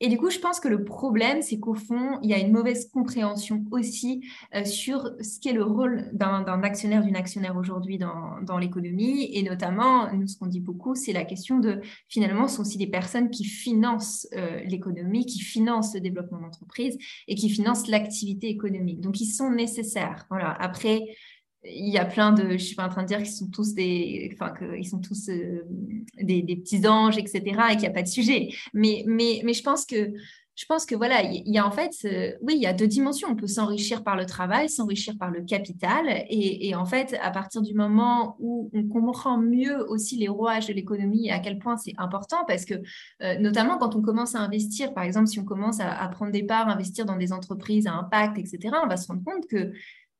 Et 0.00 0.08
du 0.08 0.18
coup, 0.18 0.28
je 0.28 0.38
pense 0.38 0.60
que 0.60 0.68
le 0.68 0.84
problème, 0.84 1.40
c'est 1.40 1.58
qu'au 1.58 1.74
fond, 1.74 2.18
il 2.22 2.28
y 2.28 2.34
a 2.34 2.38
une 2.38 2.52
mauvaise 2.52 2.90
compréhension 2.90 3.64
aussi 3.70 4.22
euh, 4.54 4.64
sur 4.64 5.10
ce 5.20 5.40
qu'est 5.40 5.54
le 5.54 5.64
rôle 5.64 6.10
d'un 6.12 6.44
actionnaire, 6.62 7.02
d'une 7.02 7.16
actionnaire 7.16 7.56
aujourd'hui 7.56 7.98
dans, 7.98 8.58
l'économie. 8.58 9.30
Et 9.32 9.42
notamment, 9.42 10.12
nous, 10.12 10.26
ce 10.26 10.36
qu'on 10.36 10.46
dit 10.46 10.60
beaucoup, 10.60 10.94
c'est 10.94 11.12
la 11.12 11.24
question 11.24 11.58
de, 11.60 11.80
finalement, 12.08 12.46
ce 12.46 12.56
sont 12.56 12.62
aussi 12.62 12.76
des 12.78 12.86
personnes 12.86 13.30
qui 13.30 13.44
financent 13.44 14.28
euh, 14.34 14.60
l'économie, 14.64 15.24
qui 15.24 15.40
financent 15.40 15.94
le 15.94 16.00
développement 16.00 16.40
d'entreprise 16.40 16.98
et 17.26 17.34
qui 17.34 17.48
financent 17.48 17.88
l'activité 17.88 18.48
économique. 18.48 19.00
Donc, 19.00 19.20
ils 19.20 19.26
sont 19.26 19.50
nécessaires. 19.50 20.26
Voilà. 20.28 20.50
Après, 20.60 21.04
il 21.68 21.88
y 21.88 21.98
a 21.98 22.04
plein 22.04 22.32
de, 22.32 22.52
je 22.52 22.64
suis 22.64 22.76
pas 22.76 22.86
en 22.86 22.88
train 22.88 23.02
de 23.02 23.08
dire 23.08 23.18
qu'ils 23.18 23.32
sont 23.32 23.48
tous 23.48 23.74
des, 23.74 24.30
enfin 24.34 24.52
qu'ils 24.54 24.86
sont 24.86 25.00
tous 25.00 25.28
euh, 25.28 25.62
des, 26.20 26.42
petits 26.42 26.86
anges, 26.86 27.18
etc. 27.18 27.40
et 27.44 27.72
qu'il 27.72 27.80
n'y 27.80 27.86
a 27.86 27.90
pas 27.90 28.02
de 28.02 28.08
sujet. 28.08 28.48
Mais, 28.72 29.04
mais, 29.06 29.40
mais 29.44 29.52
je 29.52 29.62
pense 29.62 29.84
que 29.84 30.12
je 30.56 30.64
pense 30.64 30.86
que 30.86 30.94
voilà, 30.94 31.22
il 31.22 31.46
y, 31.46 31.58
a 31.58 31.66
en 31.66 31.70
fait, 31.70 31.90
oui, 32.40 32.54
il 32.56 32.62
y 32.62 32.66
a 32.66 32.72
deux 32.72 32.86
dimensions. 32.86 33.28
On 33.30 33.36
peut 33.36 33.46
s'enrichir 33.46 34.02
par 34.02 34.16
le 34.16 34.24
travail, 34.24 34.70
s'enrichir 34.70 35.14
par 35.18 35.30
le 35.30 35.42
capital. 35.42 36.06
Et, 36.30 36.74
en 36.74 36.86
fait, 36.86 37.14
à 37.20 37.30
partir 37.30 37.60
du 37.60 37.74
moment 37.74 38.36
où 38.38 38.70
on 38.72 38.84
comprend 38.84 39.36
mieux 39.36 39.86
aussi 39.90 40.16
les 40.16 40.28
rouages 40.28 40.66
de 40.66 40.72
l'économie 40.72 41.26
et 41.28 41.30
à 41.30 41.40
quel 41.40 41.58
point 41.58 41.76
c'est 41.76 41.92
important, 41.98 42.38
parce 42.48 42.64
que 42.64 42.74
euh, 43.22 43.38
notamment 43.38 43.76
quand 43.76 43.96
on 43.96 44.00
commence 44.00 44.34
à 44.34 44.38
investir, 44.38 44.94
par 44.94 45.04
exemple, 45.04 45.26
si 45.26 45.38
on 45.38 45.44
commence 45.44 45.78
à 45.78 46.08
prendre 46.08 46.32
des 46.32 46.44
parts, 46.44 46.68
investir 46.68 47.04
dans 47.04 47.16
des 47.16 47.34
entreprises 47.34 47.86
à 47.86 47.92
impact, 47.92 48.38
etc., 48.38 48.76
on 48.82 48.88
va 48.88 48.96
se 48.96 49.08
rendre 49.08 49.22
compte 49.24 49.46
que 49.46 49.72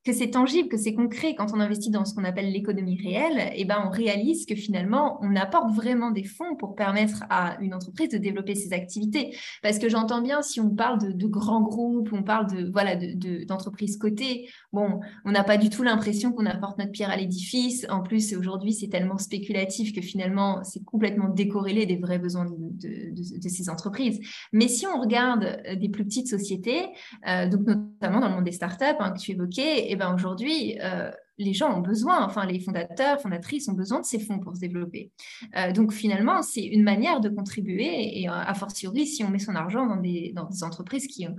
que 0.05 0.13
c'est 0.13 0.29
tangible, 0.31 0.69
que 0.69 0.77
c'est 0.77 0.93
concret. 0.93 1.35
Quand 1.35 1.47
on 1.53 1.59
investit 1.59 1.89
dans 1.89 2.05
ce 2.05 2.15
qu'on 2.15 2.23
appelle 2.23 2.51
l'économie 2.51 2.97
réelle, 3.03 3.51
eh 3.55 3.65
ben, 3.65 3.83
on 3.85 3.89
réalise 3.89 4.45
que 4.45 4.55
finalement, 4.55 5.19
on 5.21 5.35
apporte 5.35 5.73
vraiment 5.73 6.11
des 6.11 6.23
fonds 6.23 6.55
pour 6.57 6.75
permettre 6.75 7.25
à 7.29 7.57
une 7.61 7.73
entreprise 7.73 8.09
de 8.09 8.17
développer 8.17 8.55
ses 8.55 8.71
activités. 8.73 9.35
Parce 9.61 9.79
que 9.79 9.89
j'entends 9.89 10.21
bien, 10.21 10.41
si 10.41 10.61
on 10.61 10.69
parle 10.69 10.99
de, 11.13 11.27
grands 11.27 11.61
groupes, 11.61 12.09
on 12.13 12.23
parle 12.23 12.49
de 12.49 12.71
voilà 12.71 12.95
d'entreprises 12.95 13.97
cotées, 13.97 14.49
bon, 14.71 15.01
on 15.25 15.31
n'a 15.31 15.43
pas 15.43 15.57
du 15.57 15.69
tout 15.69 15.83
l'impression 15.83 16.31
qu'on 16.31 16.45
apporte 16.45 16.77
notre 16.77 16.91
pierre 16.91 17.09
à 17.09 17.17
l'édifice. 17.17 17.85
En 17.89 18.01
plus, 18.01 18.33
aujourd'hui, 18.33 18.73
c'est 18.73 18.87
tellement 18.87 19.17
spéculatif 19.17 19.93
que 19.93 20.01
finalement, 20.01 20.63
c'est 20.63 20.83
complètement 20.85 21.27
décorrélé 21.27 21.85
des 21.85 21.97
vrais 21.97 22.19
besoins 22.19 22.45
de, 22.45 23.49
ces 23.49 23.69
entreprises. 23.69 24.19
Mais 24.53 24.67
si 24.67 24.85
on 24.87 25.01
regarde 25.01 25.43
euh, 25.67 25.75
des 25.75 25.89
plus 25.89 26.05
petites 26.05 26.27
sociétés, 26.27 26.85
euh, 27.27 27.47
donc 27.47 27.61
notamment 27.65 28.19
dans 28.19 28.29
le 28.29 28.35
monde 28.35 28.43
des 28.43 28.51
startups 28.51 28.83
hein, 28.99 29.11
que 29.11 29.19
tu 29.19 29.31
évoquais, 29.31 29.87
eh 29.89 29.96
ben 29.97 30.13
aujourd'hui, 30.13 30.77
euh, 30.81 31.11
les 31.37 31.53
gens 31.53 31.77
ont 31.77 31.81
besoin, 31.81 32.25
enfin 32.25 32.45
les 32.45 32.59
fondateurs, 32.59 33.21
fondatrices 33.21 33.67
ont 33.67 33.73
besoin 33.73 33.99
de 33.99 34.05
ces 34.05 34.19
fonds 34.19 34.39
pour 34.39 34.55
se 34.55 34.59
développer. 34.59 35.11
Euh, 35.55 35.71
donc 35.71 35.93
finalement, 35.93 36.41
c'est 36.41 36.63
une 36.63 36.83
manière 36.83 37.19
de 37.19 37.29
contribuer 37.29 38.19
et 38.19 38.27
a 38.27 38.53
fortiori 38.53 39.05
si 39.05 39.23
on 39.23 39.29
met 39.29 39.39
son 39.39 39.55
argent 39.55 39.85
dans 39.85 39.97
des, 39.97 40.33
entreprises 40.61 41.07
qui 41.07 41.27
ont, 41.27 41.35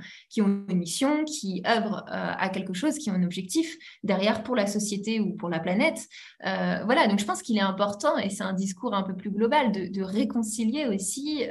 une 0.69 0.79
mission, 0.79 1.25
qui 1.25 1.63
œuvrent 1.67 2.05
euh, 2.09 2.33
à 2.39 2.49
quelque 2.49 2.73
chose, 2.73 2.99
qui 2.99 3.11
ont 3.11 3.15
un 3.15 3.25
objectif 3.25 3.77
derrière 4.05 4.43
pour 4.43 4.55
la 4.55 4.67
société 4.67 5.21
ou 5.21 5.35
pour 5.35 5.49
la 5.49 5.59
planète. 5.59 6.07
Euh, 6.47 6.85
voilà, 6.85 7.09
donc 7.09 7.19
je 7.19 7.25
pense 7.25 7.43
qu'il 7.43 7.57
est 7.57 7.63
important, 7.63 8.17
et 8.19 8.31
c'est 8.31 8.45
un 8.45 8.53
discours 8.53 8.95
un 8.95 9.03
peu 9.03 9.15
plus 9.15 9.31
global, 9.31 9.73
de, 9.73 10.03
réconcilier 10.03 10.87
aussi 10.87 11.43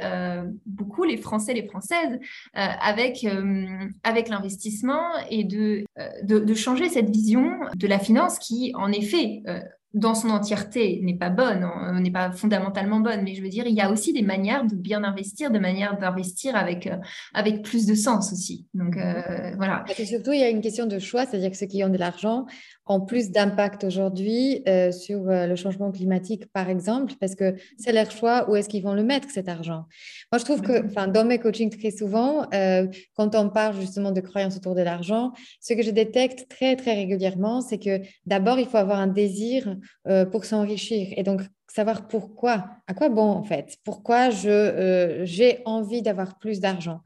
beaucoup 0.66 1.04
les 1.04 1.18
Français, 1.18 1.54
les 1.54 1.68
Françaises 1.68 2.18
avec, 2.54 3.22
l'investissement 3.24 5.04
et 5.30 5.44
de 5.44 6.54
changer 6.54 6.90
cette 6.90 7.10
vision 7.10 7.60
de 7.76 7.88
la 7.88 8.00
finance 8.00 8.37
qui, 8.40 8.72
en 8.76 8.92
effet, 8.92 9.42
euh, 9.48 9.60
dans 9.94 10.14
son 10.14 10.30
entièreté, 10.30 11.00
n'est 11.02 11.18
pas 11.18 11.30
bonne, 11.30 11.64
hein, 11.64 12.00
n'est 12.00 12.12
pas 12.12 12.32
fondamentalement 12.32 13.00
bonne, 13.00 13.24
mais 13.24 13.34
je 13.34 13.42
veux 13.42 13.50
dire, 13.50 13.66
il 13.66 13.74
y 13.74 13.82
a 13.82 13.90
aussi 13.90 14.14
des 14.14 14.22
manières 14.22 14.66
de 14.66 14.76
bien 14.76 15.04
investir, 15.04 15.50
de 15.50 15.60
manières 15.60 15.98
d'investir 15.98 16.56
avec, 16.56 16.88
euh, 16.88 16.98
avec 17.34 17.64
plus 17.64 17.86
de 17.86 17.96
sens 17.96 18.32
aussi. 18.32 18.68
Donc, 18.74 18.98
euh, 18.98 19.56
voilà. 19.56 19.86
Et 19.98 20.06
surtout, 20.06 20.34
il 20.34 20.40
y 20.40 20.44
a 20.44 20.50
une 20.50 20.62
question 20.62 20.86
de 20.86 21.00
choix, 21.00 21.26
c'est-à-dire 21.26 21.52
que 21.52 21.58
ceux 21.58 21.66
qui 21.66 21.84
ont 21.84 21.90
de 21.90 21.98
l'argent 21.98 22.46
ont 22.90 23.02
plus 23.02 23.32
d'impact 23.32 23.84
aujourd'hui 23.84 24.64
euh, 24.68 24.92
sur 24.92 25.30
euh, 25.30 25.48
le 25.48 25.56
changement 25.56 25.92
climatique, 25.92 26.46
par 26.54 26.70
exemple, 26.70 27.14
parce 27.20 27.36
que 27.36 27.56
c'est 27.78 27.92
leur 27.92 28.10
choix 28.12 28.50
où 28.50 28.56
est-ce 28.56 28.70
qu'ils 28.70 28.84
vont 28.84 28.94
le 28.94 29.04
mettre, 29.04 29.30
cet 29.30 29.50
argent. 29.50 29.86
Moi, 30.32 30.40
je 30.40 30.46
trouve 30.46 30.62
que 30.62 31.08
dans 31.12 31.26
mes 31.26 31.40
coachings, 31.40 31.70
très 31.70 31.92
souvent, 31.92 32.48
euh, 32.54 32.88
quand 33.16 33.36
on 33.36 33.50
parle 33.50 33.80
justement 33.80 34.12
de 34.12 34.22
croyances 34.22 34.58
autour 34.58 34.76
de 34.76 34.82
l'argent, 34.82 35.34
ce 35.60 35.74
que 35.74 35.82
je 35.82 35.92
détecte 35.92 36.48
très, 36.50 36.76
très 36.76 36.94
régulièrement, 36.94 37.62
c'est 37.62 37.78
que 37.80 38.02
d'abord, 38.26 38.60
il 38.60 38.68
faut 38.68 38.78
avoir 38.78 39.00
un 39.00 39.08
désir 39.08 39.78
pour 40.32 40.46
s'enrichir. 40.46 41.08
Et 41.18 41.24
donc, 41.24 41.42
savoir 41.68 42.08
pourquoi, 42.08 42.70
à 42.88 42.94
quoi 42.94 43.10
bon 43.10 43.30
en 43.30 43.44
fait, 43.44 43.78
pourquoi 43.84 44.30
j'ai 44.30 45.62
envie 45.66 46.02
d'avoir 46.02 46.40
plus 46.40 46.60
d'argent? 46.60 47.02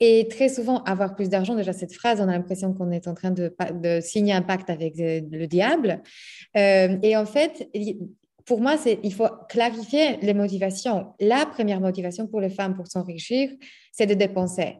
Et 0.00 0.28
très 0.28 0.48
souvent, 0.48 0.82
avoir 0.84 1.14
plus 1.14 1.28
d'argent, 1.28 1.54
déjà 1.54 1.74
cette 1.74 1.92
phrase, 1.92 2.20
on 2.20 2.28
a 2.28 2.32
l'impression 2.32 2.72
qu'on 2.72 2.90
est 2.90 3.06
en 3.06 3.14
train 3.14 3.30
de, 3.30 4.00
signer 4.00 4.32
un 4.32 4.42
pacte 4.42 4.70
avec 4.70 4.94
le 4.96 5.46
diable. 5.46 6.02
Euh, 6.56 6.96
et 7.02 7.16
en 7.16 7.26
fait, 7.26 7.68
pour 8.46 8.62
moi, 8.62 8.76
il 9.02 9.12
faut 9.12 9.28
clarifier 9.48 10.16
les 10.22 10.34
motivations. 10.34 11.12
La 11.20 11.44
première 11.44 11.80
motivation 11.80 12.26
pour 12.26 12.40
les 12.40 12.48
femmes 12.48 12.74
pour 12.74 12.86
s'enrichir, 12.86 13.50
c'est 13.92 14.06
de 14.06 14.14
dépenser. 14.14 14.78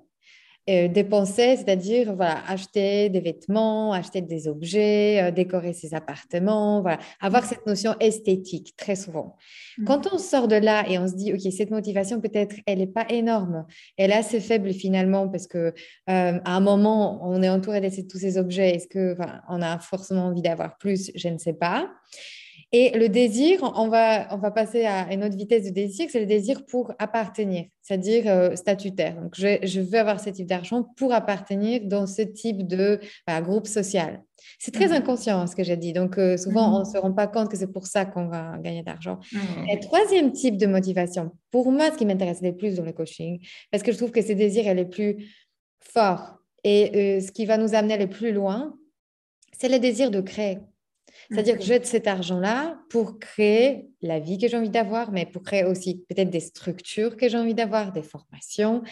Euh, 0.71 0.87
dépenser, 0.87 1.57
c'est-à-dire 1.57 2.15
voilà, 2.15 2.45
acheter 2.47 3.09
des 3.09 3.19
vêtements, 3.21 3.93
acheter 3.93 4.21
des 4.21 4.47
objets, 4.47 5.21
euh, 5.21 5.31
décorer 5.33 5.73
ses 5.73 5.95
appartements, 5.95 6.81
voilà, 6.81 6.99
avoir 7.21 7.45
cette 7.45 7.67
notion 7.67 7.97
esthétique 7.99 8.77
très 8.77 8.95
souvent. 8.95 9.37
Mm. 9.79 9.85
Quand 9.85 10.13
on 10.13 10.19
sort 10.19 10.47
de 10.47 10.55
là 10.55 10.89
et 10.89 10.97
on 10.99 11.09
se 11.09 11.17
dit, 11.17 11.33
OK, 11.33 11.41
cette 11.51 11.73
motivation, 11.73 12.21
peut-être, 12.21 12.55
elle 12.67 12.79
n'est 12.79 12.87
pas 12.87 13.07
énorme, 13.09 13.67
elle 13.97 14.13
est 14.13 14.15
assez 14.15 14.39
faible 14.39 14.73
finalement 14.73 15.29
parce 15.29 15.49
que 15.49 15.59
euh, 15.59 15.73
à 16.07 16.57
un 16.57 16.61
moment, 16.61 17.21
on 17.29 17.43
est 17.43 17.49
entouré 17.49 17.81
de 17.81 17.89
tous 18.09 18.19
ces 18.19 18.39
objets, 18.39 18.77
est-ce 18.77 18.87
que 18.87 19.17
on 19.49 19.63
a 19.63 19.81
forcément 19.81 20.27
envie 20.27 20.43
d'avoir 20.43 20.79
plus? 20.79 21.11
Je 21.17 21.29
ne 21.29 21.39
sais 21.39 21.55
pas. 21.55 21.91
Et 22.73 22.97
le 22.97 23.09
désir, 23.09 23.61
on 23.77 23.89
va, 23.89 24.33
on 24.33 24.39
va 24.39 24.51
passer 24.51 24.85
à 24.85 25.13
une 25.13 25.25
autre 25.25 25.37
vitesse 25.37 25.65
de 25.65 25.71
désir, 25.71 26.09
c'est 26.11 26.21
le 26.21 26.27
désir 26.27 26.65
pour 26.67 26.93
appartenir, 26.99 27.67
c'est-à-dire 27.83 28.25
euh, 28.29 28.55
statutaire. 28.55 29.21
Donc, 29.21 29.35
je, 29.37 29.59
je, 29.65 29.81
veux 29.81 29.99
avoir 29.99 30.21
ce 30.21 30.31
type 30.31 30.47
d'argent 30.47 30.85
pour 30.97 31.13
appartenir 31.13 31.81
dans 31.85 32.07
ce 32.07 32.23
type 32.23 32.67
de 32.67 33.01
groupe 33.43 33.67
social. 33.67 34.23
C'est 34.59 34.73
très 34.73 34.89
mhm. 34.89 34.95
inconscient 34.95 35.47
ce 35.47 35.57
que 35.57 35.65
j'ai 35.65 35.77
dit. 35.77 35.93
Donc, 35.93 36.17
euh, 36.17 36.37
souvent, 36.37 36.69
mhm. 36.69 36.75
on 36.75 36.79
ne 36.81 36.85
se 36.85 36.99
rend 36.99 37.13
pas 37.13 37.27
compte 37.27 37.51
que 37.51 37.57
c'est 37.57 37.73
pour 37.73 37.87
ça 37.87 38.05
qu'on 38.05 38.29
va 38.29 38.57
gagner 38.59 38.83
d'argent. 38.83 39.19
Mhm. 39.33 39.69
Et 39.69 39.81
troisième 39.81 40.33
type 40.33 40.57
de 40.57 40.67
motivation, 40.67 41.33
pour 41.51 41.73
moi, 41.73 41.91
ce 41.91 41.99
qui 41.99 42.07
m'intéresse 42.07 42.41
le 42.41 42.57
plus 42.57 42.77
dans 42.77 42.85
le 42.85 42.93
coaching, 42.93 43.41
parce 43.71 43.83
que 43.83 43.91
je 43.91 43.97
trouve 43.97 44.13
que 44.13 44.23
ces 44.23 44.35
désirs, 44.35 44.69
elle 44.69 44.79
est 44.79 44.85
plus 44.89 45.35
fort 45.81 46.41
et 46.65 47.17
euh, 47.17 47.21
ce 47.21 47.33
qui 47.33 47.47
va 47.47 47.57
nous 47.57 47.75
amener 47.75 47.97
le 47.97 48.09
plus 48.09 48.33
loin, 48.33 48.77
c'est 49.53 49.69
le 49.69 49.79
désir 49.79 50.11
de 50.11 50.21
créer. 50.21 50.59
C'est-à-dire 51.31 51.59
que 51.59 51.65
j'ai 51.65 51.83
cet 51.85 52.09
argent-là 52.09 52.79
pour 52.89 53.19
créer 53.21 53.89
la 54.03 54.19
vie 54.19 54.39
que 54.39 54.49
j'ai 54.49 54.57
envie 54.57 54.71
d'avoir, 54.71 55.13
mais 55.13 55.27
pour 55.27 55.43
créer 55.43 55.65
aussi 55.65 56.05
peut-être 56.09 56.31
des 56.31 56.41
structures 56.41 57.17
que 57.17 57.29
j'ai 57.29 57.39
envie 57.39 57.55
d'avoir, 57.55 57.93
des 57.93 58.03
formations, 58.03 58.83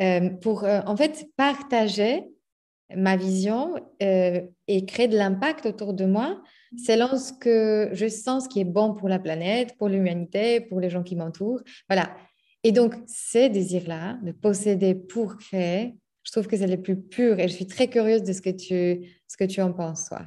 euh, 0.00 0.28
pour 0.28 0.64
euh, 0.64 0.80
en 0.86 0.96
fait 0.96 1.26
partager 1.36 2.24
ma 2.94 3.16
vision 3.16 3.74
euh, 4.02 4.42
et 4.68 4.84
créer 4.84 5.08
de 5.08 5.16
l'impact 5.16 5.66
autour 5.66 5.94
de 5.94 6.04
moi 6.04 6.42
selon 6.84 7.16
ce 7.16 7.32
que 7.32 7.88
je 7.92 8.08
sens 8.08 8.48
qui 8.48 8.60
est 8.60 8.64
bon 8.64 8.94
pour 8.94 9.08
la 9.08 9.18
planète, 9.18 9.76
pour 9.78 9.88
l'humanité, 9.88 10.60
pour 10.60 10.80
les 10.80 10.90
gens 10.90 11.02
qui 11.02 11.16
m'entourent. 11.16 11.62
Voilà. 11.88 12.14
Et 12.64 12.72
donc, 12.72 12.94
ces 13.06 13.48
désirs-là, 13.48 14.18
de 14.22 14.32
posséder 14.32 14.94
pour 14.94 15.36
créer, 15.36 15.96
je 16.24 16.32
trouve 16.32 16.48
que 16.48 16.56
c'est 16.56 16.66
le 16.66 16.82
plus 16.82 17.00
pur 17.00 17.38
et 17.38 17.48
je 17.48 17.54
suis 17.54 17.66
très 17.66 17.88
curieuse 17.88 18.22
de 18.22 18.32
ce 18.32 18.42
que 18.42 18.50
tu, 18.50 19.08
ce 19.28 19.36
que 19.36 19.44
tu 19.44 19.62
en 19.62 19.72
penses, 19.72 20.06
toi. 20.06 20.26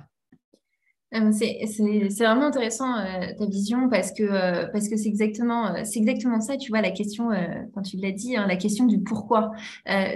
Euh, 1.15 1.31
c'est 1.31 2.23
vraiment 2.23 2.45
intéressant 2.45 2.95
euh, 2.99 3.33
ta 3.35 3.47
vision 3.47 3.89
parce 3.89 4.11
que 4.11 4.21
euh, 4.21 4.67
c'est 4.75 5.07
exactement 5.07 5.73
exactement 5.75 6.39
ça 6.39 6.55
tu 6.55 6.69
vois 6.69 6.81
la 6.81 6.91
question 6.91 7.29
quand 7.73 7.81
tu 7.81 7.97
l'as 7.97 8.11
dit 8.11 8.35
hein, 8.35 8.45
la 8.47 8.55
question 8.55 8.85
du 8.85 9.01
pourquoi. 9.01 9.51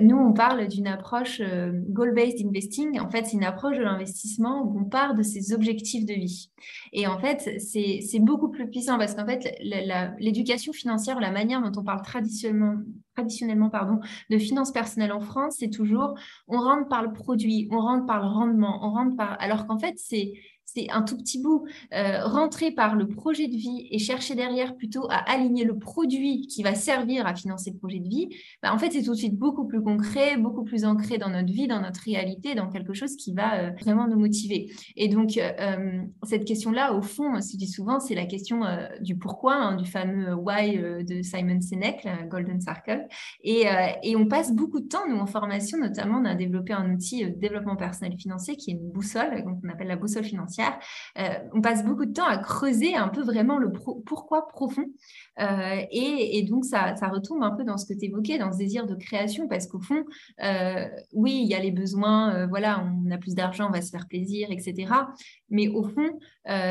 Nous 0.01 0.15
on 0.15 0.33
parle 0.33 0.67
d'une 0.67 0.87
approche 0.87 1.41
goal 1.89 2.13
based 2.13 2.45
investing. 2.45 2.99
En 2.99 3.09
fait 3.09 3.25
c'est 3.25 3.33
une 3.33 3.43
approche 3.43 3.77
de 3.77 3.83
l'investissement 3.83 4.63
où 4.63 4.79
on 4.79 4.85
part 4.85 5.15
de 5.15 5.23
ses 5.23 5.53
objectifs 5.53 6.05
de 6.05 6.13
vie. 6.13 6.51
Et 6.91 7.07
en 7.07 7.17
fait 7.17 7.59
c'est 7.59 8.01
c'est 8.01 8.19
beaucoup 8.19 8.49
plus 8.49 8.69
puissant 8.69 8.99
parce 8.99 9.15
qu'en 9.15 9.25
fait 9.25 9.57
l'éducation 10.19 10.73
financière 10.73 11.19
la 11.19 11.31
manière 11.31 11.61
dont 11.61 11.79
on 11.79 11.83
parle 11.83 12.03
traditionnellement 12.03 12.83
traditionnellement 13.15 13.69
pardon, 13.69 13.99
de 14.29 14.37
finances 14.37 14.71
personnelles 14.71 15.11
en 15.11 15.19
France, 15.19 15.57
c'est 15.59 15.69
toujours 15.69 16.15
on 16.47 16.57
rentre 16.57 16.87
par 16.87 17.03
le 17.03 17.13
produit, 17.13 17.67
on 17.71 17.79
rentre 17.79 18.05
par 18.05 18.21
le 18.21 18.27
rendement, 18.27 18.79
on 18.83 18.91
rentre 18.91 19.15
par 19.15 19.37
alors 19.39 19.67
qu'en 19.67 19.77
fait 19.77 19.93
c'est 19.97 20.33
c'est 20.73 20.89
un 20.89 21.01
tout 21.03 21.17
petit 21.17 21.41
bout. 21.41 21.65
Euh, 21.93 22.25
rentrer 22.25 22.71
par 22.71 22.95
le 22.95 23.07
projet 23.07 23.47
de 23.47 23.55
vie 23.55 23.87
et 23.91 23.99
chercher 23.99 24.35
derrière 24.35 24.75
plutôt 24.75 25.07
à 25.09 25.17
aligner 25.31 25.63
le 25.63 25.77
produit 25.77 26.47
qui 26.47 26.63
va 26.63 26.73
servir 26.75 27.27
à 27.27 27.35
financer 27.35 27.71
le 27.71 27.77
projet 27.77 27.99
de 27.99 28.07
vie, 28.07 28.29
bah, 28.61 28.73
en 28.73 28.77
fait, 28.77 28.91
c'est 28.91 29.03
tout 29.03 29.11
de 29.11 29.17
suite 29.17 29.37
beaucoup 29.37 29.65
plus 29.67 29.81
concret, 29.81 30.37
beaucoup 30.37 30.63
plus 30.63 30.85
ancré 30.85 31.17
dans 31.17 31.29
notre 31.29 31.51
vie, 31.51 31.67
dans 31.67 31.81
notre 31.81 32.01
réalité, 32.01 32.55
dans 32.55 32.69
quelque 32.69 32.93
chose 32.93 33.15
qui 33.15 33.33
va 33.33 33.55
euh, 33.55 33.71
vraiment 33.79 34.07
nous 34.07 34.19
motiver. 34.19 34.71
Et 34.95 35.09
donc, 35.09 35.37
euh, 35.37 36.01
cette 36.23 36.45
question-là, 36.45 36.93
au 36.93 37.01
fond, 37.01 37.35
je 37.35 37.57
dis 37.57 37.67
souvent, 37.67 37.99
c'est 37.99 38.15
la 38.15 38.25
question 38.25 38.61
du 39.01 39.17
pourquoi, 39.17 39.55
hein, 39.55 39.75
du 39.75 39.85
fameux 39.85 40.33
why 40.33 40.77
de 40.77 41.21
Simon 41.21 41.61
Sinek, 41.61 42.03
la 42.03 42.23
Golden 42.23 42.59
Circle. 42.59 43.07
Et, 43.43 43.65
et, 44.03 44.15
on 44.15 44.27
passe 44.27 44.53
beaucoup 44.53 44.79
de 44.79 44.87
temps, 44.87 45.07
nous, 45.09 45.17
en 45.17 45.25
formation, 45.25 45.77
notamment, 45.77 46.19
on 46.19 46.25
a 46.25 46.35
développé 46.35 46.73
un 46.73 46.93
outil 46.93 47.29
développement 47.31 47.75
personnel 47.75 48.17
financier 48.17 48.55
qui 48.55 48.71
est 48.71 48.73
une 48.73 48.91
boussole, 48.91 49.43
qu'on 49.43 49.69
appelle 49.69 49.87
la 49.87 49.95
boussole 49.95 50.23
financière 50.23 50.62
euh, 51.17 51.29
on 51.53 51.61
passe 51.61 51.83
beaucoup 51.83 52.05
de 52.05 52.13
temps 52.13 52.25
à 52.25 52.37
creuser 52.37 52.95
un 52.95 53.07
peu 53.07 53.21
vraiment 53.21 53.57
le 53.57 53.71
pourquoi 53.71 54.47
profond. 54.47 54.85
Euh, 55.39 55.81
et, 55.91 56.43
donc, 56.43 56.65
ça, 56.65 56.93
retombe 57.11 57.43
un 57.43 57.51
peu 57.51 57.63
dans 57.63 57.77
ce 57.77 57.85
que 57.85 57.97
tu 57.97 58.05
évoquais, 58.05 58.37
dans 58.37 58.51
ce 58.51 58.57
désir 58.57 58.85
de 58.85 58.95
création, 58.95 59.47
parce 59.47 59.67
qu'au 59.67 59.79
fond, 59.79 60.03
euh, 60.43 60.87
oui, 61.13 61.41
il 61.43 61.47
y 61.47 61.55
a 61.55 61.59
les 61.59 61.71
besoins, 61.71 62.47
voilà, 62.47 62.85
on 63.05 63.11
a 63.11 63.17
plus 63.17 63.35
d'argent, 63.35 63.67
on 63.67 63.71
va 63.71 63.81
se 63.81 63.91
faire 63.91 64.07
plaisir, 64.07 64.49
etc. 64.51 64.91
Mais 65.49 65.67
au 65.67 65.83
fond, 65.83 66.19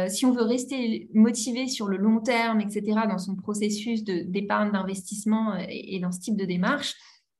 si 0.08 0.26
on 0.26 0.32
veut 0.32 0.42
rester 0.42 1.08
motivé 1.14 1.68
sur 1.68 1.88
le 1.88 1.96
long 1.96 2.20
terme, 2.20 2.60
etc., 2.60 2.82
dans 3.08 3.18
son 3.18 3.36
processus 3.36 4.04
d'épargne, 4.04 4.72
d'investissement 4.72 5.54
et, 5.68 5.98
dans 6.00 6.12
ce 6.12 6.20
type 6.20 6.36
de 6.36 6.44
démarche, 6.44 6.94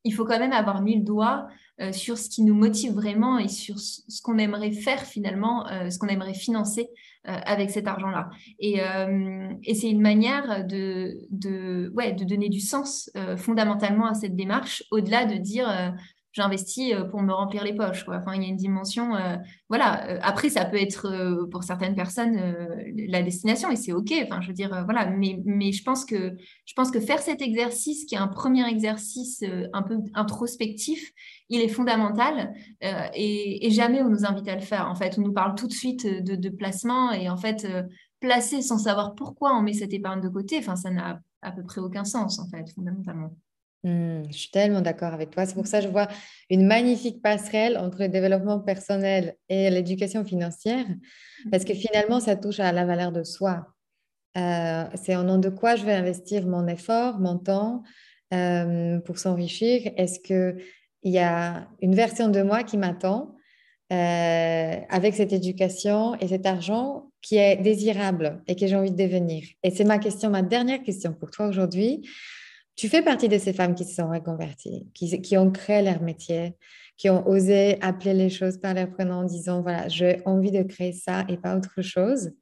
il 0.05 0.15
faut 0.15 0.25
quand 0.25 0.39
même 0.39 0.53
avoir 0.53 0.83
mis 0.83 0.97
le 0.97 1.05
doigt 1.05 1.47
euh, 1.81 1.91
sur 1.91 2.19
ce 2.19 2.29
qui 2.29 2.43
nous 2.43 2.55
motive 2.55 2.93
vraiment 2.93 3.39
et 3.39 3.49
sur 3.49 3.79
ce 3.79 4.21
qu'on 4.23 4.37
aimerait 4.37 4.73
faire 4.73 5.01
finalement, 5.01 5.67
euh, 5.69 5.89
ce 5.89 5.99
qu'on 5.99 6.09
aimerait 6.09 6.35
financer 6.35 6.91
euh, 7.27 7.33
avec 7.47 7.71
cet 7.71 7.89
argent-là. 7.89 8.29
Et, 8.59 8.79
c'est 9.75 9.89
une 9.89 10.03
manière 10.03 10.67
de, 10.67 11.91
ouais, 11.95 12.13
de 12.13 12.25
donner 12.25 12.51
du 12.51 12.61
sens 12.61 13.11
fondamentalement 13.39 14.07
à 14.07 14.15
cette 14.15 14.37
démarche, 14.37 14.85
au-delà 14.91 15.25
de 15.25 15.37
dire 15.37 15.95
j'investis 16.33 16.93
euh, 16.93 17.05
pour 17.05 17.23
me 17.23 17.33
remplir 17.33 17.65
les 17.65 17.75
poches. 17.75 18.05
Enfin, 18.09 18.35
il 18.35 18.43
y 18.43 18.47
a 18.47 18.49
une 18.49 18.57
dimension. 18.57 19.15
Euh, 19.15 19.37
voilà. 19.69 20.09
Euh, 20.09 20.19
après, 20.23 20.49
ça 20.49 20.65
peut 20.65 20.81
être 20.81 21.47
pour 21.51 21.63
certaines 21.63 21.95
personnes 21.95 22.41
la 23.09 23.23
destination 23.23 23.71
et 23.71 23.77
c'est 23.77 23.93
ok. 23.93 24.13
Enfin, 24.25 24.41
je 24.41 24.49
veux 24.49 24.55
dire, 24.55 24.85
voilà. 24.85 25.07
Mais, 25.07 25.41
mais 25.45 25.73
je 25.73 25.83
pense 25.83 26.05
que 26.05 26.37
je 26.65 26.75
pense 26.75 26.91
que 26.91 27.01
faire 27.01 27.21
cet 27.21 27.43
exercice, 27.43 28.05
qui 28.05 28.15
est 28.15 28.19
un 28.19 28.29
premier 28.29 28.67
exercice 28.69 29.45
un 29.73 29.83
peu 29.83 29.99
introspectif, 30.15 31.13
il 31.49 31.61
est 31.61 31.69
fondamental 31.69 32.53
et, 33.15 33.69
jamais 33.71 34.03
on 34.03 34.09
nous 34.09 34.25
invite 34.25 34.49
à 34.49 34.55
le 34.55 34.61
faire. 34.61 34.89
En 34.89 34.95
fait, 34.95 35.19
on 35.19 35.23
nous 35.23 35.33
parle 35.33 35.55
tout 35.55 35.67
de 35.67 35.73
suite 35.73 36.07
de, 36.07 36.37
de 36.37 36.49
placement 36.51 37.13
et 37.13 37.29
en 37.29 37.37
fait, 37.37 37.67
placer 38.21 38.63
sans 38.63 38.79
savoir 38.79 39.15
pourquoi 39.15 39.57
on 39.57 39.63
met 39.63 39.73
cette 39.73 39.93
épargne 39.93 40.21
de 40.21 40.29
côté, 40.29 40.59
enfin, 40.59 40.77
ça 40.77 40.91
n'a 40.91 41.21
à 41.43 41.51
peu 41.51 41.63
près 41.63 41.81
aucun 41.81 42.05
sens 42.05 42.39
en 42.39 42.49
fait, 42.49 42.71
fondamentalement. 42.75 43.35
Mmh, 43.85 44.23
je 44.31 44.37
suis 44.37 44.51
tellement 44.51 44.81
d'accord 44.81 45.13
avec 45.13 45.31
toi. 45.31 45.45
C'est 45.45 45.55
pour 45.55 45.67
ça 45.67 45.81
que 45.81 45.87
je 45.87 45.91
vois 45.91 46.07
une 46.51 46.67
magnifique 46.67 47.21
passerelle 47.21 47.77
entre 47.77 47.99
le 48.01 48.09
développement 48.09 48.61
personnel 48.61 49.37
et 49.49 49.71
l'éducation 49.71 50.25
financière, 50.25 50.87
parce 51.51 51.65
que 51.65 51.75
finalement, 51.75 52.21
ça 52.21 52.37
touche 52.37 52.61
à 52.61 52.71
la 52.71 52.85
valeur 52.85 53.11
de 53.11 53.25
soi. 53.25 53.67
Euh, 54.37 54.85
c'est 55.03 55.17
au 55.17 55.25
nom 55.25 55.39
de 55.39 55.49
quoi 55.49 55.77
je 55.77 55.85
vais 55.85 55.93
investir 55.93 56.47
mon 56.47 56.67
effort, 56.69 57.19
mon 57.19 57.39
temps 57.39 57.83
euh, 58.33 59.01
pour 59.01 59.19
s'enrichir? 59.19 59.93
Est-ce 59.97 60.21
qu'il 60.21 60.65
y 61.03 61.19
a 61.19 61.69
une 61.81 61.95
version 61.95 62.29
de 62.29 62.41
moi 62.43 62.63
qui 62.63 62.79
m'attend 62.79 63.35
euh, 63.93 64.77
avec 64.89 65.15
cette 65.15 65.33
éducation 65.33 66.15
et 66.21 66.29
cet 66.29 66.47
argent 66.47 67.11
qui 67.21 67.37
est 67.37 67.57
désirable 67.57 68.43
et 68.47 68.57
que 68.57 68.67
j'ai 68.67 68.77
envie 68.77 68.93
de 68.93 68.97
devenir? 68.97 69.45
Et 69.65 69.71
c'est 69.71 69.85
ma 69.85 69.99
question, 69.99 70.31
ma 70.31 70.43
dernière 70.43 70.83
question 70.83 71.13
pour 71.13 71.31
toi 71.31 71.49
aujourd'hui. 71.49 72.09
Tu 72.75 72.89
fais 72.89 73.03
partie 73.03 73.29
de 73.29 73.39
ces 73.39 73.53
femmes 73.53 73.75
qui 73.75 73.85
se 73.85 73.95
sont 73.95 74.09
reconverties, 74.09 74.87
qui, 74.95 75.37
ont 75.37 75.51
créé 75.51 75.83
leur 75.83 76.01
métier, 76.01 76.55
qui 76.97 77.11
ont 77.11 77.27
osé 77.29 77.79
appeler 77.83 78.15
les 78.15 78.31
choses 78.31 78.59
par 78.59 78.75
leur 78.75 78.91
prénom 78.91 79.17
en 79.17 79.25
disant, 79.25 79.63
voilà, 79.63 79.89
j'ai 79.89 80.23
envie 80.25 80.51
de 80.51 80.63
créer 80.63 80.93
ça 80.93 81.25
et 81.29 81.37
pas 81.37 81.57
autre 81.57 81.83
chose. 81.83 82.33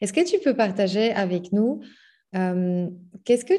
Est-ce 0.00 0.12
que 0.12 0.24
tu 0.24 0.38
peux 0.38 0.54
partager 0.54 1.12
avec 1.12 1.52
nous 1.52 1.80
euh, 2.34 2.88
qu'est-ce 3.24 3.44
que, 3.44 3.54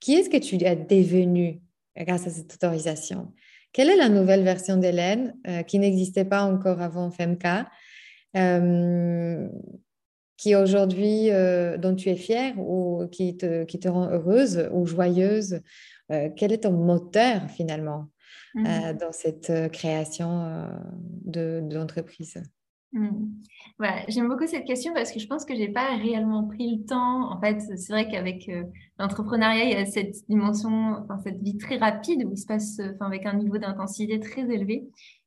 qui 0.00 0.14
est-ce 0.14 0.30
que 0.30 0.36
tu 0.36 0.62
es 0.62 0.76
devenue 0.76 1.60
grâce 1.96 2.26
à 2.26 2.30
cette 2.30 2.54
autorisation? 2.54 3.32
Quelle 3.72 3.90
est 3.90 3.96
la 3.96 4.08
nouvelle 4.08 4.44
version 4.44 4.76
d'Hélène 4.76 5.36
euh, 5.48 5.62
qui 5.62 5.78
n'existait 5.78 6.24
pas 6.24 6.44
encore 6.44 6.80
avant 6.80 7.10
FMK 7.10 7.44
euh, 8.36 9.48
qui 10.36 10.56
aujourd'hui, 10.56 11.30
euh, 11.30 11.76
dont 11.78 11.94
tu 11.94 12.08
es 12.08 12.16
fière 12.16 12.58
ou 12.58 13.06
qui 13.10 13.36
te, 13.36 13.64
qui 13.64 13.78
te 13.78 13.88
rend 13.88 14.08
heureuse 14.10 14.68
ou 14.72 14.86
joyeuse 14.86 15.60
euh, 16.10 16.28
Quel 16.36 16.52
est 16.52 16.64
ton 16.64 16.72
moteur 16.72 17.48
finalement 17.50 18.08
euh, 18.56 18.92
mmh. 18.92 18.98
dans 18.98 19.12
cette 19.12 19.52
création 19.72 20.68
d'entreprise 21.24 22.42
mmh. 22.92 23.08
J'aime 24.08 24.28
beaucoup 24.28 24.46
cette 24.46 24.64
question 24.64 24.92
parce 24.92 25.12
que 25.12 25.18
je 25.18 25.26
pense 25.26 25.44
que 25.44 25.54
je 25.54 25.60
n'ai 25.60 25.72
pas 25.72 25.96
réellement 25.96 26.46
pris 26.46 26.76
le 26.76 26.84
temps. 26.84 27.32
En 27.32 27.40
fait, 27.40 27.60
c'est 27.60 27.92
vrai 27.92 28.08
qu'avec 28.08 28.50
l'entrepreneuriat, 28.98 29.64
il 29.64 29.70
y 29.72 29.74
a 29.74 29.86
cette 29.86 30.14
dimension, 30.28 30.96
enfin, 31.02 31.18
cette 31.24 31.42
vie 31.42 31.58
très 31.58 31.76
rapide 31.76 32.24
où 32.24 32.32
il 32.32 32.38
se 32.38 32.46
passe 32.46 32.80
enfin, 32.94 33.06
avec 33.06 33.26
un 33.26 33.34
niveau 33.34 33.58
d'intensité 33.58 34.20
très 34.20 34.42
élevé. 34.42 34.84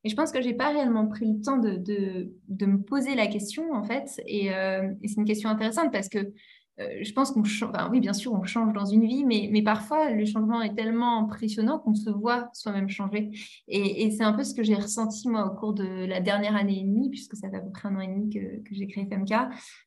Je 0.07 0.15
pense 0.15 0.31
que 0.31 0.41
j'ai 0.41 0.53
pas 0.53 0.69
réellement 0.69 1.07
pris 1.07 1.25
le 1.25 1.41
temps 1.41 1.57
de, 1.57 2.31
me 2.65 2.77
poser 2.77 3.15
la 3.15 3.27
question, 3.27 3.73
en 3.73 3.83
fait. 3.83 4.21
Et, 4.25 4.53
euh, 4.53 4.91
et 5.01 5.07
c'est 5.07 5.17
une 5.17 5.25
question 5.25 5.49
intéressante 5.49 5.91
parce 5.91 6.09
que 6.09 6.33
euh, 6.79 6.99
je 7.01 7.11
pense 7.11 7.31
qu'on 7.31 7.43
change, 7.43 7.71
oui, 7.91 7.99
bien 7.99 8.13
sûr, 8.13 8.33
on 8.33 8.43
change 8.43 8.73
dans 8.73 8.85
une 8.85 9.05
vie, 9.05 9.25
mais, 9.25 9.61
parfois 9.63 10.11
le 10.11 10.25
changement 10.25 10.61
est 10.61 10.75
tellement 10.75 11.19
impressionnant 11.19 11.79
qu'on 11.79 11.95
se 11.95 12.09
voit 12.09 12.49
soi-même 12.53 12.87
changer. 12.87 13.31
Et, 13.67 14.11
c'est 14.11 14.23
un 14.23 14.33
peu 14.33 14.43
ce 14.43 14.53
que 14.53 14.63
j'ai 14.63 14.75
ressenti 14.75 15.27
moi 15.27 15.45
au 15.45 15.55
cours 15.55 15.73
de 15.73 16.05
la 16.05 16.21
dernière 16.21 16.55
année 16.55 16.79
et 16.79 16.83
demie, 16.83 17.09
puisque 17.09 17.35
ça 17.35 17.49
fait 17.49 17.57
à 17.57 17.59
peu 17.59 17.71
près 17.71 17.89
un 17.89 17.95
an 17.95 18.01
et 18.01 18.07
demi 18.07 18.29
que, 18.29 18.63
que 18.63 18.75
j'ai 18.75 18.87
créé 18.87 19.05
FMK. 19.05 19.33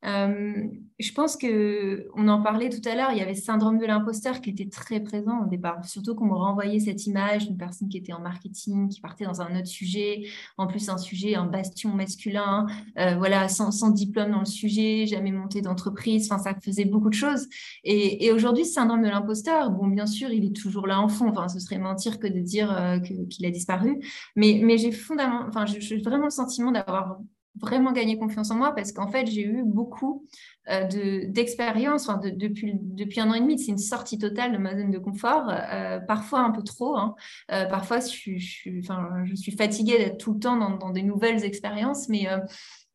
Euh, 0.04 0.64
je 0.98 1.12
pense 1.12 1.36
que 1.36 2.08
on 2.14 2.28
en 2.28 2.42
parlait 2.42 2.68
tout 2.68 2.86
à 2.88 2.94
l'heure, 2.94 3.10
il 3.12 3.18
y 3.18 3.22
avait 3.22 3.34
ce 3.34 3.44
syndrome 3.44 3.78
de 3.78 3.86
l'imposteur 3.86 4.40
qui 4.40 4.50
était 4.50 4.68
très 4.68 5.00
présent 5.00 5.44
au 5.44 5.46
départ, 5.46 5.84
surtout 5.84 6.14
qu'on 6.14 6.26
me 6.26 6.34
renvoyait 6.34 6.80
cette 6.80 7.06
image 7.06 7.46
d'une 7.46 7.56
personne 7.56 7.88
qui 7.88 7.96
était 7.96 8.12
en 8.12 8.20
marketing, 8.20 8.88
qui 8.88 9.00
partait 9.00 9.24
dans 9.24 9.40
un 9.40 9.56
autre 9.56 9.66
sujet, 9.66 10.24
en 10.58 10.66
plus 10.66 10.88
un 10.88 10.98
sujet, 10.98 11.36
un 11.36 11.46
bastion 11.46 11.94
masculin, 11.94 12.66
euh, 12.98 13.16
voilà, 13.16 13.48
sans, 13.48 13.70
sans 13.70 13.90
diplôme 13.90 14.32
dans 14.32 14.40
le 14.40 14.44
sujet, 14.44 15.06
jamais 15.06 15.32
monté 15.32 15.62
d'entreprise, 15.62 16.30
enfin 16.30 16.42
ça 16.42 16.54
faisait 16.60 16.79
beaucoup 16.84 17.08
de 17.08 17.14
choses. 17.14 17.48
Et, 17.84 18.30
aujourd'hui, 18.32 18.64
ce 18.64 18.72
syndrome 18.72 19.02
de 19.02 19.08
l'imposteur, 19.08 19.70
bon, 19.70 19.86
bien 19.88 20.06
sûr, 20.06 20.30
il 20.30 20.44
est 20.44 20.56
toujours 20.56 20.86
là 20.86 21.00
en 21.00 21.08
fond. 21.08 21.28
Enfin, 21.28 21.48
ce 21.48 21.58
serait 21.60 21.78
mentir 21.78 22.18
que 22.18 22.26
de 22.26 22.40
dire 22.40 22.72
euh, 22.72 22.98
qu'il 22.98 23.46
a 23.46 23.50
disparu. 23.50 24.00
Mais, 24.36 24.60
mais 24.62 24.78
j'ai 24.78 24.92
fondamentalement, 24.92 25.48
enfin, 25.48 25.66
j'ai 25.66 25.98
vraiment 25.98 26.24
le 26.24 26.30
sentiment 26.30 26.72
d'avoir 26.72 27.18
vraiment 27.56 27.90
gagné 27.92 28.16
confiance 28.16 28.52
en 28.52 28.54
moi 28.54 28.72
parce 28.74 28.92
qu'en 28.92 29.08
fait, 29.08 29.26
j'ai 29.26 29.44
eu 29.44 29.64
beaucoup 29.64 30.24
euh, 30.70 30.86
d'expérience 31.26 32.08
depuis, 32.36 32.74
depuis 32.80 33.20
un 33.20 33.28
an 33.30 33.34
et 33.34 33.40
demi. 33.40 33.58
C'est 33.58 33.72
une 33.72 33.78
sortie 33.78 34.18
totale 34.18 34.52
de 34.52 34.58
ma 34.58 34.76
zone 34.76 34.90
de 34.90 34.98
confort, 34.98 35.50
euh, 35.50 35.98
parfois 35.98 36.40
un 36.40 36.52
peu 36.52 36.62
trop. 36.62 36.96
Hein. 36.96 37.16
parfois, 37.48 37.98
je 38.00 38.06
suis, 38.38 38.80
enfin, 38.80 39.24
fatiguée 39.58 39.98
d'être 39.98 40.18
tout 40.18 40.34
le 40.34 40.38
temps 40.38 40.56
dans 40.56 40.90
des 40.90 41.02
nouvelles 41.02 41.44
expériences, 41.44 42.08
mais 42.08 42.28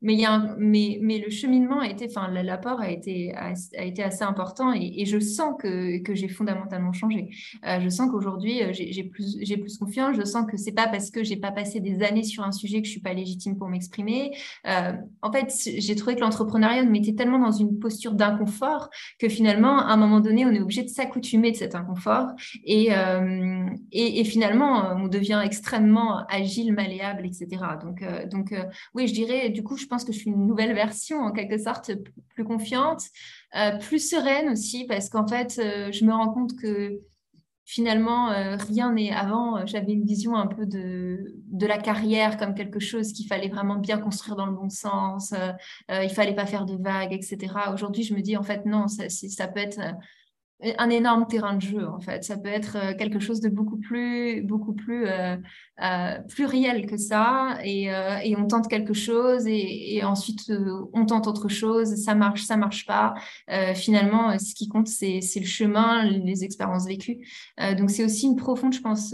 mais, 0.01 0.15
y 0.15 0.25
a 0.25 0.55
mais, 0.57 0.99
mais 1.01 1.19
le 1.19 1.29
cheminement 1.29 1.79
a 1.79 1.87
été, 1.87 2.07
enfin, 2.09 2.29
l'apport 2.29 2.81
a 2.81 2.91
été, 2.91 3.33
a, 3.35 3.53
été 3.83 4.03
assez 4.03 4.23
important 4.23 4.73
et, 4.73 5.05
je 5.05 5.19
sens 5.19 5.55
que, 5.59 6.01
que 6.01 6.15
j'ai 6.15 6.27
fondamentalement 6.27 6.93
changé. 6.93 7.29
Euh, 7.65 7.79
je 7.79 7.89
sens 7.89 8.09
qu'aujourd'hui, 8.11 8.61
euh, 8.61 8.71
j'ai 8.71 9.03
plus, 9.03 9.37
plus 9.37 9.77
confiance. 9.77 10.15
Je 10.17 10.23
sens 10.23 10.45
que 10.49 10.57
c'est 10.57 10.73
pas 10.73 10.87
parce 10.87 11.11
que 11.11 11.23
j'ai 11.23 11.37
pas 11.37 11.51
passé 11.51 11.79
des 11.79 12.03
années 12.03 12.23
sur 12.23 12.43
un 12.43 12.51
sujet 12.51 12.81
que 12.81 12.87
je 12.87 12.91
suis 12.91 13.01
pas 13.01 13.13
légitime 13.13 13.57
pour 13.57 13.69
m'exprimer. 13.69 14.35
Euh, 14.67 14.93
en 15.21 15.31
fait, 15.31 15.53
j'ai 15.77 15.95
trouvé 15.95 16.15
que 16.15 16.21
l'entrepreneuriat 16.21 16.83
me 16.83 16.91
mettait 16.91 17.13
tellement 17.13 17.39
dans 17.39 17.51
une 17.51 17.79
posture 17.79 18.13
d'inconfort 18.13 18.89
que 19.19 19.29
finalement, 19.29 19.79
à 19.79 19.93
un 19.93 19.97
moment 19.97 20.19
donné, 20.19 20.45
on 20.45 20.51
est 20.51 20.61
obligé 20.61 20.83
de 20.83 20.89
s'accoutumer 20.89 21.51
de 21.51 21.57
cet 21.57 21.75
inconfort 21.75 22.27
et, 22.63 22.89
et, 23.91 24.19
et, 24.19 24.23
finalement, 24.23 24.95
on 24.97 25.07
devient 25.07 25.41
extrêmement 25.43 26.25
agile, 26.27 26.73
malléable, 26.73 27.25
etc. 27.25 27.47
Donc, 27.81 28.03
donc 28.29 28.53
oui, 28.93 29.07
je 29.07 29.13
dirais, 29.13 29.49
du 29.49 29.63
coup, 29.63 29.77
je 29.77 29.84
pense 29.87 29.95
pense 29.95 30.03
que 30.05 30.11
je 30.11 30.19
suis 30.19 30.29
une 30.29 30.45
nouvelle 30.45 30.73
version, 30.73 31.19
en 31.19 31.31
quelque 31.31 31.57
sorte, 31.57 31.91
plus 32.29 32.43
confiante, 32.43 33.03
euh, 33.55 33.77
plus 33.77 34.09
sereine 34.09 34.49
aussi, 34.49 34.85
parce 34.85 35.09
qu'en 35.09 35.27
fait, 35.27 35.59
euh, 35.59 35.91
je 35.91 36.03
me 36.03 36.11
rends 36.11 36.33
compte 36.33 36.55
que 36.57 36.99
finalement, 37.63 38.31
euh, 38.31 38.57
rien 38.57 38.91
n'est 38.91 39.11
avant. 39.11 39.65
J'avais 39.65 39.93
une 39.93 40.05
vision 40.05 40.35
un 40.35 40.47
peu 40.47 40.65
de, 40.65 41.33
la 41.61 41.77
carrière 41.77 42.37
comme 42.37 42.53
quelque 42.53 42.79
chose 42.79 43.13
qu'il 43.13 43.27
fallait 43.27 43.47
vraiment 43.47 43.77
bien 43.77 43.97
construire 43.97 44.35
dans 44.35 44.45
le 44.45 44.51
bon 44.51 44.69
sens. 44.69 45.33
il 45.89 46.09
fallait 46.09 46.35
pas 46.35 46.45
faire 46.45 46.65
de 46.65 46.75
vagues, 46.75 47.13
etc. 47.13 47.53
Aujourd'hui, 47.73 48.03
je 48.03 48.13
me 48.13 48.21
dis, 48.21 48.37
en 48.37 48.43
fait, 48.43 48.65
non, 48.65 48.87
ça 48.87 49.47
peut 49.47 49.61
être 49.61 49.79
un 50.61 50.89
énorme 50.89 51.27
terrain 51.27 51.55
de 51.55 51.61
jeu 51.61 51.87
en 51.87 51.99
fait. 51.99 52.23
Ça 52.23 52.37
peut 52.37 52.49
être 52.49 52.77
euh, 52.77 52.93
quelque 52.93 53.19
chose 53.19 53.41
de 53.41 53.49
beaucoup 53.49 53.77
plus, 53.77 54.41
beaucoup 54.41 54.73
plus, 54.73 55.05
euh, 55.07 55.35
euh 55.83 56.17
pluriel 56.29 56.85
que 56.85 56.97
ça. 56.97 57.57
Et, 57.63 57.93
euh, 57.93 58.17
et, 58.23 58.35
on 58.37 58.47
tente 58.47 58.69
quelque 58.69 58.93
chose 58.93 59.47
et, 59.47 59.95
et 59.95 60.03
ensuite 60.03 60.51
on 60.93 61.05
tente 61.05 61.27
autre 61.27 61.49
chose. 61.49 61.95
Ça 61.95 62.15
marche, 62.15 62.43
ça 62.43 62.57
marche 62.57 62.85
pas. 62.85 63.13
finalement, 63.75 64.37
ce 64.39 64.55
qui 64.55 64.67
compte, 64.67 64.87
c'est 64.87 65.19
le 65.35 65.45
chemin, 65.45 66.03
les 66.05 66.43
expériences 66.43 66.87
vécues. 66.87 67.19
donc 67.77 67.89
c'est 67.89 68.03
aussi 68.03 68.27
une 68.27 68.35
profonde, 68.35 68.73
je 68.73 68.81
pense, 68.81 69.13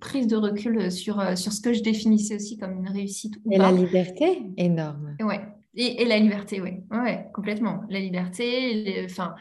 prise 0.00 0.26
de 0.26 0.36
recul 0.36 0.90
sur, 0.90 1.36
sur 1.36 1.52
ce 1.52 1.60
que 1.60 1.72
je 1.72 1.82
définissais 1.82 2.36
aussi 2.36 2.56
comme 2.58 2.78
une 2.78 2.88
réussite. 2.88 3.34
et 3.50 3.58
la 3.58 3.72
liberté, 3.72 4.42
énorme. 4.56 5.16
Ouais. 5.20 5.40
Et, 5.74 6.02
et 6.02 6.04
la 6.06 6.18
liberté, 6.18 6.60
oui, 6.60 6.80
ouais, 6.90 7.26
complètement. 7.34 7.82
La 7.90 8.00
liberté, 8.00 9.04
enfin, 9.04 9.34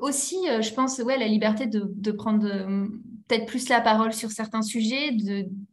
aussi, 0.00 0.36
euh, 0.48 0.62
je 0.62 0.72
pense, 0.72 0.98
ouais, 0.98 1.18
la 1.18 1.26
liberté 1.26 1.66
de, 1.66 2.12
prendre 2.12 2.46
euh, 2.46 2.86
peut-être 3.28 3.46
plus 3.46 3.68
la 3.68 3.80
parole 3.80 4.12
sur 4.12 4.30
certains 4.30 4.62
sujets, 4.62 5.16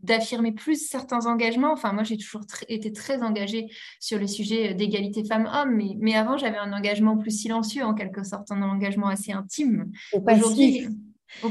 d'affirmer 0.03 0.51
plus 0.51 0.87
certains 0.87 1.25
engagements. 1.25 1.71
Enfin, 1.71 1.93
moi, 1.93 2.03
j'ai 2.03 2.17
toujours 2.17 2.41
été 2.67 2.91
très 2.91 3.21
engagée 3.21 3.67
sur 3.99 4.19
le 4.19 4.27
sujet 4.27 4.73
d'égalité 4.73 5.23
femmes-hommes, 5.23 5.75
mais, 5.75 5.95
mais 5.99 6.15
avant, 6.15 6.37
j'avais 6.37 6.57
un 6.57 6.73
engagement 6.73 7.17
plus 7.17 7.31
silencieux, 7.31 7.83
en 7.83 7.93
quelque 7.93 8.23
sorte, 8.23 8.51
un 8.51 8.61
engagement 8.61 9.07
assez 9.07 9.31
intime. 9.31 9.91
Aujourd'hui, 10.13 10.87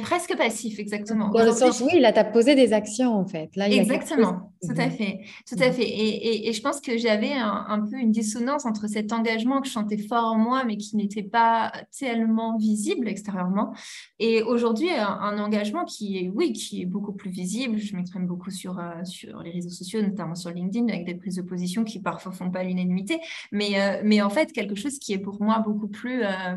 Presque 0.03 0.37
passif, 0.37 0.79
exactement. 0.79 1.29
Dans 1.29 1.45
le 1.45 1.53
sens, 1.53 1.81
oui, 1.81 2.01
là, 2.01 2.13
tu 2.13 2.19
as 2.19 2.25
posé 2.25 2.55
des 2.55 2.73
actions, 2.73 3.13
en 3.15 3.27
fait. 3.27 3.55
Là, 3.57 3.69
exactement, 3.69 4.53
tout 4.63 4.75
à 4.77 4.91
fait. 4.91 5.21
Tout 5.47 5.57
à 5.61 5.71
fait. 5.71 5.87
Et, 5.87 6.49
et, 6.49 6.53
je 6.53 6.63
pense 6.63 6.81
que 6.81 6.97
j'avais 6.97 7.33
un, 7.33 7.87
peu 7.89 7.97
une 7.97 8.11
dissonance 8.11 8.65
entre 8.65 8.89
cet 8.89 9.13
engagement 9.13 9.61
que 9.61 9.69
je 9.69 9.73
sentais 9.73 9.99
fort 9.99 10.25
en 10.25 10.39
moi, 10.39 10.65
mais 10.65 10.77
qui 10.77 10.97
n'était 10.97 11.23
pas 11.23 11.73
tellement 11.97 12.57
visible 12.57 13.09
extérieurement. 13.09 13.75
Et 14.19 14.43
aujourd'hui, 14.43 14.91
un, 14.91 15.39
engagement 15.39 15.85
qui 15.85 16.19
est, 16.19 16.29
oui, 16.29 16.53
qui 16.53 16.83
est 16.83 16.87
beaucoup 16.87 17.13
plus 17.13 17.31
visible. 17.31 17.79
Je 17.79 17.95
m'exprime 17.95 18.27
beaucoup 18.27 18.51
sur, 18.51 18.79
euh, 18.79 19.05
sur 19.05 19.41
les 19.43 19.51
réseaux 19.51 19.71
sociaux, 19.71 20.01
notamment 20.03 20.35
sur 20.35 20.51
LinkedIn, 20.51 20.89
avec 20.89 21.05
des 21.05 21.15
prises 21.15 21.37
de 21.37 21.43
position 21.43 21.85
qui 21.85 22.01
parfois 22.01 22.33
font 22.33 22.51
pas 22.51 22.65
l'unanimité. 22.65 23.21
Mais, 23.53 23.81
euh, 23.81 24.01
mais 24.05 24.23
en 24.23 24.31
fait, 24.31 24.53
quelque 24.53 24.75
chose 24.75 24.99
qui 24.99 25.13
est 25.13 25.19
pour 25.19 25.43
moi 25.43 25.59
beaucoup 25.61 25.89
plus... 25.89 26.25
Euh, 26.25 26.57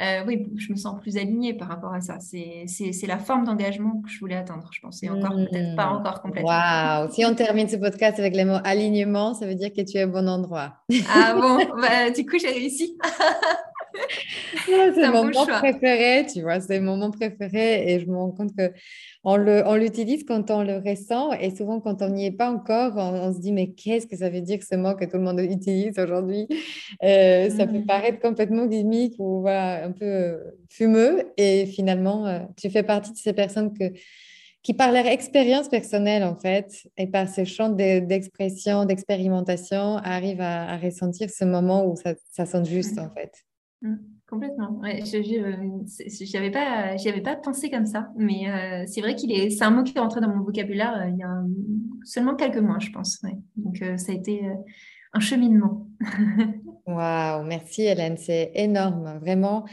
euh, 0.00 0.22
oui, 0.26 0.46
je 0.56 0.72
me 0.72 0.76
sens 0.76 1.00
plus 1.00 1.16
alignée 1.16 1.54
par 1.54 1.68
rapport 1.68 1.94
à 1.94 2.00
ça. 2.00 2.18
C'est 2.20 3.06
la 3.06 3.18
forme 3.18 3.44
d'engagement 3.44 4.02
que 4.02 4.10
je 4.10 4.20
voulais 4.20 4.36
atteindre, 4.36 4.68
je 4.72 4.80
pense. 4.80 5.02
Et 5.02 5.08
encore, 5.08 5.34
peut-être 5.34 5.74
pas 5.74 5.86
hmm. 5.90 5.96
encore 5.96 6.22
complètement. 6.22 6.50
Waouh 6.50 7.10
Si 7.12 7.24
on 7.24 7.34
termine 7.34 7.68
ce 7.68 7.76
podcast 7.76 8.18
avec 8.18 8.36
les 8.36 8.44
mots 8.44 8.58
alignement, 8.64 9.34
ça 9.34 9.46
veut 9.46 9.54
dire 9.54 9.72
que 9.72 9.80
tu 9.80 9.96
es 9.96 10.04
au 10.04 10.08
bon 10.08 10.28
endroit. 10.28 10.74
Ah 11.14 11.34
bon? 11.34 11.56
Bah, 11.80 12.10
Du 12.10 12.26
coup, 12.26 12.38
j'ai 12.38 12.50
réussi. 12.50 12.96
c'est 14.66 15.08
mon 15.08 15.24
moment 15.24 15.46
préféré, 15.46 16.26
tu 16.26 16.42
vois, 16.42 16.60
c'est 16.60 16.80
mon 16.80 16.96
moment 16.96 17.10
préféré 17.10 17.92
et 17.92 18.00
je 18.00 18.06
me 18.06 18.16
rends 18.16 18.32
compte 18.32 18.54
que 18.56 18.72
on 19.28 19.74
l'utilise 19.74 20.24
quand 20.24 20.50
on 20.50 20.62
le 20.62 20.76
ressent 20.76 21.32
et 21.32 21.54
souvent 21.54 21.80
quand 21.80 22.00
on 22.00 22.10
n'y 22.10 22.26
est 22.26 22.32
pas 22.32 22.50
encore, 22.50 22.96
on, 22.96 23.32
se 23.32 23.40
dit 23.40 23.52
mais 23.52 23.72
qu'est-ce 23.72 24.06
que 24.06 24.16
ça 24.16 24.30
veut 24.30 24.40
dire 24.40 24.60
ce 24.62 24.76
mot 24.76 24.94
que 24.94 25.04
tout 25.04 25.16
le 25.16 25.24
monde 25.24 25.40
utilise 25.50 25.98
aujourd'hui? 25.98 26.46
Euh, 27.02 27.50
Ça 27.50 27.66
peut 27.66 27.78
mmh. 27.78 27.86
paraître 27.86 28.20
complètement 28.20 28.66
gimmick 28.66 29.14
ou 29.18 29.40
voilà, 29.40 29.84
un 29.84 29.90
peu 29.90 30.04
euh, 30.04 30.38
fumeux 30.70 31.24
et 31.36 31.66
finalement 31.66 32.26
euh, 32.26 32.40
tu 32.56 32.70
fais 32.70 32.84
partie 32.84 33.12
de 33.12 33.16
ces 33.16 33.32
personnes 33.32 33.76
que, 33.76 33.92
qui 34.62 34.74
par 34.74 34.92
leur 34.92 35.06
expérience 35.06 35.68
personnelle 35.68 36.22
en 36.22 36.36
fait 36.36 36.86
et 36.96 37.08
par 37.08 37.28
ces 37.28 37.44
champs 37.44 37.68
d'expression, 37.70 38.84
d'expérimentation 38.84 39.96
arrivent 39.96 40.40
à, 40.40 40.76
ressentir 40.76 41.30
ce 41.30 41.44
moment 41.44 41.84
où 41.84 41.96
ça, 41.96 42.14
ça 42.30 42.46
sonne 42.46 42.64
juste 42.64 42.98
en 42.98 43.10
fait. 43.10 43.45
Mmh. 43.82 43.96
Complètement. 44.28 44.80
Je 44.82 46.50
pas, 46.50 46.96
j'y 46.96 47.08
avais 47.08 47.20
pas 47.20 47.36
pensé 47.36 47.70
comme 47.70 47.86
ça, 47.86 48.08
mais 48.16 48.50
euh, 48.50 48.84
c'est 48.88 49.00
vrai 49.00 49.14
qu'il 49.14 49.30
est, 49.30 49.50
c'est 49.50 49.62
un 49.62 49.70
mot 49.70 49.84
qui 49.84 49.96
est 49.96 50.00
rentré 50.00 50.20
dans 50.20 50.28
mon 50.28 50.42
vocabulaire 50.42 50.96
euh, 50.96 51.08
il 51.08 51.16
y 51.16 51.22
a 51.22 51.42
seulement 52.02 52.34
quelques 52.34 52.56
mois, 52.56 52.78
je 52.80 52.90
pense. 52.90 53.22
Donc 53.54 53.80
euh, 53.82 53.96
ça 53.96 54.10
a 54.10 54.14
été 54.16 54.42
un 55.12 55.20
cheminement. 55.20 55.86
Waouh, 56.86 57.44
merci 57.44 57.82
Hélène, 57.82 58.16
c'est 58.16 58.50
énorme, 58.54 59.18
vraiment. 59.20 59.64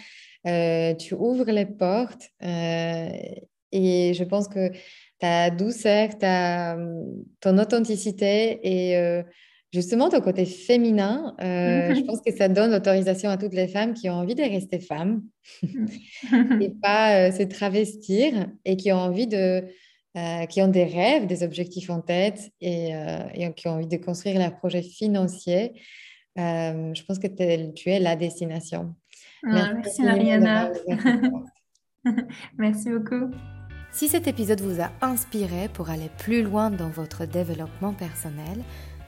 tu 0.45 1.15
ouvres 1.15 1.51
les 1.51 1.65
portes 1.65 2.29
et 2.41 4.13
je 4.13 4.23
pense 4.23 4.47
que 4.47 4.69
ta 5.17 5.49
douceur, 5.49 6.15
ta, 6.19 6.77
ton 7.39 7.57
authenticité 7.57 8.59
et 8.63 9.23
justement 9.73 10.09
ton 10.09 10.21
côté 10.21 10.45
féminin, 10.45 11.35
euh, 11.41 11.95
je 11.95 12.01
pense 12.05 12.21
que 12.21 12.33
ça 12.33 12.47
donne 12.47 12.71
l'autorisation 12.71 13.29
à 13.29 13.37
toutes 13.37 13.55
les 13.55 13.67
femmes 13.67 13.93
qui 13.93 14.09
ont 14.09 14.13
envie 14.13 14.35
de 14.35 14.43
rester 14.43 14.79
femmes 14.79 15.23
et 16.61 16.69
pas 16.81 17.27
euh, 17.27 17.31
se 17.31 17.43
travestir 17.43 18.47
et 18.63 18.77
qui 18.77 18.91
ont 18.91 18.99
envie 18.99 19.27
de, 19.27 19.65
euh, 20.15 20.45
qui 20.45 20.61
ont 20.61 20.67
des 20.67 20.85
rêves, 20.85 21.25
des 21.25 21.43
objectifs 21.43 21.89
en 21.89 22.01
tête 22.01 22.51
et, 22.61 22.93
qui 23.55 23.67
ont 23.67 23.71
envie 23.71 23.87
de 23.87 23.97
construire 23.97 24.37
leur 24.39 24.55
projet 24.55 24.83
financier. 24.83 25.73
je 26.37 27.03
pense 27.05 27.19
que 27.19 27.27
tu 27.27 27.89
es 27.89 27.99
la 27.99 28.15
destination. 28.15 28.93
Ah, 29.45 29.73
merci, 29.73 30.01
merci 30.01 30.01
Mariana. 30.03 30.71
merci 32.57 32.89
beaucoup. 32.89 33.31
Si 33.91 34.07
cet 34.07 34.27
épisode 34.27 34.59
vous 34.61 34.81
a 34.81 34.91
inspiré 35.01 35.69
pour 35.71 35.91
aller 35.91 36.09
plus 36.17 36.41
loin 36.41 36.71
dans 36.71 36.89
votre 36.89 37.25
développement 37.25 37.93
personnel, 37.93 38.63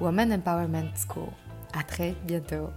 Woman 0.00 0.32
Empowerment 0.32 0.90
School. 0.96 1.28
À 1.72 1.82
très 1.82 2.14
bientôt. 2.24 2.70